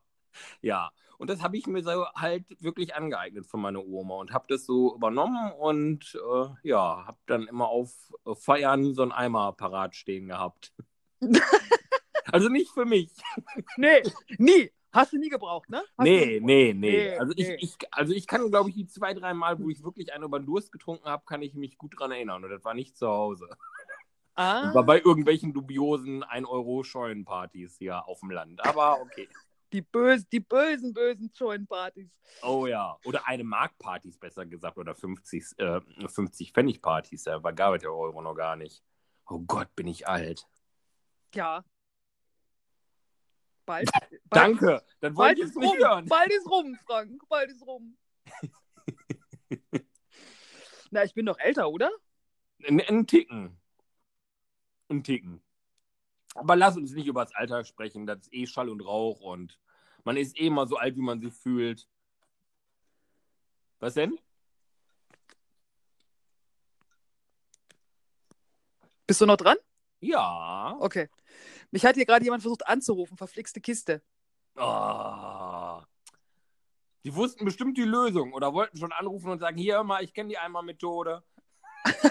ja. 0.61 0.91
Und 1.17 1.29
das 1.29 1.41
habe 1.41 1.57
ich 1.57 1.67
mir 1.67 1.83
so 1.83 2.05
halt 2.15 2.45
wirklich 2.61 2.95
angeeignet 2.95 3.45
von 3.45 3.61
meiner 3.61 3.85
Oma 3.85 4.15
und 4.15 4.33
habe 4.33 4.45
das 4.49 4.65
so 4.65 4.93
übernommen 4.95 5.53
und 5.53 6.15
äh, 6.15 6.47
ja, 6.63 7.05
habe 7.05 7.17
dann 7.27 7.47
immer 7.47 7.69
auf 7.69 7.91
Feiern 8.33 8.93
so 8.93 9.03
einen 9.03 9.11
Eimer 9.11 9.53
parat 9.53 9.95
stehen 9.95 10.27
gehabt. 10.27 10.73
Also 12.33 12.49
nicht 12.49 12.71
für 12.71 12.85
mich. 12.85 13.11
Nee, 13.77 14.01
nie. 14.39 14.71
Hast 14.91 15.13
du 15.13 15.17
nie 15.17 15.29
gebraucht, 15.29 15.69
ne? 15.69 15.83
Hast 15.97 16.03
nee, 16.03 16.39
nee, 16.41 16.73
nee, 16.73 16.73
nee, 16.73 17.17
Also, 17.17 17.33
nee. 17.35 17.55
Ich, 17.55 17.63
ich, 17.63 17.93
also 17.93 18.13
ich 18.13 18.27
kann, 18.27 18.49
glaube 18.49 18.69
ich, 18.69 18.75
die 18.75 18.87
zwei, 18.87 19.13
drei 19.13 19.33
Mal, 19.35 19.59
wo 19.59 19.69
ich 19.69 19.83
wirklich 19.83 20.11
einen 20.13 20.23
über 20.23 20.39
den 20.39 20.47
Durst 20.47 20.71
getrunken 20.71 21.07
habe, 21.07 21.23
kann 21.25 21.43
ich 21.43 21.53
mich 21.53 21.77
gut 21.77 21.99
dran 21.99 22.11
erinnern. 22.11 22.43
Und 22.43 22.49
das 22.49 22.63
war 22.63 22.73
nicht 22.73 22.97
zu 22.97 23.07
Hause. 23.07 23.49
Ah. 24.33 24.63
Das 24.63 24.75
war 24.75 24.83
bei 24.83 24.99
irgendwelchen 24.99 25.53
dubiosen 25.53 26.23
1-Euro-Scheunenpartys 26.23 27.77
hier 27.77 28.07
auf 28.07 28.19
dem 28.21 28.31
Land. 28.31 28.65
Aber 28.65 28.99
okay. 29.01 29.29
Die, 29.71 29.81
böse, 29.81 30.25
die 30.31 30.39
bösen, 30.39 30.91
bösen 30.91 31.31
Scheunenpartys. 31.35 32.09
Oh 32.41 32.65
ja. 32.65 32.97
Oder 33.05 33.27
eine 33.27 33.43
Markpartys, 33.43 34.17
besser 34.17 34.47
gesagt. 34.47 34.77
Oder 34.77 34.95
50, 34.95 35.43
äh, 35.57 35.81
50 36.07 36.51
Pfennig-Partys. 36.51 37.23
Da 37.23 37.39
gab 37.39 37.75
es 37.75 37.83
ja 37.83 37.89
Euro 37.89 38.21
noch 38.21 38.35
gar 38.35 38.55
nicht. 38.55 38.83
Oh 39.27 39.39
Gott, 39.39 39.75
bin 39.75 39.87
ich 39.87 40.07
alt. 40.07 40.47
Ja, 41.33 41.63
Bald. 43.65 43.89
bald 44.29 44.29
Danke, 44.29 44.83
dann 44.99 45.15
wollte 45.15 45.41
ich 45.41 45.47
es 45.47 45.55
nicht 45.55 45.77
hören. 45.77 46.05
Bald 46.07 46.31
ist 46.31 46.49
rum, 46.49 46.77
Frank, 46.85 47.21
bald 47.29 47.49
ist 47.49 47.65
rum. 47.65 47.97
Na, 50.91 51.03
ich 51.03 51.13
bin 51.13 51.25
doch 51.25 51.39
älter, 51.39 51.69
oder? 51.69 51.91
Ein, 52.67 52.81
ein 52.81 53.07
Ticken. 53.07 53.59
Ein 54.89 55.03
Ticken. 55.03 55.41
Aber 56.35 56.55
lass 56.55 56.77
uns 56.77 56.93
nicht 56.93 57.07
über 57.07 57.23
das 57.23 57.33
Alter 57.35 57.63
sprechen. 57.63 58.05
Das 58.05 58.19
ist 58.19 58.33
eh 58.33 58.47
Schall 58.47 58.69
und 58.69 58.81
Rauch 58.81 59.21
und 59.21 59.59
man 60.03 60.17
ist 60.17 60.39
eh 60.39 60.49
mal 60.49 60.67
so 60.67 60.77
alt, 60.77 60.95
wie 60.95 61.01
man 61.01 61.19
sich 61.21 61.33
fühlt. 61.33 61.87
Was 63.79 63.95
denn? 63.95 64.19
Bist 69.05 69.21
du 69.21 69.25
noch 69.25 69.37
dran? 69.37 69.57
Ja. 69.99 70.75
Okay. 70.79 71.09
Mich 71.73 71.83
hat 71.87 71.95
hier 71.95 72.05
gerade 72.05 72.23
jemand 72.23 72.43
versucht 72.43 72.67
anzurufen, 72.67 73.17
verflixte 73.17 73.59
Kiste. 73.59 74.03
Oh. 74.55 75.81
Die 77.03 77.15
wussten 77.15 77.45
bestimmt 77.45 77.79
die 77.79 77.83
Lösung 77.83 78.31
oder 78.33 78.53
wollten 78.53 78.77
schon 78.77 78.91
anrufen 78.91 79.31
und 79.31 79.39
sagen, 79.39 79.57
hier 79.57 79.83
mal, 79.83 80.03
ich 80.03 80.13
kenne 80.13 80.29
die 80.29 80.37
einmal 80.37 80.61
Methode. 80.61 81.23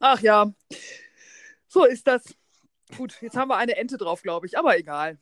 Ach 0.00 0.18
ja, 0.20 0.50
so 1.66 1.84
ist 1.84 2.06
das. 2.06 2.34
Gut, 2.96 3.20
jetzt 3.20 3.36
haben 3.36 3.48
wir 3.48 3.58
eine 3.58 3.76
Ente 3.76 3.98
drauf, 3.98 4.22
glaube 4.22 4.46
ich, 4.46 4.56
aber 4.56 4.78
egal. 4.78 5.18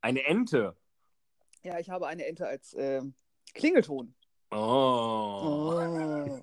Eine 0.00 0.24
Ente? 0.24 0.74
Ja, 1.64 1.78
ich 1.78 1.90
habe 1.90 2.06
eine 2.06 2.24
Ente 2.24 2.46
als 2.46 2.72
äh, 2.72 3.02
Klingelton. 3.52 4.14
Oh. 4.50 5.40
oh. 5.42 6.40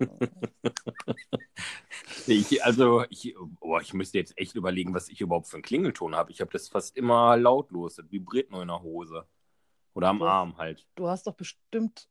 ich, 2.28 2.64
also, 2.64 3.04
ich, 3.10 3.36
oh, 3.60 3.80
ich 3.80 3.94
müsste 3.94 4.20
jetzt 4.20 4.38
echt 4.38 4.56
überlegen, 4.56 4.94
was 4.94 5.10
ich 5.10 5.22
überhaupt 5.22 5.48
für 5.48 5.56
einen 5.56 5.64
Klingelton 5.64 6.16
habe. 6.16 6.32
Ich 6.32 6.42
habe 6.42 6.52
das 6.52 6.68
fast 6.68 6.96
immer 6.98 7.38
lautlos. 7.38 7.96
Das 7.96 8.12
vibriert 8.12 8.52
nur 8.52 8.62
in 8.62 8.68
der 8.68 8.82
Hose. 8.82 9.26
Oder 9.96 10.10
am 10.10 10.20
du, 10.20 10.26
Arm 10.26 10.58
halt. 10.58 10.86
Du 10.96 11.08
hast 11.08 11.26
doch 11.26 11.34
bestimmt. 11.34 12.08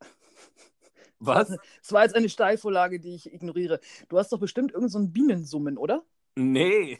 Was? 1.20 1.50
Es 1.82 1.92
war 1.92 2.02
jetzt 2.02 2.16
eine 2.16 2.28
Steilvorlage, 2.28 2.98
die 2.98 3.14
ich 3.14 3.32
ignoriere. 3.32 3.80
Du 4.08 4.18
hast 4.18 4.32
doch 4.32 4.40
bestimmt 4.40 4.72
irgendein 4.72 5.04
so 5.04 5.08
Bienensummen, 5.08 5.78
oder? 5.78 6.04
Nee. 6.34 6.98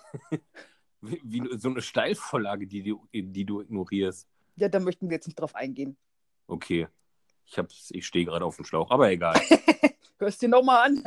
Wie, 1.01 1.20
wie, 1.24 1.59
so 1.59 1.70
eine 1.70 1.83
Steilvorlage, 1.83 2.66
die, 2.66 2.83
die, 2.83 3.22
die 3.22 3.44
du 3.44 3.61
ignorierst. 3.61 4.29
Ja, 4.57 4.68
da 4.68 4.81
möchten 4.81 5.09
wir 5.09 5.14
jetzt 5.14 5.27
nicht 5.27 5.38
drauf 5.38 5.55
eingehen. 5.55 5.96
Okay. 6.48 6.88
Ich, 7.48 7.94
ich 7.94 8.06
stehe 8.06 8.24
gerade 8.24 8.44
auf 8.44 8.56
dem 8.56 8.64
Schlauch, 8.64 8.90
aber 8.90 9.11
egal. 9.11 9.40
Hörst 10.18 10.42
dir 10.42 10.48
nochmal 10.48 10.87
an, 10.87 11.04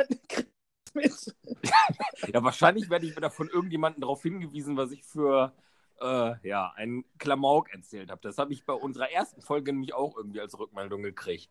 mit. 0.93 1.35
ja, 2.33 2.43
wahrscheinlich 2.43 2.89
werde 2.89 3.05
ich 3.05 3.15
wieder 3.15 3.29
von 3.29 3.49
irgendjemandem 3.49 4.01
darauf 4.01 4.21
hingewiesen, 4.23 4.77
was 4.77 4.91
ich 4.91 5.03
für 5.03 5.53
äh, 6.01 6.33
ja, 6.47 6.71
einen 6.75 7.05
Klamauk 7.17 7.71
erzählt 7.73 8.09
habe. 8.09 8.21
Das 8.21 8.37
habe 8.37 8.53
ich 8.53 8.65
bei 8.65 8.73
unserer 8.73 9.11
ersten 9.11 9.41
Folge 9.41 9.71
nämlich 9.71 9.93
auch 9.93 10.17
irgendwie 10.17 10.41
als 10.41 10.57
Rückmeldung 10.57 11.03
gekriegt. 11.03 11.49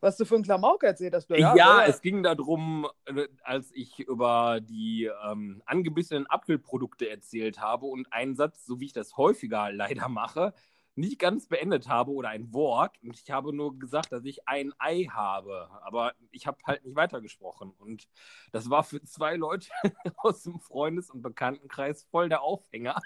Was 0.00 0.16
du 0.16 0.24
für 0.24 0.34
einen 0.34 0.42
Klamauk 0.42 0.82
erzählt 0.82 1.14
hast. 1.14 1.30
Ja, 1.30 1.54
ja 1.54 1.84
es 1.84 2.00
ging 2.00 2.24
darum, 2.24 2.88
äh, 3.04 3.28
als 3.44 3.70
ich 3.72 4.00
über 4.00 4.60
die 4.60 5.08
ähm, 5.24 5.62
angebissenen 5.64 6.26
Apfelprodukte 6.26 7.08
erzählt 7.08 7.60
habe 7.60 7.86
und 7.86 8.12
einen 8.12 8.34
Satz, 8.34 8.66
so 8.66 8.80
wie 8.80 8.86
ich 8.86 8.92
das 8.92 9.16
häufiger 9.16 9.70
leider 9.70 10.08
mache, 10.08 10.54
nicht 10.94 11.18
ganz 11.18 11.46
beendet 11.46 11.88
habe 11.88 12.10
oder 12.12 12.28
ein 12.30 12.52
Wort. 12.52 12.96
Und 13.02 13.18
ich 13.18 13.30
habe 13.30 13.52
nur 13.52 13.78
gesagt, 13.78 14.12
dass 14.12 14.24
ich 14.24 14.46
ein 14.48 14.72
Ei 14.78 15.04
habe. 15.04 15.68
Aber 15.82 16.14
ich 16.30 16.46
habe 16.46 16.58
halt 16.66 16.84
nicht 16.84 16.96
weitergesprochen. 16.96 17.72
Und 17.78 18.08
das 18.52 18.70
war 18.70 18.84
für 18.84 19.02
zwei 19.02 19.36
Leute 19.36 19.68
aus 20.16 20.42
dem 20.42 20.60
Freundes- 20.60 21.10
und 21.10 21.22
Bekanntenkreis 21.22 22.04
voll 22.10 22.28
der 22.28 22.42
Aufhänger. 22.42 23.00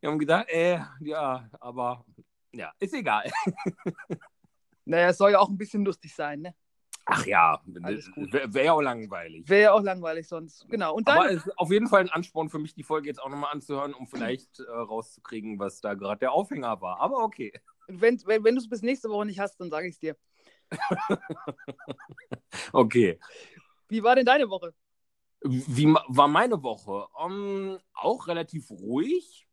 Wir 0.00 0.10
haben 0.10 0.18
gesagt, 0.18 0.50
äh, 0.50 0.80
ja, 1.00 1.48
aber 1.60 2.04
ja, 2.52 2.72
ist 2.78 2.94
egal. 2.94 3.30
Naja, 4.88 5.08
es 5.08 5.18
soll 5.18 5.32
ja 5.32 5.40
auch 5.40 5.48
ein 5.48 5.58
bisschen 5.58 5.84
lustig 5.84 6.14
sein, 6.14 6.42
ne? 6.42 6.54
Ach 7.08 7.24
ja, 7.24 7.62
wäre 7.66 8.52
wär 8.52 8.64
ja 8.64 8.72
auch 8.72 8.82
langweilig. 8.82 9.48
Wäre 9.48 9.62
ja 9.62 9.72
auch 9.72 9.82
langweilig 9.82 10.26
sonst, 10.26 10.68
genau. 10.68 10.92
Und 10.92 11.06
dann, 11.06 11.18
Aber 11.18 11.30
es 11.30 11.46
ist 11.46 11.56
auf 11.56 11.70
jeden 11.70 11.86
Fall 11.86 12.00
ein 12.00 12.10
Ansporn 12.10 12.48
für 12.48 12.58
mich, 12.58 12.74
die 12.74 12.82
Folge 12.82 13.06
jetzt 13.06 13.22
auch 13.22 13.28
nochmal 13.28 13.52
anzuhören, 13.52 13.94
um 13.94 14.08
vielleicht 14.08 14.58
äh, 14.58 14.70
rauszukriegen, 14.70 15.60
was 15.60 15.80
da 15.80 15.94
gerade 15.94 16.18
der 16.18 16.32
Aufhänger 16.32 16.80
war. 16.80 17.00
Aber 17.00 17.22
okay. 17.22 17.52
wenn, 17.86 18.20
wenn, 18.26 18.42
wenn 18.42 18.56
du 18.56 18.60
es 18.60 18.68
bis 18.68 18.82
nächste 18.82 19.08
Woche 19.08 19.24
nicht 19.24 19.38
hast, 19.38 19.56
dann 19.60 19.70
sage 19.70 19.86
ich 19.86 19.94
es 19.94 20.00
dir. 20.00 20.16
okay. 22.72 23.20
Wie 23.88 24.02
war 24.02 24.16
denn 24.16 24.26
deine 24.26 24.50
Woche? 24.50 24.74
Wie 25.42 25.86
war 25.86 26.26
meine 26.26 26.60
Woche? 26.60 27.06
Um, 27.14 27.78
auch 27.94 28.26
relativ 28.26 28.68
ruhig. 28.70 29.46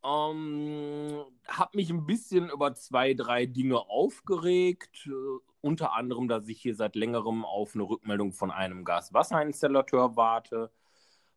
Um, 0.00 1.24
hab 1.46 1.74
mich 1.74 1.90
ein 1.90 2.06
bisschen 2.06 2.48
über 2.48 2.74
zwei, 2.74 3.12
drei 3.12 3.44
Dinge 3.44 3.78
aufgeregt. 3.78 5.06
Unter 5.64 5.94
anderem, 5.94 6.28
dass 6.28 6.46
ich 6.46 6.60
hier 6.60 6.74
seit 6.74 6.94
längerem 6.94 7.42
auf 7.42 7.74
eine 7.74 7.84
Rückmeldung 7.84 8.32
von 8.32 8.50
einem 8.50 8.84
Gaswasserinstallateur 8.84 10.14
warte, 10.14 10.70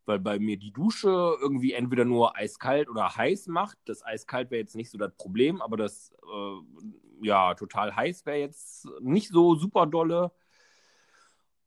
weil 0.05 0.19
bei 0.19 0.37
mir 0.37 0.57
die 0.57 0.73
Dusche 0.73 1.37
irgendwie 1.39 1.71
entweder 1.71 2.03
nur 2.03 2.35
eiskalt 2.35 2.89
oder 2.89 3.15
heiß 3.15 3.47
macht. 3.47 3.77
Das 3.85 4.05
eiskalt 4.05 4.51
wäre 4.51 4.59
jetzt 4.59 4.75
nicht 4.75 4.91
so 4.91 4.97
das 4.97 5.15
Problem, 5.15 5.61
aber 5.61 5.77
das 5.77 6.11
äh, 6.25 7.25
ja 7.25 7.53
total 7.53 7.95
heiß 7.95 8.25
wäre 8.25 8.39
jetzt 8.39 8.89
nicht 8.99 9.29
so 9.29 9.55
super 9.55 9.85
dolle. 9.85 10.33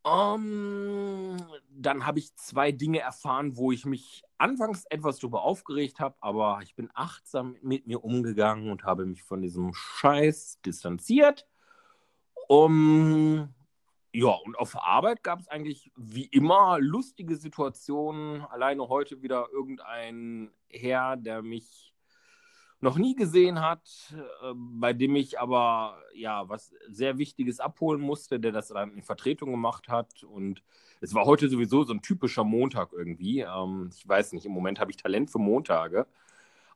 Um, 0.03 1.37
dann 1.71 2.05
habe 2.05 2.19
ich 2.19 2.35
zwei 2.37 2.73
Dinge 2.73 3.01
erfahren, 3.01 3.57
wo 3.57 3.73
ich 3.73 3.87
mich 3.87 4.23
anfangs 4.37 4.85
etwas 4.91 5.19
darüber 5.19 5.45
aufgeregt 5.45 5.99
habe, 5.99 6.17
aber 6.21 6.61
ich 6.63 6.75
bin 6.75 6.91
achtsam 6.93 7.57
mit 7.63 7.87
mir 7.87 8.05
umgegangen 8.05 8.71
und 8.71 8.85
habe 8.85 9.07
mich 9.07 9.23
von 9.23 9.41
diesem 9.41 9.73
Scheiß 9.73 10.61
distanziert. 10.61 11.47
Um, 12.51 13.55
ja, 14.13 14.31
und 14.45 14.59
auf 14.59 14.77
Arbeit 14.77 15.23
gab 15.23 15.39
es 15.39 15.47
eigentlich 15.47 15.93
wie 15.95 16.25
immer 16.25 16.81
lustige 16.81 17.37
Situationen. 17.37 18.43
Alleine 18.43 18.89
heute 18.89 19.23
wieder 19.23 19.47
irgendein 19.53 20.51
Herr, 20.69 21.17
der 21.17 21.43
mich 21.43 21.95
noch 22.81 22.99
nie 22.99 23.15
gesehen 23.15 23.61
hat, 23.61 23.89
äh, 24.43 24.53
bei 24.57 24.93
dem 24.93 25.15
ich 25.15 25.39
aber 25.39 26.03
ja 26.13 26.49
was 26.49 26.75
sehr 26.89 27.19
Wichtiges 27.19 27.61
abholen 27.61 28.01
musste, 28.01 28.41
der 28.41 28.51
das 28.51 28.67
dann 28.67 28.95
in 28.95 29.05
Vertretung 29.05 29.53
gemacht 29.53 29.87
hat. 29.87 30.25
Und 30.25 30.65
es 31.01 31.15
war 31.15 31.27
heute 31.27 31.49
sowieso 31.49 31.85
so 31.85 31.93
ein 31.93 32.03
typischer 32.03 32.43
Montag 32.43 32.93
irgendwie. 32.93 33.43
Ähm, 33.43 33.93
ich 33.97 34.09
weiß 34.09 34.33
nicht, 34.33 34.45
im 34.45 34.51
Moment 34.51 34.81
habe 34.81 34.91
ich 34.91 34.97
Talent 34.97 35.31
für 35.31 35.39
Montage. 35.39 36.05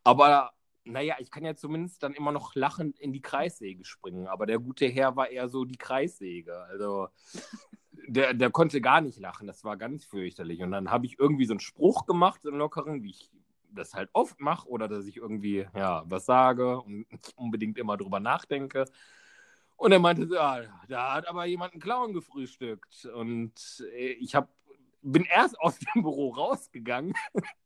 Aber 0.05 0.53
naja, 0.85 1.17
ich 1.19 1.31
kann 1.31 1.45
ja 1.45 1.55
zumindest 1.55 2.03
dann 2.03 2.15
immer 2.15 2.33
noch 2.33 2.55
lachend 2.55 2.99
in 2.99 3.13
die 3.13 3.23
Kreissäge 3.23 3.85
springen. 3.85 4.27
Aber 4.27 4.47
der 4.47 4.59
gute 4.59 4.87
Herr 4.87 5.17
war 5.17 5.29
eher 5.29 5.49
so 5.49 5.65
die 5.65 5.79
Kreissäge. 5.79 6.57
Also 6.65 7.09
der, 8.07 8.35
der 8.35 8.51
konnte 8.51 8.81
gar 8.81 9.01
nicht 9.01 9.19
lachen. 9.19 9.47
Das 9.47 9.65
war 9.65 9.77
ganz 9.77 10.05
fürchterlich. 10.05 10.63
Und 10.63 10.73
dann 10.73 10.91
habe 10.91 11.07
ich 11.07 11.19
irgendwie 11.19 11.47
so 11.47 11.55
einen 11.55 11.61
Spruch 11.61 12.07
gemacht, 12.07 12.43
so 12.43 12.51
einen 12.51 12.59
lockeren, 12.59 13.03
wie 13.03 13.11
ich 13.11 13.31
das 13.71 13.95
halt 13.95 14.09
oft 14.13 14.41
mache 14.41 14.69
oder 14.69 14.87
dass 14.87 15.07
ich 15.07 15.17
irgendwie 15.17 15.67
ja, 15.75 16.05
was 16.07 16.27
sage 16.27 16.81
und 16.81 17.07
unbedingt 17.35 17.79
immer 17.79 17.97
drüber 17.97 18.21
nachdenke. 18.21 18.85
Und 19.77 19.93
er 19.93 19.99
meinte, 19.99 20.29
ja, 20.33 20.63
da 20.89 21.15
hat 21.15 21.29
aber 21.29 21.45
jemand 21.47 21.73
einen 21.73 21.83
Clown 21.83 22.13
gefrühstückt. 22.13 23.07
Und 23.07 23.85
äh, 23.93 24.13
ich 24.13 24.35
hab, 24.35 24.49
bin 25.03 25.25
erst 25.25 25.59
aus 25.61 25.79
dem 25.79 26.03
Büro 26.03 26.31
rausgegangen 26.31 27.15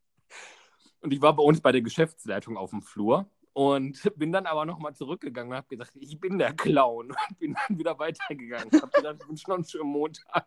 und 1.01 1.13
ich 1.13 1.21
war 1.21 1.35
bei 1.35 1.43
uns 1.43 1.61
bei 1.61 1.73
der 1.73 1.83
Geschäftsleitung 1.83 2.57
auf 2.57 2.71
dem 2.71 2.83
Flur 2.83 3.31
und 3.53 4.01
bin 4.17 4.33
dann 4.33 4.47
aber 4.47 4.65
nochmal 4.65 4.95
zurückgegangen 4.95 5.51
und 5.53 5.57
habe 5.57 5.69
gesagt, 5.69 5.93
ich 5.97 6.19
bin 6.19 6.39
der 6.39 6.55
Clown 6.55 7.11
und 7.29 7.39
bin 7.39 7.55
dann 7.55 7.79
wieder 7.79 7.99
weitergegangen. 7.99 8.69
Ich 8.73 8.83
habe 8.83 8.93
gedacht, 8.93 9.17
ich 9.21 9.29
wünsche 9.29 9.49
noch 9.49 9.57
einen 9.57 9.65
schönen 9.65 9.91
Montag. 9.91 10.47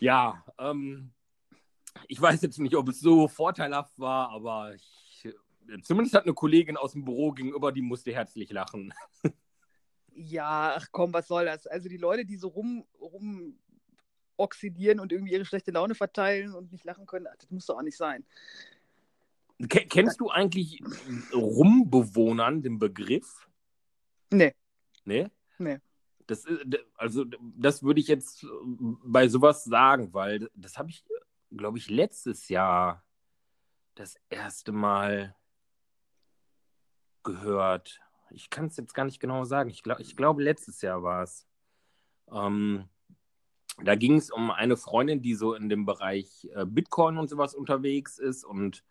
Ja, 0.00 0.44
ähm, 0.58 1.12
ich 2.06 2.20
weiß 2.20 2.42
jetzt 2.42 2.58
nicht, 2.58 2.76
ob 2.76 2.88
es 2.88 3.00
so 3.00 3.26
vorteilhaft 3.26 3.98
war, 3.98 4.30
aber 4.30 4.74
ich, 4.74 5.28
zumindest 5.82 6.14
hat 6.14 6.24
eine 6.24 6.34
Kollegin 6.34 6.76
aus 6.76 6.92
dem 6.92 7.04
Büro 7.04 7.32
gegenüber, 7.32 7.72
die 7.72 7.82
musste 7.82 8.12
herzlich 8.12 8.50
lachen. 8.50 8.92
Ja, 10.20 10.74
ach 10.76 10.88
komm, 10.90 11.12
was 11.12 11.28
soll 11.28 11.44
das? 11.44 11.68
Also 11.68 11.88
die 11.88 11.96
Leute, 11.96 12.24
die 12.24 12.38
so 12.38 12.48
rum, 12.48 12.84
rum 13.00 13.56
oxidieren 14.38 15.00
und 15.00 15.12
irgendwie 15.12 15.32
ihre 15.32 15.44
schlechte 15.44 15.70
Laune 15.70 15.94
verteilen 15.94 16.54
und 16.54 16.72
nicht 16.72 16.84
lachen 16.84 17.06
können, 17.06 17.26
das 17.38 17.50
muss 17.50 17.66
doch 17.66 17.76
auch 17.76 17.82
nicht 17.82 17.96
sein. 17.96 18.24
Kennst 19.68 20.20
du 20.20 20.30
eigentlich 20.30 20.82
Rumbewohnern 21.32 22.62
den 22.62 22.78
Begriff? 22.78 23.48
Nee. 24.30 24.54
Nee? 25.04 25.28
Nee. 25.58 25.78
Das, 26.26 26.44
also, 26.94 27.24
das 27.56 27.82
würde 27.82 28.00
ich 28.00 28.06
jetzt 28.06 28.46
bei 29.02 29.28
sowas 29.28 29.64
sagen, 29.64 30.12
weil 30.12 30.48
das 30.54 30.78
habe 30.78 30.90
ich 30.90 31.02
glaube 31.56 31.78
ich, 31.78 31.88
letztes 31.88 32.48
Jahr 32.48 33.04
das 33.94 34.16
erste 34.28 34.72
Mal 34.72 35.34
gehört. 37.22 38.00
Ich 38.30 38.50
kann 38.50 38.66
es 38.66 38.76
jetzt 38.76 38.94
gar 38.94 39.04
nicht 39.04 39.20
genau 39.20 39.44
sagen. 39.44 39.70
Ich, 39.70 39.82
glaub, 39.82 40.00
ich 40.00 40.16
glaube, 40.16 40.42
letztes 40.42 40.82
Jahr 40.82 41.02
war 41.02 41.22
es. 41.22 41.46
Ähm, 42.30 42.88
da 43.84 43.94
ging 43.94 44.16
es 44.16 44.30
um 44.30 44.50
eine 44.50 44.76
Freundin, 44.76 45.22
die 45.22 45.34
so 45.34 45.54
in 45.54 45.68
dem 45.68 45.86
Bereich 45.86 46.48
äh, 46.54 46.66
Bitcoin 46.66 47.18
und 47.18 47.28
sowas 47.28 47.54
unterwegs 47.54 48.18
ist 48.18 48.44
und 48.44 48.82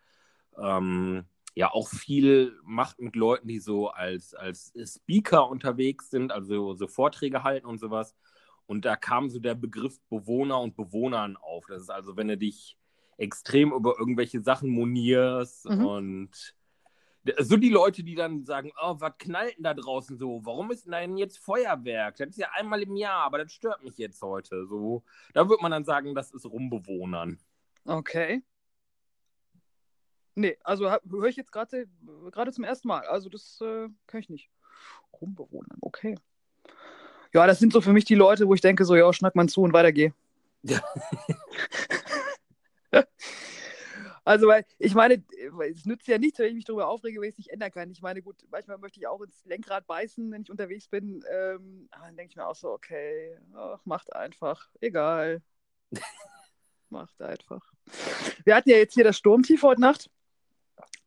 ähm, 0.57 1.25
ja 1.55 1.71
auch 1.71 1.89
viel 1.89 2.57
macht 2.63 2.99
mit 2.99 3.15
Leuten, 3.15 3.47
die 3.47 3.59
so 3.59 3.89
als, 3.89 4.33
als 4.33 4.73
Speaker 4.85 5.49
unterwegs 5.49 6.09
sind, 6.09 6.31
also 6.31 6.75
so 6.75 6.87
Vorträge 6.87 7.43
halten 7.43 7.65
und 7.65 7.79
sowas. 7.79 8.15
Und 8.67 8.85
da 8.85 8.95
kam 8.95 9.29
so 9.29 9.39
der 9.39 9.55
Begriff 9.55 9.99
Bewohner 10.09 10.59
und 10.59 10.75
Bewohnern 10.75 11.37
auf. 11.37 11.65
Das 11.67 11.81
ist 11.81 11.89
also, 11.89 12.15
wenn 12.17 12.27
du 12.27 12.37
dich 12.37 12.77
extrem 13.17 13.71
über 13.71 13.95
irgendwelche 13.97 14.41
Sachen 14.41 14.69
monierst 14.69 15.67
mhm. 15.69 15.85
und 15.85 16.55
so 17.39 17.57
die 17.57 17.69
Leute, 17.69 18.03
die 18.03 18.15
dann 18.15 18.45
sagen, 18.45 18.71
oh, 18.81 18.95
was 18.99 19.17
knallt 19.17 19.57
denn 19.57 19.63
da 19.63 19.73
draußen 19.73 20.17
so? 20.17 20.41
Warum 20.43 20.71
ist 20.71 20.87
denn 20.87 21.17
jetzt 21.17 21.37
Feuerwerk? 21.39 22.17
Das 22.17 22.29
ist 22.29 22.37
ja 22.37 22.49
einmal 22.53 22.81
im 22.81 22.95
Jahr, 22.95 23.23
aber 23.23 23.39
das 23.39 23.51
stört 23.51 23.83
mich 23.83 23.97
jetzt 23.97 24.21
heute. 24.21 24.65
So, 24.67 25.03
da 25.33 25.47
würde 25.47 25.61
man 25.61 25.71
dann 25.71 25.85
sagen, 25.85 26.15
das 26.15 26.31
ist 26.31 26.45
Rumbewohnern. 26.45 27.39
Okay. 27.85 28.43
Nee, 30.35 30.57
also 30.63 30.89
höre 30.89 31.25
ich 31.25 31.35
jetzt 31.35 31.51
gerade 31.51 31.87
zum 32.51 32.63
ersten 32.63 32.87
Mal. 32.87 33.05
Also 33.07 33.29
das 33.29 33.59
äh, 33.61 33.89
kann 34.05 34.19
ich 34.19 34.29
nicht. 34.29 34.49
Rumbewohnern, 35.13 35.77
okay 35.81 36.15
ja, 37.33 37.45
das 37.47 37.59
sind 37.59 37.73
so 37.73 37.81
für 37.81 37.93
mich 37.93 38.05
die 38.05 38.15
Leute, 38.15 38.47
wo 38.47 38.53
ich 38.53 38.61
denke, 38.61 38.85
so, 38.85 38.95
ja, 38.95 39.11
schnack 39.13 39.35
mal 39.35 39.47
zu 39.47 39.61
und 39.61 39.73
weiter 39.73 39.91
geh. 39.91 40.11
Ja. 40.63 40.81
also, 44.27 44.47
weil 44.47 44.65
ich 44.77 44.93
meine, 44.93 45.23
es 45.71 45.85
nützt 45.85 46.07
ja 46.07 46.17
nichts, 46.17 46.37
wenn 46.39 46.49
ich 46.49 46.55
mich 46.55 46.65
darüber 46.65 46.89
aufrege, 46.89 47.21
wenn 47.21 47.29
ich 47.29 47.35
es 47.35 47.37
nicht 47.37 47.51
ändern 47.51 47.71
kann. 47.71 47.89
Ich 47.91 48.01
meine, 48.01 48.21
gut, 48.21 48.35
manchmal 48.51 48.77
möchte 48.77 48.99
ich 48.99 49.07
auch 49.07 49.21
ins 49.21 49.45
Lenkrad 49.45 49.87
beißen, 49.87 50.29
wenn 50.31 50.41
ich 50.41 50.51
unterwegs 50.51 50.89
bin. 50.89 51.23
Ähm, 51.31 51.87
aber 51.91 52.07
dann 52.07 52.17
denke 52.17 52.31
ich 52.31 52.35
mir 52.35 52.45
auch 52.45 52.55
so, 52.55 52.71
okay, 52.71 53.37
ach, 53.55 53.79
macht 53.85 54.13
einfach, 54.13 54.69
egal. 54.81 55.41
macht 56.89 57.21
einfach. 57.21 57.73
Wir 58.43 58.55
hatten 58.55 58.69
ja 58.69 58.75
jetzt 58.75 58.95
hier 58.95 59.05
das 59.05 59.17
Sturmtief 59.17 59.63
heute 59.63 59.79
Nacht. 59.79 60.09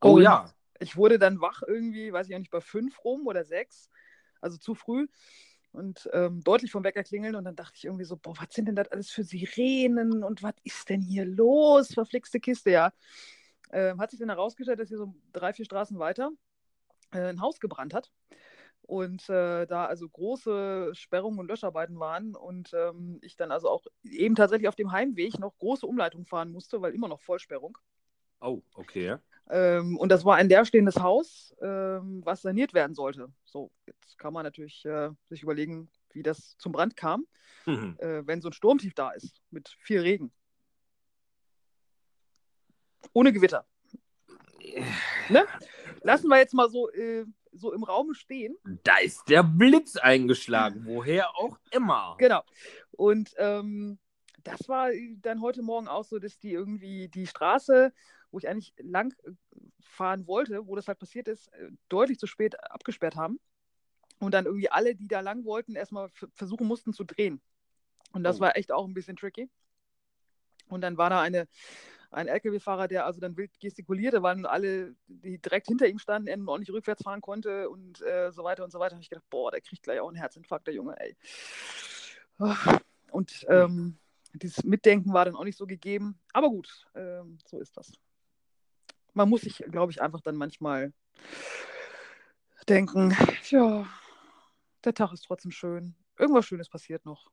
Oh 0.01 0.19
ja. 0.19 0.51
Ich 0.79 0.97
wurde 0.97 1.19
dann 1.19 1.43
wach 1.43 1.63
irgendwie, 1.67 2.15
weiß 2.15 2.27
ich 2.27 2.35
auch 2.35 2.39
nicht, 2.39 2.51
bei 2.51 2.63
fünf 2.63 3.05
rum 3.05 3.27
oder 3.27 3.45
sechs, 3.45 3.91
also 4.41 4.57
zu 4.57 4.75
früh 4.75 5.09
und 5.73 6.09
ähm, 6.13 6.43
deutlich 6.43 6.71
vom 6.71 6.85
Wecker 6.85 7.03
klingeln. 7.03 7.35
Und 7.35 7.45
dann 7.45 7.57
dachte 7.57 7.75
ich 7.77 7.85
irgendwie 7.85 8.05
so, 8.05 8.17
boah, 8.17 8.35
was 8.39 8.55
sind 8.55 8.67
denn 8.67 8.77
das 8.77 8.89
alles 8.89 9.11
für 9.11 9.25
Sirenen 9.25 10.25
und 10.25 10.43
was 10.43 10.55
ist 10.65 10.89
denn 10.89 11.01
hier 11.01 11.25
los? 11.25 11.95
Verflixte 11.95 12.41
Kiste, 12.41 12.71
ja. 12.71 12.93
Ähm, 13.73 14.01
hat 14.01 14.11
sich 14.11 14.19
dann 14.19 14.29
herausgestellt, 14.29 14.81
dass 14.81 14.89
hier 14.89 14.99
so 14.99 15.15
drei, 15.33 15.53
vier 15.53 15.65
Straßen 15.65 15.99
weiter 15.99 16.31
äh, 17.13 17.29
ein 17.29 17.41
Haus 17.41 17.61
gebrannt 17.61 17.95
hat. 17.95 18.11
Und 18.83 19.29
äh, 19.29 19.67
da 19.67 19.87
also 19.87 20.09
große 20.09 20.91
Sperrungen 20.95 21.39
und 21.39 21.47
Löscharbeiten 21.47 22.01
waren 22.01 22.35
und 22.35 22.73
ähm, 22.73 23.19
ich 23.23 23.37
dann 23.37 23.53
also 23.53 23.69
auch 23.69 23.85
eben 24.03 24.35
tatsächlich 24.35 24.69
auf 24.69 24.75
dem 24.75 24.91
Heimweg 24.91 25.39
noch 25.39 25.57
große 25.59 25.87
Umleitung 25.87 26.27
fahren 26.27 26.51
musste, 26.51 26.83
weil 26.83 26.93
immer 26.93 27.07
noch 27.07 27.21
Vollsperrung. 27.21 27.79
Oh, 28.41 28.63
okay. 28.75 29.19
Ähm, 29.51 29.97
und 29.97 30.11
das 30.11 30.25
war 30.25 30.37
ein 30.37 30.49
leerstehendes 30.49 31.01
Haus, 31.01 31.55
ähm, 31.61 32.23
was 32.25 32.43
saniert 32.43 32.73
werden 32.73 32.95
sollte. 32.95 33.33
So, 33.45 33.71
jetzt 33.87 34.19
kann 34.19 34.33
man 34.33 34.45
natürlich 34.45 34.85
äh, 34.85 35.11
sich 35.29 35.43
überlegen, 35.43 35.91
wie 36.13 36.23
das 36.23 36.57
zum 36.59 36.73
Brand 36.73 36.97
kam, 36.97 37.27
mhm. 37.67 37.97
äh, 37.99 38.27
wenn 38.27 38.41
so 38.41 38.49
ein 38.49 38.53
Sturmtief 38.53 38.95
da 38.95 39.11
ist 39.11 39.43
mit 39.51 39.69
viel 39.81 40.01
Regen. 40.01 40.33
Ohne 43.13 43.33
Gewitter. 43.33 43.67
Ne? 45.29 45.47
Lassen 46.03 46.29
wir 46.29 46.39
jetzt 46.39 46.55
mal 46.55 46.71
so, 46.71 46.91
äh, 46.91 47.25
so 47.53 47.73
im 47.73 47.83
Raum 47.83 48.15
stehen. 48.15 48.57
Da 48.85 48.99
ist 48.99 49.29
der 49.29 49.43
Blitz 49.43 49.97
eingeschlagen, 49.97 50.85
woher 50.85 51.35
auch 51.37 51.59
immer. 51.73 52.15
Genau. 52.19 52.43
Und 52.93 53.35
ähm, 53.39 53.99
das 54.45 54.69
war 54.69 54.91
dann 55.23 55.43
heute 55.43 55.63
Morgen 55.63 55.89
auch 55.89 56.05
so, 56.05 56.19
dass 56.19 56.39
die 56.39 56.53
irgendwie 56.53 57.09
die 57.09 57.27
Straße 57.27 57.93
wo 58.31 58.39
ich 58.39 58.49
eigentlich 58.49 58.73
lang 58.79 59.15
äh, 59.25 59.33
fahren 59.81 60.27
wollte, 60.27 60.67
wo 60.67 60.77
das 60.77 60.89
halt 60.89 60.99
passiert 60.99 61.29
ist, 61.29 61.49
äh, 61.55 61.71
deutlich 61.89 62.19
zu 62.19 62.27
spät 62.27 62.63
abgesperrt 62.71 63.17
haben. 63.17 63.41
und 64.19 64.35
dann 64.35 64.45
irgendwie 64.45 64.71
alle, 64.71 64.95
die 64.95 65.09
da 65.09 65.21
lang 65.21 65.45
wollten, 65.47 65.77
erstmal 65.77 66.11
versuchen 66.35 66.67
mussten 66.67 66.93
zu 66.93 67.05
drehen. 67.05 67.41
Und 68.13 68.23
das 68.23 68.37
oh. 68.37 68.41
war 68.41 68.57
echt 68.57 68.71
auch 68.71 68.87
ein 68.87 68.93
bisschen 68.93 69.17
tricky. 69.17 69.49
Und 70.69 70.83
dann 70.83 70.99
war 70.99 71.09
da 71.09 71.23
eine, 71.23 71.49
ein 72.11 72.29
LKW-Fahrer, 72.29 72.89
der 72.89 73.07
also 73.07 73.21
dann 73.21 73.37
wild 73.37 73.59
gestikulierte, 73.61 74.23
weil 74.23 74.45
alle, 74.47 74.95
die 75.07 75.39
direkt 75.39 75.69
hinter 75.69 75.87
ihm 75.87 75.99
standen, 75.99 76.29
er 76.29 76.39
auch 76.49 76.59
nicht 76.59 76.71
rückwärts 76.71 77.03
fahren 77.03 77.21
konnte 77.21 77.71
und 77.71 78.03
äh, 78.03 78.31
so 78.33 78.45
weiter 78.45 78.65
und 78.65 78.71
so 78.71 78.79
weiter. 78.79 78.91
Da 78.91 78.97
habe 78.97 79.03
ich 79.03 79.11
gedacht, 79.11 79.31
boah, 79.31 79.51
der 79.51 79.61
kriegt 79.61 79.83
gleich 79.83 80.01
auch 80.01 80.09
einen 80.09 80.17
Herzinfarkt, 80.17 80.67
der 80.67 80.75
Junge, 80.75 80.99
ey. 80.99 81.17
Und 83.11 83.47
ähm, 83.49 83.97
dieses 84.35 84.65
Mitdenken 84.65 85.13
war 85.13 85.25
dann 85.25 85.37
auch 85.37 85.45
nicht 85.45 85.57
so 85.57 85.67
gegeben. 85.67 86.19
Aber 86.33 86.49
gut, 86.49 86.87
ähm, 86.95 87.39
so 87.47 87.59
ist 87.59 87.77
das. 87.77 87.93
Man 89.15 89.29
muss 89.29 89.43
sich, 89.43 89.59
glaube 89.71 89.93
ich, 89.93 90.01
einfach 90.01 90.21
dann 90.21 90.37
manchmal 90.37 90.93
denken, 92.69 93.17
ja, 93.49 93.87
der 94.85 94.95
Tag 94.95 95.13
ist 95.13 95.25
trotzdem 95.25 95.51
schön. 95.51 95.95
Irgendwas 96.19 96.47
Schönes 96.47 96.69
passiert 96.69 97.05
noch. 97.05 97.31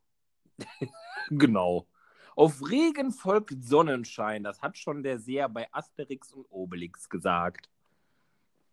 genau. 1.29 1.87
Auf 2.35 2.61
Regen 2.69 3.11
folgt 3.11 3.63
Sonnenschein. 3.63 4.43
Das 4.43 4.61
hat 4.61 4.77
schon 4.77 5.03
der 5.03 5.19
Seher 5.19 5.49
bei 5.49 5.67
Asterix 5.71 6.31
und 6.33 6.45
Obelix 6.49 7.09
gesagt. 7.09 7.69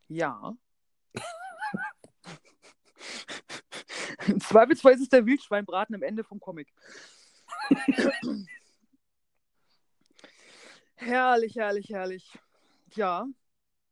Ja. 0.08 0.54
Im 4.26 4.40
Zweifelsfall 4.40 4.92
ist 4.94 5.02
es 5.02 5.08
der 5.08 5.26
Wildschweinbraten 5.26 5.94
am 5.94 6.02
Ende 6.02 6.24
vom 6.24 6.40
Comic. 6.40 6.72
herrlich, 10.96 11.56
herrlich, 11.56 11.88
herrlich. 11.88 12.38
Ja. 12.96 13.26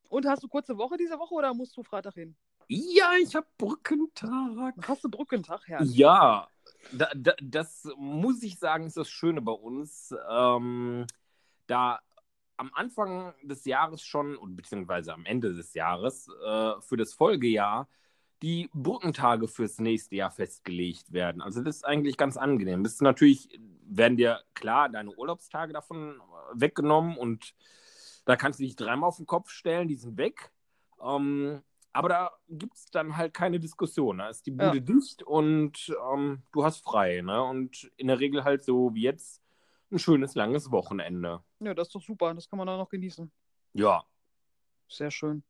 Und 0.08 0.26
hast 0.26 0.42
du 0.42 0.48
kurze 0.48 0.76
Woche 0.76 0.96
diese 0.96 1.18
Woche 1.18 1.34
oder 1.34 1.54
musst 1.54 1.76
du 1.76 1.82
Freitag 1.82 2.14
hin? 2.14 2.36
Ja, 2.68 3.12
ich 3.20 3.34
habe 3.34 3.46
Brückentag. 3.58 4.74
Hast 4.86 5.04
du 5.04 5.10
Brückentag, 5.10 5.62
Herr? 5.66 5.82
Ja, 5.82 6.48
da, 6.92 7.10
da, 7.14 7.32
das 7.42 7.88
muss 7.96 8.42
ich 8.42 8.58
sagen, 8.58 8.86
ist 8.86 8.96
das 8.96 9.08
Schöne 9.08 9.40
bei 9.40 9.52
uns. 9.52 10.14
Ähm, 10.30 11.06
da 11.66 12.00
am 12.56 12.70
Anfang 12.74 13.34
des 13.42 13.64
Jahres 13.64 14.02
schon, 14.02 14.38
beziehungsweise 14.54 15.12
am 15.12 15.24
Ende 15.24 15.54
des 15.54 15.74
Jahres, 15.74 16.28
äh, 16.28 16.80
für 16.80 16.96
das 16.96 17.12
Folgejahr, 17.12 17.88
die 18.42 18.68
Brückentage 18.72 19.48
fürs 19.48 19.78
nächste 19.78 20.16
Jahr 20.16 20.30
festgelegt 20.30 21.12
werden. 21.12 21.40
Also 21.42 21.62
das 21.62 21.76
ist 21.76 21.84
eigentlich 21.84 22.16
ganz 22.16 22.36
angenehm. 22.36 22.82
Das 22.82 22.94
ist 22.94 23.02
natürlich, 23.02 23.48
werden 23.86 24.16
dir 24.16 24.40
klar 24.54 24.88
deine 24.88 25.10
Urlaubstage 25.10 25.72
davon 25.72 26.20
weggenommen 26.52 27.16
und 27.16 27.54
da 28.24 28.36
kannst 28.36 28.60
du 28.60 28.64
dich 28.64 28.76
dreimal 28.76 29.08
auf 29.08 29.16
den 29.16 29.26
Kopf 29.26 29.50
stellen, 29.50 29.88
die 29.88 29.96
sind 29.96 30.16
weg. 30.16 30.52
Ähm, 31.02 31.62
aber 31.92 32.08
da 32.08 32.30
gibt 32.48 32.76
es 32.76 32.86
dann 32.86 33.16
halt 33.16 33.34
keine 33.34 33.60
Diskussion. 33.60 34.18
Da 34.18 34.28
ist 34.28 34.46
die 34.46 34.52
Bude 34.52 34.76
ja. 34.76 34.80
dicht 34.80 35.22
und 35.22 35.94
ähm, 36.12 36.42
du 36.52 36.64
hast 36.64 36.82
frei. 36.82 37.20
Ne? 37.20 37.42
Und 37.42 37.90
in 37.96 38.08
der 38.08 38.18
Regel 38.18 38.44
halt 38.44 38.64
so 38.64 38.94
wie 38.94 39.02
jetzt 39.02 39.42
ein 39.90 39.98
schönes, 39.98 40.34
langes 40.34 40.70
Wochenende. 40.70 41.42
Ja, 41.60 41.74
das 41.74 41.88
ist 41.88 41.94
doch 41.94 42.02
super. 42.02 42.34
Das 42.34 42.48
kann 42.48 42.56
man 42.56 42.66
dann 42.66 42.78
noch 42.78 42.88
genießen. 42.88 43.30
Ja. 43.74 44.04
Sehr 44.88 45.10
schön. 45.10 45.42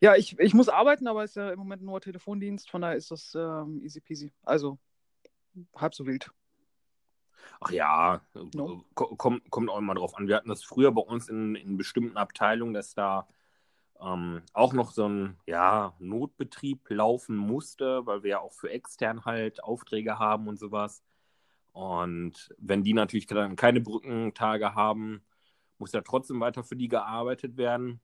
Ja, 0.00 0.16
ich, 0.16 0.38
ich 0.38 0.54
muss 0.54 0.68
arbeiten, 0.68 1.06
aber 1.08 1.24
es 1.24 1.32
ist 1.32 1.36
ja 1.36 1.50
im 1.50 1.58
Moment 1.58 1.82
nur 1.82 2.00
Telefondienst. 2.00 2.70
Von 2.70 2.82
daher 2.82 2.96
ist 2.96 3.10
das 3.10 3.34
ähm, 3.34 3.80
easy 3.82 4.00
peasy. 4.00 4.32
Also 4.44 4.78
halb 5.76 5.94
so 5.94 6.06
wild. 6.06 6.30
Ach 7.60 7.70
ja, 7.70 8.20
no. 8.54 8.84
kommt, 8.94 9.50
kommt 9.50 9.70
auch 9.70 9.78
immer 9.78 9.94
drauf 9.94 10.16
an. 10.16 10.28
Wir 10.28 10.36
hatten 10.36 10.48
das 10.48 10.62
früher 10.62 10.92
bei 10.92 11.02
uns 11.02 11.28
in, 11.28 11.54
in 11.54 11.76
bestimmten 11.76 12.16
Abteilungen, 12.16 12.74
dass 12.74 12.94
da 12.94 13.28
ähm, 14.00 14.42
auch 14.52 14.72
noch 14.72 14.92
so 14.92 15.06
ein 15.08 15.36
ja, 15.46 15.94
Notbetrieb 15.98 16.88
laufen 16.88 17.36
musste, 17.36 18.06
weil 18.06 18.22
wir 18.22 18.30
ja 18.30 18.40
auch 18.40 18.52
für 18.52 18.70
extern 18.70 19.24
halt 19.24 19.62
Aufträge 19.62 20.18
haben 20.18 20.48
und 20.48 20.58
sowas. 20.58 21.02
Und 21.72 22.54
wenn 22.58 22.82
die 22.82 22.94
natürlich 22.94 23.26
dann 23.26 23.56
keine 23.56 23.80
Brückentage 23.80 24.74
haben, 24.74 25.22
muss 25.78 25.92
ja 25.92 26.00
trotzdem 26.02 26.40
weiter 26.40 26.64
für 26.64 26.76
die 26.76 26.88
gearbeitet 26.88 27.56
werden. 27.56 28.00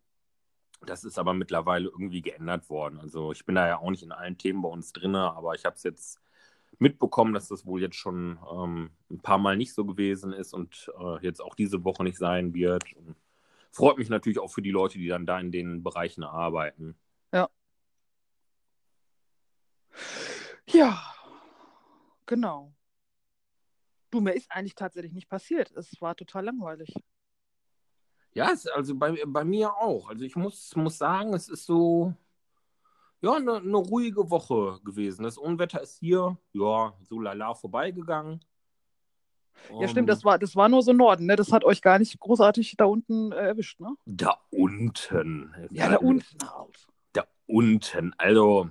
Das 0.85 1.05
ist 1.05 1.19
aber 1.19 1.33
mittlerweile 1.35 1.89
irgendwie 1.89 2.23
geändert 2.23 2.69
worden. 2.69 3.01
Also 3.01 3.33
ich 3.33 3.45
bin 3.47 3.55
da 3.55 3.67
ja 3.67 3.79
auch 3.79 3.91
nicht 3.91 4.03
in 4.03 4.13
allen 4.13 4.39
Themen 4.39 4.63
bei 4.63 4.69
uns 4.69 4.93
drin, 4.93 5.15
aber 5.15 5.55
ich 5.55 5.65
habe 5.65 5.77
es 5.77 5.83
jetzt 5.83 6.21
mitbekommen, 6.79 7.35
dass 7.35 7.49
das 7.49 7.67
wohl 7.67 7.81
jetzt 7.81 7.97
schon 7.97 8.39
ähm, 8.53 8.91
ein 9.11 9.21
paar 9.21 9.39
Mal 9.39 9.57
nicht 9.57 9.75
so 9.75 9.85
gewesen 9.85 10.33
ist 10.33 10.53
und 10.53 10.91
äh, 10.99 11.23
jetzt 11.23 11.41
auch 11.41 11.55
diese 11.55 11.85
Woche 11.85 12.05
nicht 12.05 12.19
sein 12.19 12.55
wird. 12.55 12.93
Und 12.95 13.17
freut 13.71 13.99
mich 13.99 14.09
natürlich 14.09 14.39
auch 14.39 14.51
für 14.51 14.63
die 14.63 14.71
Leute, 14.71 14.99
die 14.99 15.09
dann 15.09 15.27
da 15.27 15.39
in 15.39 15.53
den 15.53 15.83
Bereichen 15.83 16.25
arbeiten. 16.25 16.97
Ja. 17.33 17.49
Ja, 20.69 21.03
genau. 22.27 22.75
Du, 24.11 24.21
mir 24.21 24.33
ist 24.33 24.51
eigentlich 24.51 24.75
tatsächlich 24.75 25.13
nicht 25.13 25.29
passiert. 25.29 25.71
Es 25.73 26.01
war 26.01 26.15
total 26.15 26.45
langweilig. 26.45 26.95
Ja, 28.33 28.51
es, 28.53 28.67
also 28.67 28.95
bei, 28.95 29.23
bei 29.27 29.45
mir 29.45 29.75
auch. 29.75 30.11
Also 30.11 30.25
ich 30.25 30.37
muss, 30.37 30.77
muss 30.77 30.99
sagen, 30.99 31.33
es 31.33 31.49
ist 31.49 31.65
so, 31.65 32.15
ja, 33.27 33.35
eine, 33.35 33.57
eine 33.57 33.77
ruhige 33.77 34.31
Woche 34.31 34.79
gewesen. 34.85 35.25
Das 35.25 35.37
Unwetter 35.37 35.83
ist 35.83 35.99
hier, 35.99 36.37
ja, 36.53 36.95
so 37.03 37.21
lala 37.21 37.55
vorbeigegangen. 37.55 38.41
Ja, 39.81 39.89
stimmt, 39.89 40.09
das 40.09 40.25
war, 40.25 40.39
das 40.39 40.55
war 40.55 40.69
nur 40.69 40.83
so 40.83 40.93
Norden, 40.93 41.27
ne? 41.27 41.35
Das 41.35 41.51
hat 41.51 41.65
euch 41.65 41.83
gar 41.83 41.99
nicht 41.99 42.21
großartig 42.21 42.77
da 42.77 42.85
unten 42.85 43.33
äh, 43.33 43.49
erwischt, 43.49 43.81
ne? 43.81 43.97
Da 44.05 44.39
unten. 44.51 45.55
Ja, 45.71 45.89
da 45.91 45.97
unten 45.97 46.39
halt. 46.55 46.87
Da 47.15 47.25
unten. 47.47 48.15
Also, 48.17 48.71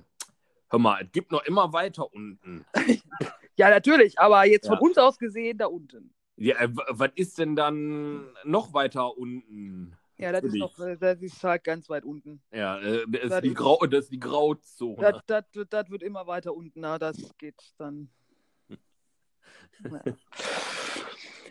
hör 0.70 0.78
mal, 0.78 1.02
es 1.02 1.12
gibt 1.12 1.32
noch 1.32 1.44
immer 1.44 1.72
weiter 1.72 2.10
unten. 2.14 2.64
ja, 3.56 3.68
natürlich, 3.68 4.18
aber 4.18 4.46
jetzt 4.46 4.68
ja. 4.68 4.76
von 4.76 4.88
uns 4.88 4.96
aus 4.96 5.18
gesehen 5.18 5.58
da 5.58 5.66
unten. 5.66 6.14
Ja, 6.36 6.56
äh, 6.60 6.68
was 6.72 7.10
ist 7.16 7.38
denn 7.38 7.56
dann 7.56 8.28
noch 8.44 8.72
weiter 8.72 9.18
unten? 9.18 9.96
Ja, 10.18 10.32
das 10.32 10.44
ist, 10.44 10.54
noch, 10.54 10.78
äh, 10.78 10.96
das 10.96 11.20
ist 11.20 11.42
halt 11.44 11.64
ganz 11.64 11.88
weit 11.90 12.04
unten. 12.04 12.40
Ja, 12.50 12.78
äh, 12.80 13.04
das, 13.08 13.24
ist 13.24 13.44
die 13.44 13.54
Grau, 13.54 13.78
das 13.86 14.04
ist 14.04 14.12
die 14.12 14.20
Grauzone. 14.20 14.96
Das, 15.26 15.44
das, 15.52 15.68
das 15.68 15.90
wird 15.90 16.02
immer 16.02 16.26
weiter 16.26 16.54
unten, 16.54 16.80
na, 16.80 16.98
das 16.98 17.16
geht 17.36 17.60
dann. 17.76 18.08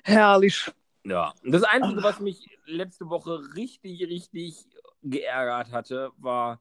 Herrlich. 0.04 0.72
Ja, 1.04 1.34
das 1.44 1.64
Einzige, 1.64 2.02
was 2.02 2.20
mich 2.20 2.58
letzte 2.66 3.10
Woche 3.10 3.40
richtig, 3.56 4.02
richtig 4.02 4.66
geärgert 5.04 5.72
hatte, 5.72 6.12
war 6.18 6.60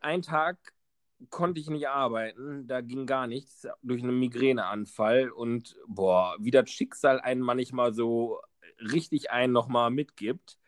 ein 0.00 0.22
Tag 0.22 0.58
konnte 1.30 1.60
ich 1.60 1.70
nicht 1.70 1.88
arbeiten, 1.88 2.66
da 2.66 2.80
ging 2.80 3.06
gar 3.06 3.26
nichts 3.26 3.66
durch 3.82 4.02
einen 4.02 4.18
Migräneanfall 4.18 5.30
und 5.30 5.76
boah, 5.86 6.36
wie 6.38 6.50
das 6.50 6.70
Schicksal 6.70 7.20
einen 7.20 7.40
manchmal 7.40 7.92
so 7.92 8.40
richtig 8.80 9.30
einen 9.30 9.52
nochmal 9.52 9.90
mitgibt. 9.90 10.58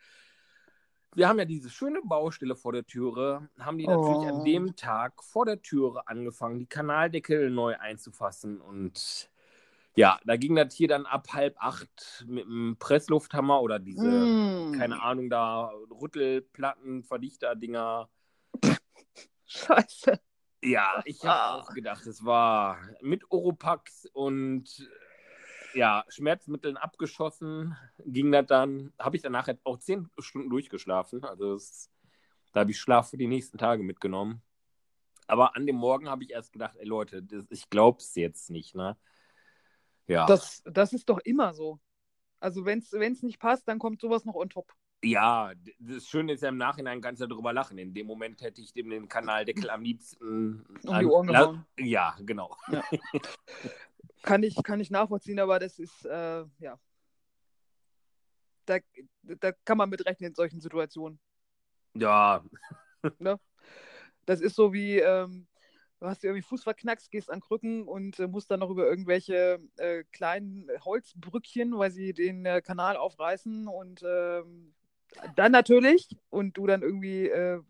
Wir 1.17 1.29
haben 1.29 1.39
ja 1.39 1.47
diese 1.47 1.71
schöne 1.71 2.03
Baustelle 2.05 2.55
vor 2.55 2.75
der 2.75 2.87
Türe, 2.87 3.49
haben 3.59 3.79
die 3.79 3.87
natürlich 3.87 4.19
oh. 4.19 4.37
an 4.37 4.45
dem 4.45 4.77
Tag 4.77 5.25
vor 5.25 5.47
der 5.47 5.63
Türe 5.63 6.07
angefangen, 6.07 6.59
die 6.59 6.67
Kanaldeckel 6.67 7.49
neu 7.49 7.75
einzufassen 7.79 8.61
und 8.61 9.31
ja, 9.95 10.21
da 10.27 10.37
ging 10.37 10.57
das 10.57 10.75
hier 10.75 10.89
dann 10.89 11.07
ab 11.07 11.29
halb 11.33 11.57
acht 11.59 12.27
mit 12.29 12.45
dem 12.45 12.77
Presslufthammer 12.79 13.63
oder 13.63 13.79
diese, 13.79 14.07
mm. 14.07 14.73
keine 14.73 15.01
Ahnung, 15.01 15.31
da 15.31 15.73
Rüttelplatten, 15.91 17.03
Verdichter-Dinger. 17.03 18.11
Scheiße. 19.47 20.21
Ja, 20.63 21.01
ich 21.07 21.25
habe 21.25 21.41
ah. 21.41 21.55
auch 21.55 21.73
gedacht, 21.73 22.07
es 22.07 22.27
war 22.27 22.77
mit 23.01 23.23
Oropax 23.31 24.05
und 24.13 24.87
ja, 25.77 26.05
Schmerzmitteln 26.09 26.77
abgeschossen, 26.77 27.77
ging 28.05 28.33
das 28.33 28.47
dann. 28.47 28.93
Habe 28.99 29.17
ich 29.17 29.23
danach 29.23 29.49
auch 29.65 29.79
zehn 29.79 30.09
Stunden 30.19 30.51
durchgeschlafen. 30.51 31.23
Also 31.25 31.55
das, 31.55 31.91
da 32.53 32.61
habe 32.61 32.71
ich 32.71 32.81
Schlaf 32.81 33.11
für 33.11 33.19
die 33.19 33.27
nächsten 33.27 33.59
Tage 33.59 33.83
mitgenommen. 33.83 34.43
Aber 35.27 35.55
an 35.55 35.67
dem 35.67 35.77
Morgen 35.77 36.09
habe 36.09 36.25
ich 36.25 36.31
erst 36.31 36.53
gedacht, 36.53 36.77
ey 36.79 36.87
Leute, 36.87 37.23
das, 37.23 37.45
ich 37.51 37.69
glaube 37.69 37.99
es 37.99 38.15
jetzt 38.15 38.51
nicht, 38.51 38.75
ne? 38.75 38.97
Ja. 40.07 40.25
Das, 40.27 40.62
das 40.65 40.93
ist 40.93 41.09
doch 41.09 41.19
immer 41.19 41.53
so. 41.53 41.81
Also 42.39 42.65
wenn 42.65 42.79
es 42.79 43.23
nicht 43.23 43.39
passt, 43.39 43.69
dann 43.69 43.79
kommt 43.79 44.01
sowas 44.01 44.25
noch 44.25 44.35
on 44.35 44.49
top. 44.49 44.73
Ja, 45.03 45.53
das 45.79 46.07
Schöne 46.07 46.33
ist 46.33 46.43
ja 46.43 46.49
im 46.49 46.57
Nachhinein 46.57 47.01
kannst 47.01 47.21
du 47.21 47.27
darüber 47.27 47.53
lachen. 47.53 47.77
In 47.77 47.93
dem 47.93 48.07
Moment 48.07 48.41
hätte 48.41 48.62
ich 48.62 48.73
dem 48.73 48.89
den 48.89 49.09
Kanaldeckel 49.09 49.69
am 49.69 49.83
liebsten 49.83 50.65
um 50.85 50.99
die 50.99 51.05
Ohren 51.05 51.27
gehauen. 51.27 51.67
Ja, 51.79 52.17
genau. 52.21 52.57
Ja. 52.71 52.83
kann, 54.27 54.43
ich, 54.43 54.57
kann 54.62 54.81
ich 54.81 54.91
nachvollziehen, 54.91 55.39
aber 55.39 55.59
das 55.59 55.79
ist, 55.79 56.05
äh, 56.05 56.45
ja. 56.59 56.79
Da, 58.67 58.79
da 59.23 59.53
kann 59.65 59.79
man 59.79 59.89
mit 59.89 60.05
rechnen 60.05 60.31
in 60.31 60.35
solchen 60.35 60.61
Situationen. 60.61 61.19
Ja. 61.95 62.45
Ne? 63.21 63.39
Das 64.25 64.41
ist 64.41 64.57
so 64.57 64.73
wie, 64.73 64.99
ähm, 64.99 65.47
du 66.01 66.07
hast 66.07 66.25
irgendwie 66.25 66.43
Fuß 66.43 66.65
verknackst, 66.65 67.09
gehst 67.12 67.31
an 67.31 67.41
Krücken 67.41 67.87
und 67.87 68.19
äh, 68.19 68.27
musst 68.27 68.51
dann 68.51 68.59
noch 68.59 68.71
über 68.71 68.85
irgendwelche 68.85 69.61
äh, 69.77 70.03
kleinen 70.11 70.69
Holzbrückchen, 70.85 71.79
weil 71.79 71.93
sie 71.93 72.12
den 72.15 72.45
äh, 72.45 72.61
Kanal 72.62 72.97
aufreißen 72.97 73.69
und 73.69 74.03
ähm, 74.05 74.75
dann 75.37 75.53
natürlich, 75.53 76.09
und 76.31 76.57
du 76.57 76.66
dann 76.66 76.83
irgendwie, 76.83 77.29
äh, 77.29 77.61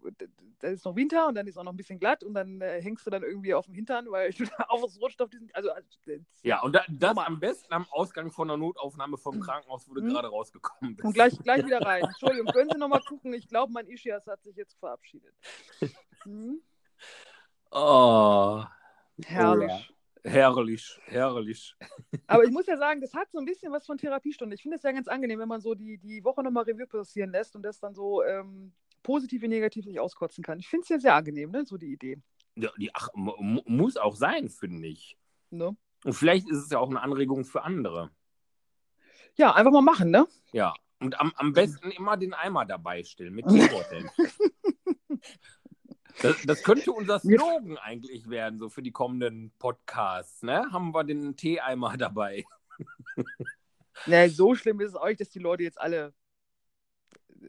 da 0.61 0.69
ist 0.69 0.85
noch 0.85 0.97
Winter 0.97 1.29
und 1.29 1.35
dann 1.35 1.47
ist 1.47 1.59
auch 1.59 1.65
noch 1.65 1.73
ein 1.73 1.77
bisschen 1.77 1.99
glatt 1.99 2.25
und 2.25 2.35
dann 2.35 2.61
äh, 2.61 2.81
hängst 2.83 3.07
du 3.07 3.11
dann 3.11 3.23
irgendwie 3.23 3.55
auf 3.55 3.67
dem 3.67 3.75
Hintern, 3.75 4.07
weil 4.11 4.33
du 4.33 4.45
da 4.59 4.65
auf 4.69 5.31
diesen. 5.31 5.51
Also, 5.53 5.69
äh, 6.07 6.19
ja, 6.43 6.63
und 6.63 6.73
da, 6.75 6.83
das 6.89 7.15
normal. 7.15 7.27
am 7.27 7.41
besten 7.41 7.73
am 7.73 7.87
Ausgang 7.91 8.31
von 8.31 8.49
der 8.49 8.57
Notaufnahme 8.57 9.17
vom 9.19 9.41
Krankenhaus, 9.41 9.89
wo 9.89 9.95
du 9.95 10.03
mhm. 10.03 10.09
gerade 10.09 10.29
rausgekommen 10.29 10.97
bist. 10.97 11.05
Und 11.05 11.13
gleich, 11.13 11.39
gleich 11.39 11.65
wieder 11.65 11.81
rein. 11.81 12.03
Entschuldigung, 12.05 12.47
können 12.53 12.71
Sie 12.71 12.79
nochmal 12.79 13.03
gucken? 13.03 13.33
Ich 13.35 13.49
glaube, 13.49 13.73
mein 13.73 13.87
Ischias 13.87 14.27
hat 14.27 14.43
sich 14.43 14.57
jetzt 14.57 14.79
verabschiedet. 14.79 15.35
Mhm. 16.25 16.61
Oh. 17.73 18.65
Herrlich. 19.23 19.93
Herrlich, 20.27 21.01
herrlich. 21.05 21.77
Aber 22.27 22.43
ich 22.43 22.51
muss 22.51 22.67
ja 22.67 22.77
sagen, 22.77 23.01
das 23.01 23.15
hat 23.15 23.31
so 23.31 23.39
ein 23.39 23.45
bisschen 23.45 23.71
was 23.71 23.87
von 23.87 23.97
Therapiestunde. 23.97 24.57
Ich 24.57 24.63
finde 24.63 24.77
es 24.77 24.83
ja 24.83 24.91
ganz 24.91 25.07
angenehm, 25.07 25.39
wenn 25.39 25.49
man 25.49 25.61
so 25.61 25.75
die, 25.75 25.99
die 25.99 26.25
Woche 26.25 26.43
nochmal 26.43 26.65
Revue 26.65 26.87
passieren 26.87 27.31
lässt 27.31 27.55
und 27.55 27.63
das 27.63 27.79
dann 27.79 27.95
so 27.95 28.25
ähm, 28.25 28.73
positiv 29.05 29.43
wie 29.43 29.49
negativ 29.49 29.87
nicht 29.87 30.01
auskotzen 30.01 30.43
kann. 30.43 30.59
Ich 30.59 30.69
finde 30.69 30.83
es 30.83 30.89
ja 30.89 30.99
sehr 30.99 31.15
angenehm, 31.15 31.53
ne? 31.53 31.65
so 31.65 31.77
die 31.77 31.93
Idee. 31.93 32.21
Ja, 32.57 32.71
die, 32.77 32.91
ach, 32.93 33.09
muss 33.15 33.97
auch 33.97 34.17
sein, 34.17 34.49
finde 34.49 34.89
ich. 34.89 35.17
Ne? 35.51 35.77
Und 36.05 36.13
vielleicht 36.13 36.51
ist 36.51 36.59
es 36.59 36.71
ja 36.71 36.81
auch 36.81 36.91
eine 36.91 37.03
Anregung 37.03 37.45
für 37.45 37.63
andere. 37.63 38.11
Ja, 39.37 39.55
einfach 39.55 39.73
mal 39.73 39.83
machen, 39.83 40.11
ne? 40.11 40.27
Ja. 40.53 40.75
Und 40.99 41.21
am, 41.21 41.33
am 41.37 41.53
besten 41.53 41.91
immer 41.91 42.17
den 42.17 42.35
Eimer 42.35 42.65
dabei 42.65 43.05
stellen 43.05 43.35
mit 43.35 43.47
Teebeuteln. 43.49 44.11
Das, 46.23 46.37
das, 46.45 46.63
könnte 46.63 46.93
unser 46.93 47.21
Slogan 47.21 47.77
eigentlich 47.79 48.31
werden, 48.31 48.59
so 48.59 48.69
für 48.69 48.83
die 48.83 48.93
kommenden 48.93 49.53
Podcasts. 49.59 50.43
Ne? 50.43 50.65
Haben 50.73 50.95
wir 50.95 51.05
den 51.05 51.37
Teeeimer 51.37 51.97
dabei. 51.97 52.45
Nee, 54.05 54.29
so 54.29 54.55
schlimm 54.55 54.81
ist 54.81 54.95
es 54.95 55.03
nicht, 55.03 55.21
dass 55.21 55.31
die 55.31 55.39
Leute 55.39 55.63
jetzt 55.63 55.81
alle 55.81 56.13
äh, 57.41 57.49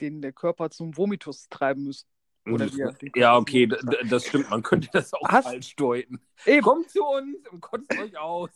den 0.00 0.22
der 0.22 0.32
Körper 0.32 0.70
zum 0.70 0.96
Vomitus 0.96 1.48
treiben 1.48 1.82
müssen. 1.82 2.06
Oder 2.46 2.72
wir, 2.72 2.94
ja, 3.16 3.36
okay, 3.36 3.68
das 4.08 4.26
stimmt. 4.26 4.50
Man 4.50 4.62
könnte 4.62 4.88
das 4.92 5.12
auch 5.12 5.28
Hast, 5.28 5.48
falsch 5.48 5.74
deuten. 5.74 6.20
Eben. 6.44 6.62
Kommt 6.62 6.90
zu 6.90 7.04
uns 7.04 7.36
und 7.48 7.60
kotzt 7.60 7.90
euch 7.98 8.16
aus. 8.16 8.50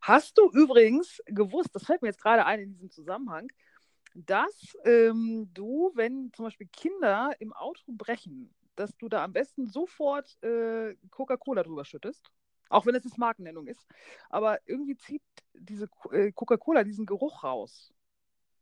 Hast 0.00 0.38
du 0.38 0.50
übrigens 0.50 1.22
gewusst, 1.26 1.68
das 1.74 1.84
fällt 1.84 2.00
mir 2.00 2.08
jetzt 2.08 2.22
gerade 2.22 2.46
ein 2.46 2.60
in 2.60 2.72
diesem 2.72 2.90
Zusammenhang, 2.90 3.48
dass 4.14 4.76
ähm, 4.84 5.50
du, 5.52 5.90
wenn 5.94 6.32
zum 6.32 6.46
Beispiel 6.46 6.68
Kinder 6.68 7.32
im 7.40 7.52
Auto 7.52 7.82
brechen, 7.88 8.54
dass 8.76 8.96
du 8.96 9.08
da 9.08 9.24
am 9.24 9.32
besten 9.32 9.66
sofort 9.66 10.42
äh, 10.42 10.94
Coca-Cola 11.10 11.62
drüber 11.62 11.84
schüttest. 11.84 12.30
Auch 12.70 12.86
wenn 12.86 12.94
es 12.94 13.04
jetzt 13.04 13.18
Markennennung 13.18 13.66
ist. 13.66 13.86
Aber 14.30 14.58
irgendwie 14.66 14.96
zieht 14.96 15.22
diese 15.52 15.88
äh, 16.10 16.32
Coca-Cola 16.32 16.82
diesen 16.82 17.06
Geruch 17.06 17.44
raus. 17.44 17.92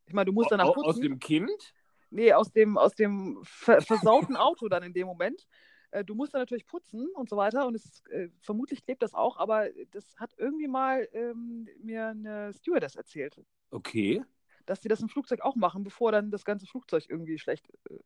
Ich 0.07 0.13
meine, 0.13 0.27
du 0.27 0.33
musst 0.33 0.51
danach 0.51 0.73
putzen. 0.73 0.89
Aus 0.89 1.01
dem 1.01 1.19
Kind? 1.19 1.75
Nee, 2.11 2.33
aus 2.33 2.53
dem, 2.53 2.77
aus 2.77 2.95
dem 2.95 3.41
ver 3.45 3.81
versauten 3.81 4.37
Auto 4.37 4.69
dann 4.69 4.83
in 4.83 4.93
dem 4.93 5.07
Moment. 5.07 5.47
Äh, 5.93 6.05
du 6.05 6.15
musst 6.15 6.35
dann 6.35 6.41
natürlich 6.41 6.67
putzen 6.67 7.09
und 7.15 7.29
so 7.29 7.37
weiter. 7.37 7.67
Und 7.67 7.75
es, 7.75 8.03
äh, 8.11 8.29
vermutlich 8.41 8.85
klebt 8.85 9.03
das 9.03 9.15
auch, 9.15 9.37
aber 9.37 9.69
das 9.93 10.17
hat 10.17 10.33
irgendwie 10.37 10.69
mal 10.69 11.09
ähm, 11.13 11.69
mir 11.83 12.09
eine 12.09 12.53
Stewardess 12.53 12.97
erzählt. 12.97 13.41
Okay 13.71 14.23
dass 14.67 14.81
die 14.81 14.89
das 14.89 15.01
im 15.01 15.09
Flugzeug 15.09 15.41
auch 15.41 15.57
machen, 15.57 15.85
bevor 15.85 16.13
dann 16.13 16.31
das 16.31 16.45
ganze 16.45 16.67
Flugzeug 16.67 17.05
irgendwie 17.09 17.39
schlecht 17.39 17.69
äh, 17.91 17.99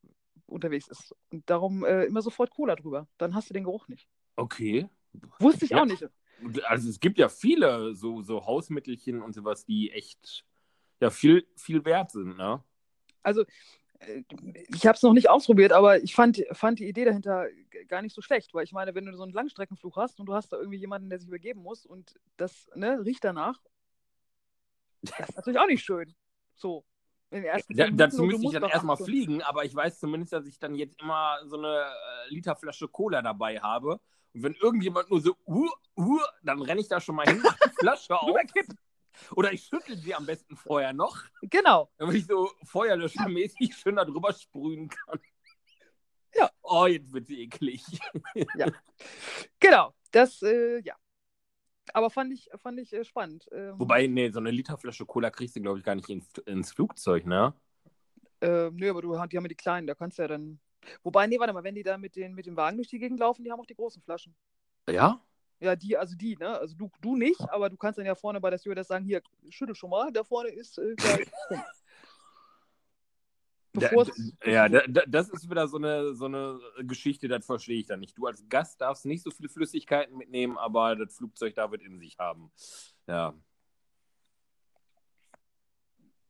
unterwegs 0.47 0.89
ist. 0.89 1.15
Und 1.31 1.49
darum 1.49 1.85
äh, 1.85 2.05
immer 2.05 2.23
sofort 2.23 2.51
Cola 2.51 2.77
drüber. 2.77 3.09
Dann 3.19 3.35
hast 3.35 3.51
du 3.51 3.55
den 3.55 3.65
Geruch 3.65 3.89
nicht. 3.89 4.09
Okay. 4.37 4.89
Wusste 5.39 5.65
ich 5.65 5.73
ja. 5.73 5.83
auch 5.83 5.87
nicht. 5.87 6.07
Also 6.65 6.89
es 6.89 7.01
gibt 7.01 7.19
ja 7.19 7.29
viele 7.29 7.95
so, 7.95 8.23
so 8.23 8.45
Hausmittelchen 8.45 9.23
und 9.23 9.35
sowas, 9.35 9.65
die 9.65 9.91
echt 9.91 10.45
ja 11.01 11.11
viel, 11.11 11.47
viel 11.57 11.85
wert 11.85 12.11
sind, 12.11 12.37
ne? 12.37 12.63
Also 13.23 13.45
äh, 14.01 14.23
ich 14.69 14.87
habe 14.87 14.97
es 14.97 15.03
noch 15.03 15.13
nicht 15.13 15.31
ausprobiert, 15.31 15.73
aber 15.73 16.03
ich 16.03 16.15
fand, 16.15 16.43
fand 16.53 16.79
die 16.79 16.89
Idee 16.89 17.05
dahinter 17.05 17.47
gar 17.89 18.03
nicht 18.03 18.15
so 18.15 18.23
schlecht, 18.23 18.55
weil 18.55 18.65
ich 18.65 18.73
meine, 18.73 18.95
wenn 18.95 19.07
du 19.07 19.17
so 19.17 19.23
einen 19.23 19.33
Langstreckenflug 19.33 19.97
hast 19.97 20.21
und 20.21 20.27
du 20.27 20.35
hast 20.35 20.53
da 20.53 20.59
irgendwie 20.59 20.79
jemanden, 20.79 21.09
der 21.09 21.19
sich 21.19 21.29
übergeben 21.29 21.63
muss 21.63 21.87
und 21.87 22.15
das 22.37 22.69
ne, 22.75 23.05
riecht 23.05 23.25
danach, 23.25 23.61
das 25.03 25.29
ist 25.29 25.37
natürlich 25.37 25.59
auch 25.59 25.67
nicht 25.67 25.85
schön. 25.85 26.15
So. 26.57 26.85
Da, 27.31 27.91
dazu 27.91 28.23
müsste 28.23 28.47
ich 28.47 28.53
dann 28.53 28.65
erstmal 28.65 28.97
fliegen, 28.97 29.43
aber 29.43 29.65
ich 29.65 29.75
weiß 29.75 29.99
zumindest, 29.99 30.33
dass 30.33 30.47
ich 30.47 30.59
dann 30.59 30.75
jetzt 30.75 31.01
immer 31.03 31.39
so 31.45 31.57
eine 31.57 31.83
äh, 31.83 32.35
Literflasche 32.35 32.89
Cola 32.89 33.21
dabei 33.21 33.59
habe. 33.59 34.01
Und 34.33 34.43
wenn 34.43 34.55
irgendjemand 34.55 35.11
nur 35.11 35.21
so, 35.21 35.37
uh, 35.47 35.69
uh, 35.97 36.21
dann 36.43 36.63
renne 36.63 36.81
ich 36.81 36.89
da 36.89 37.01
schon 37.01 37.17
mal 37.17 37.27
hin, 37.27 37.41
mache 37.41 37.59
die 37.67 37.75
Flasche 37.81 38.21
auf. 38.21 38.37
Oder 39.35 39.53
ich 39.53 39.65
schüttel 39.65 39.97
sie 39.97 40.15
am 40.15 40.27
besten 40.27 40.57
vorher 40.57 40.93
noch. 40.93 41.25
Genau. 41.43 41.91
Damit 41.97 42.17
ich 42.17 42.27
so 42.27 42.51
feuerlöschermäßig 42.65 43.75
schön 43.77 43.97
da 43.97 44.05
drüber 44.05 44.33
sprühen 44.33 44.89
kann. 44.89 45.19
Ja. 46.35 46.51
Oh, 46.63 46.87
jetzt 46.87 47.13
wird 47.13 47.27
sie 47.27 47.43
eklig. 47.43 47.83
Ja. 48.57 48.67
Genau. 49.59 49.95
Das, 50.13 50.43
äh, 50.43 50.81
ja. 50.81 50.95
Aber 51.93 52.11
fand 52.11 52.33
ich, 52.33 52.51
fand 52.57 52.79
ich 52.81 52.93
äh, 52.93 53.05
spannend. 53.05 53.49
Ähm, 53.53 53.79
Wobei, 53.79 54.07
nee, 54.07 54.31
so 54.31 54.41
eine 54.41 54.51
Literflasche 54.51 55.07
Cola 55.07 55.31
kriegst 55.31 55.57
du, 55.57 55.61
glaube 55.61 55.79
ich, 55.79 55.85
gar 55.85 55.95
nicht 55.95 56.09
in, 56.09 56.25
ins 56.47 56.73
Flugzeug, 56.73 57.27
ne? 57.27 57.55
Äh, 58.41 58.71
nö, 58.71 58.91
aber 58.91 59.03
du, 59.03 59.13
die 59.13 59.37
haben 59.37 59.45
ja 59.45 59.49
die 59.49 59.55
kleinen, 59.55 59.87
da 59.87 59.95
kannst 59.95 60.19
du 60.19 60.23
ja 60.23 60.29
dann. 60.29 60.59
Wobei, 61.03 61.27
nee, 61.27 61.39
warte 61.39 61.53
mal, 61.53 61.65
wenn 61.65 61.75
die 61.75 61.83
da 61.83 61.99
mit 61.99 62.17
den, 62.17 62.35
mit 62.35 62.47
dem 62.47 62.57
Wagen 62.57 62.77
durch 62.77 62.89
die 62.89 62.99
Gegend 62.99 63.19
laufen, 63.19 63.43
die 63.45 63.51
haben 63.51 63.61
auch 63.61 63.67
die 63.67 63.75
großen 63.75 64.03
Flaschen. 64.03 64.35
Ja? 64.89 65.21
Ja, 65.59 65.75
die, 65.75 65.97
also 65.97 66.15
die, 66.17 66.37
ne? 66.37 66.59
Also 66.59 66.77
du, 66.77 66.91
du 67.01 67.17
nicht, 67.17 67.41
aber 67.51 67.71
du 67.71 67.77
kannst 67.77 67.99
dann 67.99 68.07
ja 68.07 68.15
vorne 68.15 68.41
bei 68.41 68.51
der 68.51 68.59
Stewardess 68.59 68.89
sagen, 68.89 69.05
hier, 69.05 69.23
schüttel 69.49 69.75
schon 69.75 69.91
mal, 69.91 70.13
da 70.13 70.23
vorne 70.23 70.51
ist 70.51 70.79
äh, 70.79 70.95
gleich. 73.79 74.11
Da, 74.41 74.51
ja, 74.51 74.69
da, 74.69 75.03
das 75.07 75.29
ist 75.31 75.49
wieder 75.51 75.69
so 75.69 75.77
eine, 75.77 76.15
so 76.15 76.27
eine 76.27 76.59
Geschichte, 76.85 77.29
das 77.29 77.47
verstehe 77.47 77.81
ich 77.81 77.87
dann 77.87 78.01
nicht. 78.01 78.17
Du 78.17 78.27
als 78.27 78.49
Gast 78.49 78.81
darfst 78.81 79.07
nicht 79.07 79.23
so 79.23 79.31
viele 79.31 79.49
Flüssigkeiten 79.49 80.17
mitnehmen, 80.17 80.59
aber 80.59 80.97
das 80.97 81.15
Flugzeug 81.15 81.55
da 81.55 81.71
wird 81.71 81.83
in 81.83 81.99
sich 81.99 82.19
haben. 82.19 82.51
Ja. 83.07 83.35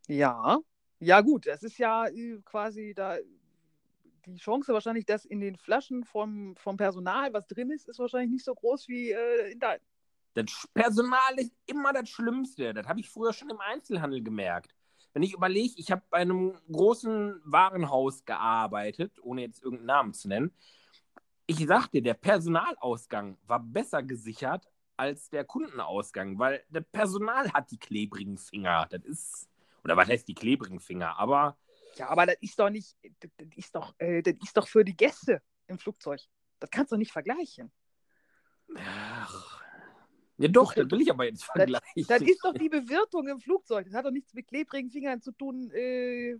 Ja, 0.08 0.58
ja 1.00 1.20
gut, 1.20 1.46
es 1.46 1.62
ist 1.62 1.78
ja 1.78 2.06
äh, 2.06 2.40
quasi 2.44 2.94
da 2.94 3.16
die 4.26 4.36
Chance 4.36 4.72
wahrscheinlich, 4.72 5.06
dass 5.06 5.24
in 5.24 5.40
den 5.40 5.56
Flaschen 5.56 6.04
vom, 6.04 6.56
vom 6.56 6.76
Personal 6.76 7.32
was 7.32 7.46
drin 7.46 7.70
ist, 7.70 7.88
ist 7.88 7.98
wahrscheinlich 7.98 8.30
nicht 8.30 8.44
so 8.44 8.54
groß 8.54 8.88
wie 8.88 9.10
äh, 9.10 9.52
in 9.52 9.58
deinem. 9.58 9.82
Das 10.34 10.68
Personal 10.74 11.38
ist 11.38 11.52
immer 11.66 11.92
das 11.92 12.10
Schlimmste. 12.10 12.74
Das 12.74 12.86
habe 12.86 13.00
ich 13.00 13.08
früher 13.08 13.32
schon 13.32 13.48
im 13.48 13.60
Einzelhandel 13.60 14.22
gemerkt 14.22 14.74
wenn 15.16 15.22
ich 15.22 15.32
überlege, 15.32 15.72
ich 15.78 15.90
habe 15.90 16.02
bei 16.10 16.18
einem 16.18 16.60
großen 16.70 17.40
Warenhaus 17.42 18.26
gearbeitet, 18.26 19.18
ohne 19.22 19.40
jetzt 19.40 19.62
irgendeinen 19.62 19.86
Namen 19.86 20.12
zu 20.12 20.28
nennen. 20.28 20.52
Ich 21.46 21.66
sagte, 21.66 22.02
der 22.02 22.12
Personalausgang 22.12 23.38
war 23.46 23.60
besser 23.60 24.02
gesichert 24.02 24.68
als 24.94 25.30
der 25.30 25.44
Kundenausgang, 25.44 26.38
weil 26.38 26.62
der 26.68 26.82
Personal 26.82 27.50
hat 27.54 27.70
die 27.70 27.78
klebrigen 27.78 28.36
Finger. 28.36 28.88
Das 28.90 29.02
ist, 29.04 29.48
oder 29.84 29.96
was 29.96 30.06
heißt 30.06 30.28
die 30.28 30.34
klebrigen 30.34 30.80
Finger? 30.80 31.18
Aber. 31.18 31.56
Ja, 31.94 32.10
aber 32.10 32.26
das 32.26 32.36
ist 32.42 32.58
doch 32.58 32.68
nicht, 32.68 32.94
das 33.20 33.30
ist 33.56 33.74
doch, 33.74 33.94
äh, 33.96 34.20
das 34.20 34.34
ist 34.42 34.54
doch 34.54 34.68
für 34.68 34.84
die 34.84 34.98
Gäste 34.98 35.40
im 35.66 35.78
Flugzeug. 35.78 36.20
Das 36.60 36.68
kannst 36.70 36.92
du 36.92 36.96
nicht 36.98 37.12
vergleichen. 37.12 37.72
Ach, 38.76 39.62
ja, 40.38 40.48
doch, 40.48 40.74
das 40.74 40.90
will 40.90 41.00
ich 41.00 41.10
aber 41.10 41.24
jetzt 41.24 41.44
vergleichen. 41.44 41.86
Das, 41.96 42.06
das, 42.06 42.22
ist 42.22 42.44
doch 42.44 42.52
die 42.52 42.68
Bewirtung 42.68 43.26
im 43.28 43.40
Flugzeug. 43.40 43.86
Das 43.86 43.94
hat 43.94 44.04
doch 44.04 44.10
nichts 44.10 44.34
mit 44.34 44.46
klebrigen 44.46 44.90
Fingern 44.90 45.20
zu 45.22 45.32
tun. 45.32 45.70
Äh, 45.72 46.38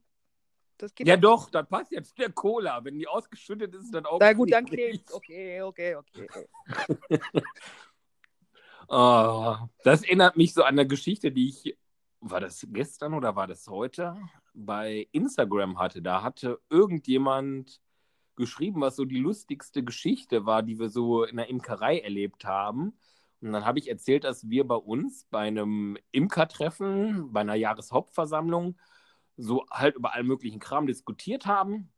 ja, 0.99 1.17
doch, 1.17 1.49
das 1.49 1.67
passt 1.69 1.93
jetzt 1.93 2.19
der 2.19 2.31
Cola. 2.31 2.85
Wenn 2.85 2.99
die 2.99 3.09
ausgeschüttet 3.09 3.75
ist, 3.75 3.93
dann 3.93 4.05
auch. 4.05 4.19
Na 4.21 4.33
gut, 4.33 4.53
dann 4.53 4.67
klebt 4.67 5.11
Okay, 5.11 5.63
okay, 5.63 5.95
okay. 5.95 6.29
oh, 8.89 9.57
das 9.85 10.03
erinnert 10.03 10.37
mich 10.37 10.53
so 10.53 10.63
an 10.63 10.79
eine 10.79 10.87
Geschichte, 10.87 11.33
die 11.33 11.49
ich, 11.49 11.79
war 12.21 12.41
das 12.41 12.67
gestern 12.71 13.15
oder 13.15 13.37
war 13.37 13.47
das 13.47 13.67
heute, 13.69 14.17
bei 14.53 15.09
Instagram 15.13 15.79
hatte. 15.79 16.03
Da 16.03 16.23
hatte 16.23 16.61
irgendjemand 16.69 17.81
geschrieben, 18.37 18.83
was 18.83 18.97
so 18.97 19.07
die 19.07 19.19
lustigste 19.19 19.83
Geschichte 19.83 20.45
war, 20.45 20.63
die 20.63 20.79
wir 20.79 20.91
so 20.91 21.25
in 21.25 21.37
der 21.37 21.49
Imkerei 21.49 22.01
erlebt 22.01 22.45
haben. 22.45 22.93
Und 23.41 23.53
dann 23.53 23.65
habe 23.65 23.79
ich 23.79 23.89
erzählt, 23.89 24.25
dass 24.25 24.49
wir 24.49 24.67
bei 24.67 24.77
uns 24.77 25.27
bei 25.31 25.41
einem 25.41 25.99
Imkertreffen, 26.11 27.33
bei 27.33 27.41
einer 27.41 27.55
Jahreshauptversammlung, 27.55 28.77
so 29.37 29.67
halt 29.71 29.97
über 29.97 30.15
allen 30.15 30.27
möglichen 30.27 30.61
Kram 30.61 30.87
diskutiert 30.87 31.47
haben. 31.47 31.93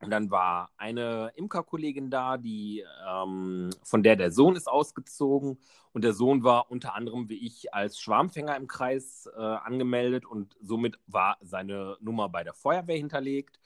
Und 0.00 0.10
dann 0.10 0.30
war 0.30 0.70
eine 0.76 1.32
Imkerkollegin 1.34 2.08
da, 2.08 2.36
die 2.36 2.84
ähm, 3.08 3.70
von 3.82 4.04
der 4.04 4.14
der 4.14 4.30
Sohn 4.30 4.54
ist 4.54 4.68
ausgezogen. 4.68 5.58
Und 5.92 6.04
der 6.04 6.12
Sohn 6.12 6.44
war 6.44 6.70
unter 6.70 6.94
anderem 6.94 7.28
wie 7.28 7.44
ich 7.44 7.74
als 7.74 7.98
Schwarmfänger 7.98 8.56
im 8.56 8.68
Kreis 8.68 9.28
äh, 9.36 9.40
angemeldet 9.40 10.24
und 10.24 10.56
somit 10.60 11.00
war 11.08 11.36
seine 11.40 11.96
Nummer 12.00 12.28
bei 12.28 12.44
der 12.44 12.54
Feuerwehr 12.54 12.96
hinterlegt. 12.96 13.58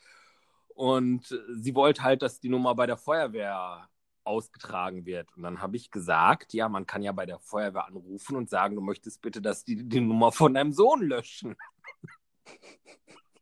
Und 0.75 1.39
sie 1.53 1.75
wollte 1.75 2.03
halt, 2.03 2.23
dass 2.23 2.41
die 2.41 2.49
Nummer 2.49 2.75
bei 2.75 2.87
der 2.87 2.97
Feuerwehr 2.97 3.89
ausgetragen 4.25 5.07
wird. 5.07 5.29
Und 5.37 5.43
dann 5.43 5.61
habe 5.61 5.77
ich 5.77 5.91
gesagt, 5.91 6.53
ja, 6.53 6.69
man 6.69 6.87
kann 6.87 7.03
ja 7.03 7.13
bei 7.13 7.27
der 7.27 7.39
Feuerwehr 7.39 7.87
anrufen 7.87 8.37
und 8.37 8.49
sagen, 8.49 8.75
du 8.77 8.81
möchtest 8.83 9.21
bitte, 9.23 9.43
dass 9.43 9.65
die 9.65 9.89
die 9.89 10.01
Nummer 10.01 10.33
von 10.33 10.55
deinem 10.55 10.73
Sohn 10.73 11.03
löschen. 11.03 11.57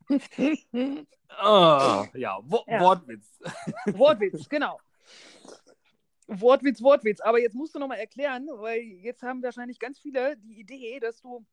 Ah, 1.37 2.05
ja, 2.13 2.39
Wo 2.43 2.63
Ja. 2.67 2.81
Wortwitz. 2.81 3.39
Wortwitz, 3.93 4.49
genau. 4.49 4.77
Wortwitz, 6.27 6.81
Wortwitz. 6.81 7.21
Aber 7.21 7.39
jetzt 7.39 7.53
musst 7.55 7.73
du 7.73 7.79
nochmal 7.79 7.99
erklären, 7.99 8.47
weil 8.51 8.81
jetzt 8.81 9.23
haben 9.23 9.41
wahrscheinlich 9.41 9.79
ganz 9.79 9.99
viele 9.99 10.35
die 10.37 10.59
Idee, 10.59 10.99
dass 10.99 11.21
du 11.21 11.45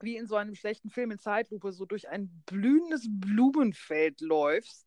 wie 0.00 0.16
in 0.16 0.26
so 0.26 0.36
einem 0.36 0.54
schlechten 0.54 0.90
Film 0.90 1.10
in 1.10 1.18
Zeitlupe 1.18 1.72
so 1.72 1.84
durch 1.86 2.08
ein 2.08 2.42
blühendes 2.46 3.06
Blumenfeld 3.08 4.20
läufst, 4.20 4.86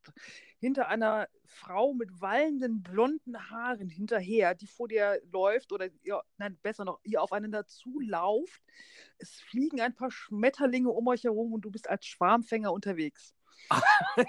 hinter 0.60 0.88
einer 0.88 1.28
Frau 1.46 1.94
mit 1.94 2.22
wallenden 2.22 2.82
blonden 2.84 3.50
Haaren 3.50 3.90
hinterher, 3.90 4.56
die 4.56 4.68
vor 4.68 4.88
dir 4.88 5.20
läuft 5.32 5.72
oder 5.72 5.90
ihr, 6.04 6.22
nein, 6.38 6.58
besser 6.62 6.86
noch, 6.86 7.00
ihr 7.04 7.22
aufeinander 7.22 7.66
zulauft. 7.66 8.62
Es 9.18 9.42
fliegen 9.42 9.82
ein 9.82 9.96
paar 9.96 10.12
Schmetterlinge 10.12 10.90
um 10.90 11.08
euch 11.08 11.24
herum 11.24 11.54
und 11.54 11.62
du 11.62 11.72
bist 11.72 11.90
als 11.90 12.06
Schwarmfänger 12.06 12.72
unterwegs. 12.72 13.36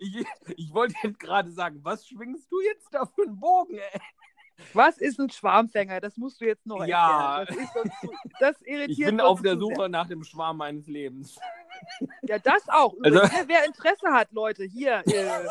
ich, 0.00 0.26
ich 0.56 0.72
wollte 0.72 0.94
jetzt 1.02 1.20
gerade 1.20 1.50
sagen, 1.50 1.80
was 1.82 2.06
schwingst 2.06 2.50
du 2.50 2.60
jetzt 2.60 2.88
da 2.92 3.06
für 3.06 3.22
einen 3.22 3.38
Bogen, 3.38 3.78
ey? 3.78 4.00
Was 4.74 4.98
ist 4.98 5.18
ein 5.20 5.30
Schwarmfänger? 5.30 6.00
Das 6.00 6.16
musst 6.16 6.40
du 6.40 6.44
jetzt 6.46 6.66
noch 6.66 6.84
Ja. 6.84 7.40
erklären. 7.40 7.66
Das, 7.70 7.84
ist 7.86 8.00
zu, 8.00 8.10
das 8.40 8.62
irritiert 8.66 8.98
Ich 8.98 9.04
bin 9.06 9.20
auf 9.20 9.40
der 9.42 9.54
zu 9.58 9.66
sehr. 9.66 9.76
Suche 9.76 9.88
nach 9.88 10.08
dem 10.08 10.24
Schwarm 10.24 10.56
meines 10.58 10.86
Lebens. 10.86 11.38
Ja, 12.22 12.38
das 12.38 12.68
auch. 12.68 12.94
Also- 13.02 13.18
Übrigens, 13.18 13.44
wer 13.48 13.64
Interesse 13.66 14.08
hat, 14.12 14.32
Leute, 14.32 14.64
hier. 14.64 15.02
Äh, 15.06 15.46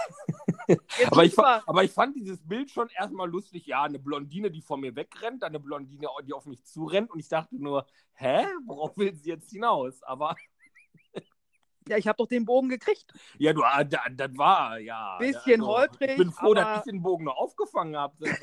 Aber 1.09 1.23
ich, 1.23 1.31
müssen 1.31 1.37
wir- 1.37 1.43
fa- 1.43 1.63
aber 1.65 1.83
ich 1.85 1.91
fand 1.91 2.15
dieses 2.17 2.45
Bild 2.45 2.69
schon 2.69 2.89
erstmal 2.89 3.29
lustig. 3.29 3.65
Ja, 3.67 3.83
eine 3.83 3.99
Blondine, 3.99 4.51
die 4.51 4.61
vor 4.61 4.77
mir 4.77 4.93
wegrennt, 4.95 5.41
dann 5.43 5.49
eine 5.49 5.61
Blondine, 5.61 6.07
die 6.25 6.33
auf 6.33 6.45
mich 6.45 6.65
zurennt. 6.65 7.09
Und 7.09 7.19
ich 7.19 7.29
dachte 7.29 7.55
nur, 7.55 7.85
hä? 8.15 8.45
Worauf 8.65 8.97
will 8.97 9.13
sie 9.15 9.29
jetzt 9.29 9.49
hinaus? 9.49 10.03
Aber 10.03 10.35
ja, 11.89 11.97
ich 11.97 12.07
habe 12.07 12.17
doch 12.17 12.27
den 12.27 12.45
Bogen 12.45 12.69
gekriegt. 12.69 13.13
ja, 13.37 13.53
du, 13.53 13.63
ah, 13.63 13.83
da- 13.83 14.05
das 14.11 14.37
war, 14.37 14.79
ja. 14.79 15.17
Bisschen 15.17 15.61
also, 15.61 15.73
holprig, 15.73 16.11
Ich 16.11 16.17
bin 16.17 16.31
froh, 16.31 16.51
aber- 16.51 16.55
dass 16.55 16.77
ich 16.85 16.91
den 16.91 17.01
Bogen 17.01 17.25
noch 17.25 17.37
aufgefangen 17.37 17.95
habe. 17.97 18.15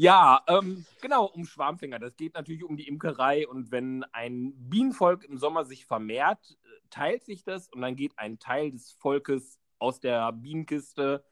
Ja, 0.00 0.44
ähm, 0.46 0.86
genau, 1.00 1.24
um 1.24 1.44
Schwarmfänger. 1.44 1.98
Das 1.98 2.14
geht 2.16 2.34
natürlich 2.34 2.62
um 2.62 2.76
die 2.76 2.86
Imkerei. 2.86 3.48
Und 3.48 3.72
wenn 3.72 4.04
ein 4.12 4.52
Bienenvolk 4.56 5.24
im 5.24 5.38
Sommer 5.38 5.64
sich 5.64 5.86
vermehrt, 5.86 6.38
äh, 6.62 6.68
teilt 6.88 7.24
sich 7.24 7.42
das 7.42 7.68
und 7.68 7.80
dann 7.80 7.96
geht 7.96 8.12
ein 8.16 8.38
Teil 8.38 8.70
des 8.70 8.92
Volkes 8.92 9.58
aus 9.80 9.98
der 9.98 10.30
Bienenkiste, 10.30 11.24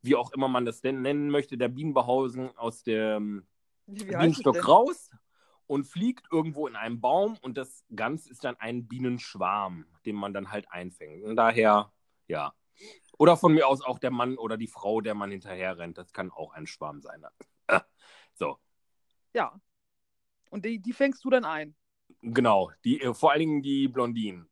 wie 0.00 0.16
auch 0.16 0.32
immer 0.32 0.48
man 0.48 0.64
das 0.64 0.80
denn 0.80 1.02
nennen 1.02 1.28
möchte, 1.28 1.58
der 1.58 1.68
Bienenbehausung 1.68 2.56
aus 2.56 2.82
dem 2.82 3.46
Bienenstock 3.86 4.66
raus 4.66 5.10
und 5.70 5.84
fliegt 5.84 6.26
irgendwo 6.32 6.66
in 6.66 6.74
einem 6.74 7.00
Baum 7.00 7.38
und 7.42 7.56
das 7.56 7.84
Ganze 7.94 8.32
ist 8.32 8.42
dann 8.42 8.56
ein 8.58 8.88
Bienenschwarm, 8.88 9.86
den 10.04 10.16
man 10.16 10.34
dann 10.34 10.50
halt 10.50 10.68
einfängt. 10.68 11.22
Und 11.22 11.36
daher, 11.36 11.92
ja. 12.26 12.52
Oder 13.18 13.36
von 13.36 13.54
mir 13.54 13.68
aus 13.68 13.80
auch 13.80 14.00
der 14.00 14.10
Mann 14.10 14.36
oder 14.36 14.56
die 14.56 14.66
Frau, 14.66 15.00
der 15.00 15.14
man 15.14 15.30
hinterher 15.30 15.78
rennt. 15.78 15.96
Das 15.96 16.12
kann 16.12 16.32
auch 16.32 16.54
ein 16.54 16.66
Schwarm 16.66 17.00
sein. 17.00 17.24
So, 18.34 18.58
Ja. 19.32 19.60
Und 20.50 20.64
die, 20.64 20.80
die 20.80 20.92
fängst 20.92 21.24
du 21.24 21.30
dann 21.30 21.44
ein. 21.44 21.76
genau. 22.20 22.72
Die, 22.84 23.00
äh, 23.00 23.14
vor 23.14 23.30
allen 23.30 23.40
Dingen 23.40 23.62
die 23.62 23.86
Blondinen. 23.86 24.48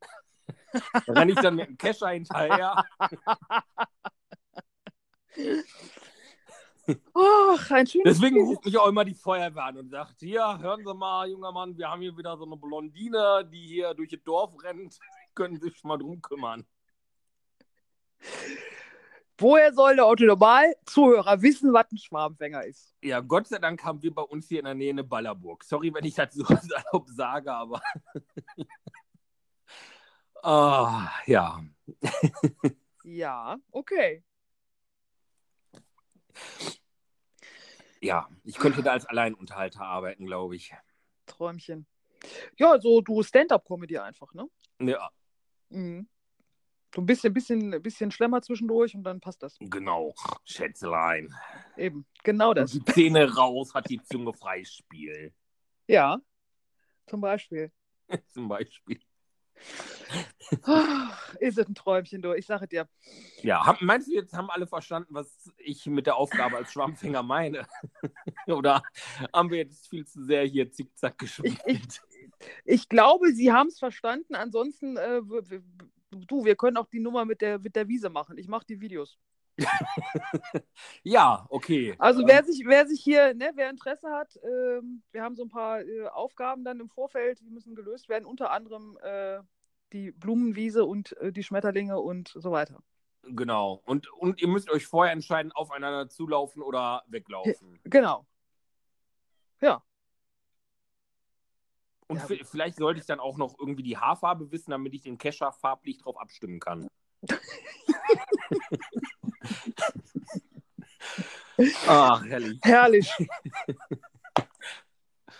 Da 0.71 1.13
renne 1.13 1.33
ich 1.33 1.39
dann 1.39 1.55
mit 1.55 1.67
dem 1.67 1.77
Kescher 1.77 2.11
hinterher. 2.11 2.81
Ach, 7.13 7.71
ein 7.71 7.87
schönes 7.87 8.19
Deswegen 8.19 8.43
ruft 8.43 8.65
mich 8.65 8.77
auch 8.77 8.87
immer 8.87 9.05
die 9.05 9.13
Feuerwehr 9.13 9.65
an 9.65 9.77
und 9.77 9.89
sagt: 9.89 10.19
Hier, 10.19 10.59
hören 10.59 10.83
Sie 10.85 10.93
mal, 10.93 11.29
junger 11.29 11.51
Mann, 11.51 11.77
wir 11.77 11.89
haben 11.89 12.01
hier 12.01 12.15
wieder 12.17 12.37
so 12.37 12.45
eine 12.45 12.57
Blondine, 12.57 13.47
die 13.51 13.61
hier 13.61 13.93
durch 13.93 14.09
das 14.09 14.23
Dorf 14.23 14.53
rennt. 14.63 14.97
Können 15.35 15.59
Sie 15.59 15.69
sich 15.69 15.83
mal 15.83 15.97
drum 15.97 16.21
kümmern. 16.21 16.65
Woher 19.37 19.73
soll 19.73 19.95
der 19.95 20.05
Otto-Normal-Zuhörer 20.05 21.41
wissen, 21.41 21.71
was 21.71 21.89
ein 21.91 21.97
Schwarmfänger 21.97 22.65
ist? 22.65 22.93
Ja, 23.01 23.21
Gott 23.21 23.47
sei 23.47 23.57
Dank 23.57 23.81
haben 23.85 24.03
wir 24.03 24.13
bei 24.13 24.21
uns 24.21 24.49
hier 24.49 24.59
in 24.59 24.65
der 24.65 24.73
Nähe 24.73 24.89
eine 24.89 25.05
Ballerburg. 25.05 25.63
Sorry, 25.63 25.93
wenn 25.93 26.03
ich 26.03 26.15
das 26.15 26.33
so 26.33 26.43
salopp 26.45 27.09
sage, 27.09 27.51
aber. 27.53 27.81
Ah, 30.41 31.09
ja. 31.25 31.61
Ja, 33.03 33.57
okay. 33.71 34.23
Ja, 38.01 38.29
ich 38.43 38.57
könnte 38.57 38.81
da 38.81 38.91
als 38.91 39.05
Alleinunterhalter 39.05 39.81
arbeiten, 39.81 40.25
glaube 40.25 40.55
ich. 40.55 40.73
Träumchen. 41.25 41.85
Ja, 42.57 42.79
so 42.79 43.01
du 43.01 43.23
Stand-up-Comedy 43.23 43.97
einfach, 43.97 44.33
ne? 44.33 44.47
Ja, 44.81 45.09
Mhm. 45.69 46.07
So 46.93 47.01
ein 47.01 47.05
bisschen, 47.05 47.33
bisschen, 47.33 47.81
bisschen 47.83 48.09
Schlemmer 48.09 48.41
zwischendurch 48.41 48.95
und 48.95 49.03
dann 49.03 49.19
passt 49.19 49.43
das. 49.43 49.57
genau. 49.59 50.13
Schätzelein. 50.43 51.31
Eben. 51.77 52.07
Genau 52.23 52.55
das. 52.55 52.71
Die 52.71 52.83
Zähne 52.83 53.31
raus, 53.31 53.75
hat 53.75 53.89
die 53.89 54.01
Zunge 54.01 54.33
freispiel. 54.33 55.31
Ja. 55.87 56.19
Zum 57.05 57.21
Beispiel. 57.21 57.71
Zum 58.33 58.47
Beispiel. 58.47 58.99
Ach, 60.63 61.35
ist 61.35 61.57
es 61.57 61.67
ein 61.67 61.75
Träumchen, 61.75 62.21
du. 62.21 62.33
Ich 62.33 62.45
sage 62.45 62.67
dir. 62.67 62.87
Ja, 63.41 63.65
hab, 63.65 63.81
meinst 63.81 64.07
du, 64.07 64.13
jetzt 64.13 64.33
haben 64.33 64.49
alle 64.49 64.67
verstanden, 64.67 65.13
was 65.13 65.51
ich 65.57 65.85
mit 65.85 66.07
der 66.07 66.15
Aufgabe 66.15 66.57
als 66.57 66.71
Schwammfänger 66.71 67.23
meine? 67.23 67.67
Oder 68.47 68.81
haben 69.33 69.51
wir 69.51 69.59
jetzt 69.59 69.87
viel 69.87 70.05
zu 70.05 70.23
sehr 70.23 70.43
hier 70.45 70.71
zickzack 70.71 71.17
gespielt? 71.17 71.59
Ich, 71.65 71.81
ich, 71.81 72.01
ich 72.65 72.89
glaube, 72.89 73.31
sie 73.31 73.51
haben 73.51 73.67
es 73.67 73.79
verstanden. 73.79 74.35
Ansonsten, 74.35 74.97
äh, 74.97 75.21
du, 76.11 76.45
wir 76.45 76.55
können 76.55 76.77
auch 76.77 76.87
die 76.87 76.99
Nummer 76.99 77.25
mit 77.25 77.41
der, 77.41 77.59
mit 77.59 77.75
der 77.75 77.87
Wiese 77.87 78.09
machen. 78.09 78.37
Ich 78.37 78.47
mache 78.47 78.65
die 78.65 78.81
Videos. 78.81 79.17
Ja, 81.03 81.45
okay. 81.49 81.95
Also 81.99 82.25
wer 82.25 82.43
sich, 82.43 82.63
wer 82.65 82.87
sich 82.87 83.01
hier, 83.01 83.33
ne, 83.33 83.51
wer 83.55 83.69
Interesse 83.69 84.09
hat, 84.09 84.39
ähm, 84.43 85.01
wir 85.11 85.23
haben 85.23 85.35
so 85.35 85.43
ein 85.43 85.49
paar 85.49 85.81
äh, 85.81 86.07
Aufgaben 86.07 86.63
dann 86.63 86.79
im 86.79 86.89
Vorfeld, 86.89 87.39
die 87.41 87.49
müssen 87.49 87.75
gelöst 87.75 88.09
werden, 88.09 88.25
unter 88.25 88.51
anderem 88.51 88.97
äh, 89.01 89.39
die 89.93 90.11
Blumenwiese 90.11 90.85
und 90.85 91.17
äh, 91.17 91.31
die 91.31 91.43
Schmetterlinge 91.43 91.99
und 91.99 92.29
so 92.35 92.51
weiter. 92.51 92.81
Genau. 93.23 93.81
Und, 93.85 94.11
und 94.13 94.41
ihr 94.41 94.47
müsst 94.47 94.69
euch 94.69 94.87
vorher 94.87 95.13
entscheiden, 95.13 95.51
aufeinander 95.51 96.09
zulaufen 96.09 96.61
oder 96.61 97.03
weglaufen. 97.07 97.79
Genau. 97.83 98.25
Ja. 99.61 99.83
Und 102.07 102.17
Ja. 102.17 102.25
vielleicht 102.43 102.77
sollte 102.77 102.99
ich 102.99 103.05
dann 103.05 103.19
auch 103.19 103.37
noch 103.37 103.55
irgendwie 103.59 103.83
die 103.83 103.97
Haarfarbe 103.97 104.51
wissen, 104.51 104.71
damit 104.71 104.93
ich 104.93 105.01
den 105.01 105.17
Kescher 105.17 105.51
farblich 105.51 105.99
drauf 105.99 106.19
abstimmen 106.19 106.59
kann. 106.59 106.87
Ach, 111.87 112.23
herrlich. 112.25 112.59
Herrlich. 112.63 113.11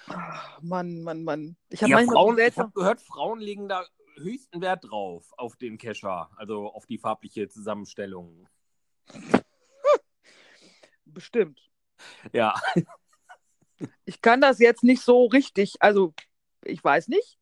Ach, 0.07 0.62
Mann, 0.62 1.01
Mann, 1.01 1.24
Mann. 1.24 1.55
Ich 1.70 1.82
habe 1.82 1.91
Ja, 1.91 1.99
Frauen, 2.05 2.38
ich 2.38 2.57
habe 2.57 2.72
gehört, 2.72 3.01
Frauen 3.01 3.39
legen 3.39 3.70
da 3.70 3.86
höchsten 4.18 4.62
Wert 4.62 4.86
drauf, 4.89 5.32
auf 5.38 5.55
den 5.55 5.78
Kescher, 5.78 6.30
also 6.36 6.68
auf 6.72 6.86
die 6.86 6.97
farbliche 6.97 7.47
Zusammenstellung. 7.47 8.47
Bestimmt. 11.05 11.62
Ja, 12.34 12.53
Ich 14.05 14.22
kann 14.22 14.41
das 14.41 14.60
jetzt 14.60 14.84
nicht 14.84 15.01
so 15.01 15.26
richtig, 15.26 15.76
also 15.80 16.14
ich 16.64 16.84
weiß 16.84 17.07
nicht. 17.07 17.39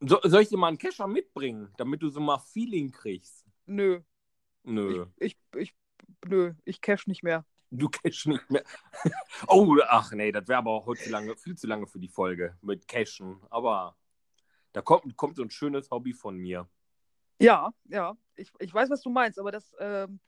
so, 0.00 0.18
soll 0.24 0.42
ich 0.42 0.48
dir 0.48 0.56
mal 0.56 0.68
einen 0.68 0.78
Kescher 0.78 1.06
mitbringen, 1.06 1.72
damit 1.76 2.02
du 2.02 2.08
so 2.08 2.20
mal 2.20 2.38
Feeling 2.38 2.90
kriegst? 2.90 3.44
Nö, 3.66 4.00
Nö, 4.64 5.06
ich, 5.18 5.36
ich, 5.56 5.74
nö, 6.26 6.54
ich 6.64 6.80
cash 6.80 7.06
nicht 7.06 7.22
mehr. 7.22 7.44
du 7.70 7.88
cash 7.88 8.26
nicht 8.26 8.50
mehr. 8.50 8.64
Oh, 9.46 9.76
ach 9.88 10.12
nee, 10.12 10.32
das 10.32 10.48
wäre 10.48 10.58
aber 10.58 10.84
heute 10.86 11.02
zu 11.04 11.10
lange, 11.10 11.36
viel 11.36 11.56
zu 11.56 11.66
lange 11.66 11.86
für 11.86 11.98
die 11.98 12.08
Folge 12.08 12.56
mit 12.62 12.88
Cashen. 12.88 13.40
Aber 13.50 13.96
da 14.72 14.82
kommt, 14.82 15.16
kommt 15.16 15.36
so 15.36 15.42
ein 15.42 15.50
schönes 15.50 15.90
Hobby 15.90 16.12
von 16.12 16.36
mir. 16.36 16.68
Ja, 17.40 17.70
ja, 17.84 18.16
ich, 18.36 18.50
ich 18.58 18.72
weiß, 18.74 18.90
was 18.90 19.00
du 19.02 19.10
meinst, 19.10 19.38
aber 19.38 19.52
das, 19.52 19.74
ähm, 19.78 20.18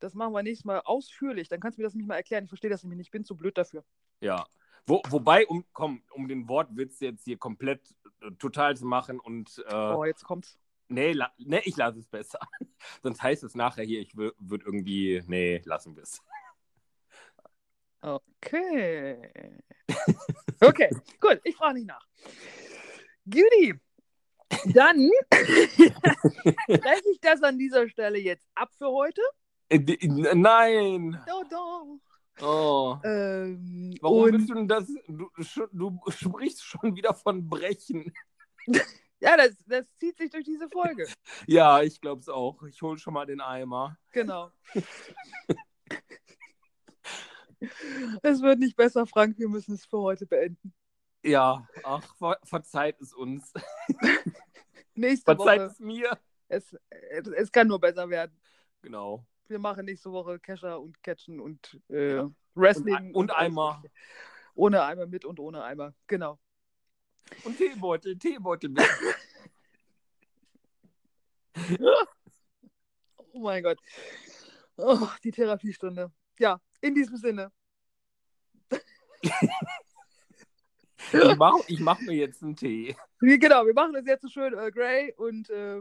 das 0.00 0.14
machen 0.14 0.32
wir 0.32 0.42
nächstes 0.42 0.64
Mal 0.64 0.80
ausführlich. 0.80 1.48
Dann 1.48 1.60
kannst 1.60 1.78
du 1.78 1.82
mir 1.82 1.86
das 1.86 1.94
nicht 1.94 2.08
mal 2.08 2.16
erklären. 2.16 2.44
Ich 2.44 2.50
verstehe 2.50 2.70
das 2.70 2.82
nämlich 2.82 2.98
nicht. 2.98 3.06
Ich 3.08 3.12
bin 3.12 3.24
zu 3.24 3.36
blöd 3.36 3.56
dafür. 3.56 3.84
Ja. 4.20 4.44
Wo, 4.86 5.02
wobei, 5.10 5.46
um, 5.46 5.64
komm, 5.72 6.02
um 6.12 6.26
den 6.28 6.48
Wortwitz 6.48 7.00
jetzt 7.00 7.24
hier 7.24 7.36
komplett 7.36 7.94
äh, 8.22 8.30
total 8.38 8.76
zu 8.76 8.86
machen 8.86 9.20
und 9.20 9.62
äh, 9.68 9.74
Oh, 9.74 10.04
jetzt 10.04 10.24
kommt's. 10.24 10.58
Nee, 10.88 11.12
la 11.12 11.32
nee 11.38 11.60
ich 11.64 11.76
lasse 11.76 11.98
es 11.98 12.08
besser. 12.08 12.40
Sonst 13.02 13.22
heißt 13.22 13.44
es 13.44 13.54
nachher 13.54 13.84
hier, 13.84 14.00
ich 14.00 14.16
würde 14.16 14.64
irgendwie, 14.64 15.22
nee, 15.26 15.60
lassen 15.64 15.94
wir 15.94 16.02
es. 16.02 16.22
Okay. 18.00 19.30
Okay, 20.60 20.90
gut, 21.20 21.40
ich 21.44 21.56
frage 21.56 21.74
nicht 21.74 21.86
nach. 21.86 22.06
Guti, 23.24 23.74
dann 24.72 25.10
breche 25.30 27.08
ich 27.12 27.20
das 27.20 27.42
an 27.42 27.58
dieser 27.58 27.88
Stelle 27.88 28.18
jetzt 28.18 28.46
ab 28.54 28.70
für 28.76 28.88
heute. 28.88 29.20
Äh, 29.68 29.78
Nein! 30.34 31.20
Do, 31.26 31.44
do. 31.50 32.00
Oh. 32.40 32.96
Ähm, 33.04 33.94
Warum 34.00 34.22
und 34.22 34.32
bist 34.32 34.48
du 34.48 34.54
denn 34.54 34.68
das? 34.68 34.86
Du, 35.06 35.28
du 35.72 36.00
sprichst 36.08 36.64
schon 36.64 36.96
wieder 36.96 37.14
von 37.14 37.48
Brechen. 37.48 38.12
Ja, 39.20 39.36
das, 39.36 39.56
das 39.66 39.84
zieht 39.98 40.16
sich 40.16 40.30
durch 40.30 40.44
diese 40.44 40.68
Folge. 40.68 41.06
Ja, 41.46 41.82
ich 41.82 42.00
glaube 42.00 42.20
es 42.20 42.28
auch. 42.28 42.62
Ich 42.64 42.80
hole 42.82 42.98
schon 42.98 43.14
mal 43.14 43.26
den 43.26 43.40
Eimer. 43.40 43.98
Genau. 44.12 44.50
es 48.22 48.42
wird 48.42 48.58
nicht 48.58 48.76
besser, 48.76 49.06
Frank. 49.06 49.38
Wir 49.38 49.48
müssen 49.48 49.74
es 49.74 49.84
für 49.84 49.98
heute 49.98 50.26
beenden. 50.26 50.72
Ja, 51.22 51.66
ach, 51.82 52.04
ver 52.16 52.38
verzeiht 52.44 53.00
es 53.00 53.12
uns. 53.12 53.52
Nächste 54.94 55.34
verzeiht 55.34 55.60
Woche. 55.60 55.70
es 55.72 55.80
mir. 55.80 56.18
Es, 56.48 56.76
es, 56.88 57.52
kann 57.52 57.66
nur 57.66 57.80
besser 57.80 58.08
werden. 58.08 58.38
Genau. 58.82 59.26
Wir 59.48 59.58
machen 59.58 59.84
nächste 59.84 60.12
Woche 60.12 60.38
Kescher 60.38 60.80
und 60.80 61.02
Catchen 61.02 61.40
und 61.40 61.80
äh, 61.88 62.22
Wrestling. 62.54 63.08
Und, 63.08 63.14
und 63.14 63.30
alles 63.30 63.52
Eimer. 63.52 63.82
Ohne 64.54 64.82
Eimer, 64.82 65.06
mit 65.06 65.24
und 65.24 65.40
ohne 65.40 65.62
Eimer. 65.62 65.94
Genau. 66.06 66.38
Und 67.44 67.56
Teebeutel, 67.56 68.18
Teebeutel 68.18 68.70
mit. 68.70 68.84
Oh 73.34 73.40
mein 73.40 73.62
Gott. 73.62 73.78
Oh, 74.76 75.06
die 75.22 75.30
Therapiestunde. 75.30 76.10
Ja, 76.40 76.60
in 76.80 76.94
diesem 76.94 77.16
Sinne. 77.16 77.52
Ich 81.12 81.36
mache 81.36 81.62
mach 81.78 82.00
mir 82.00 82.14
jetzt 82.14 82.42
einen 82.42 82.56
Tee. 82.56 82.96
Genau, 83.20 83.64
wir 83.64 83.74
machen 83.74 83.92
das 83.92 84.06
jetzt 84.06 84.22
so 84.22 84.28
schön 84.28 84.54
Earl 84.54 84.72
Grey 84.72 85.14
und 85.16 85.50
äh, 85.50 85.80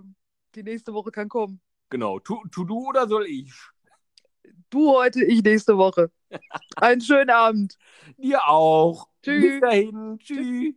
die 0.55 0.63
nächste 0.63 0.93
Woche 0.93 1.11
kann 1.11 1.29
kommen. 1.29 1.59
Genau. 1.89 2.19
Tu, 2.19 2.43
tu 2.51 2.63
du 2.63 2.89
oder 2.89 3.07
soll 3.07 3.25
ich? 3.25 3.53
Du 4.69 4.91
heute, 4.91 5.23
ich 5.23 5.43
nächste 5.43 5.77
Woche. 5.77 6.11
Einen 6.75 7.01
schönen 7.01 7.29
Abend. 7.29 7.77
Dir 8.17 8.47
auch. 8.47 9.07
Tschüss. 9.23 9.43
Bis 9.43 9.61
dahin. 9.61 10.19
Tschüss. 10.19 10.75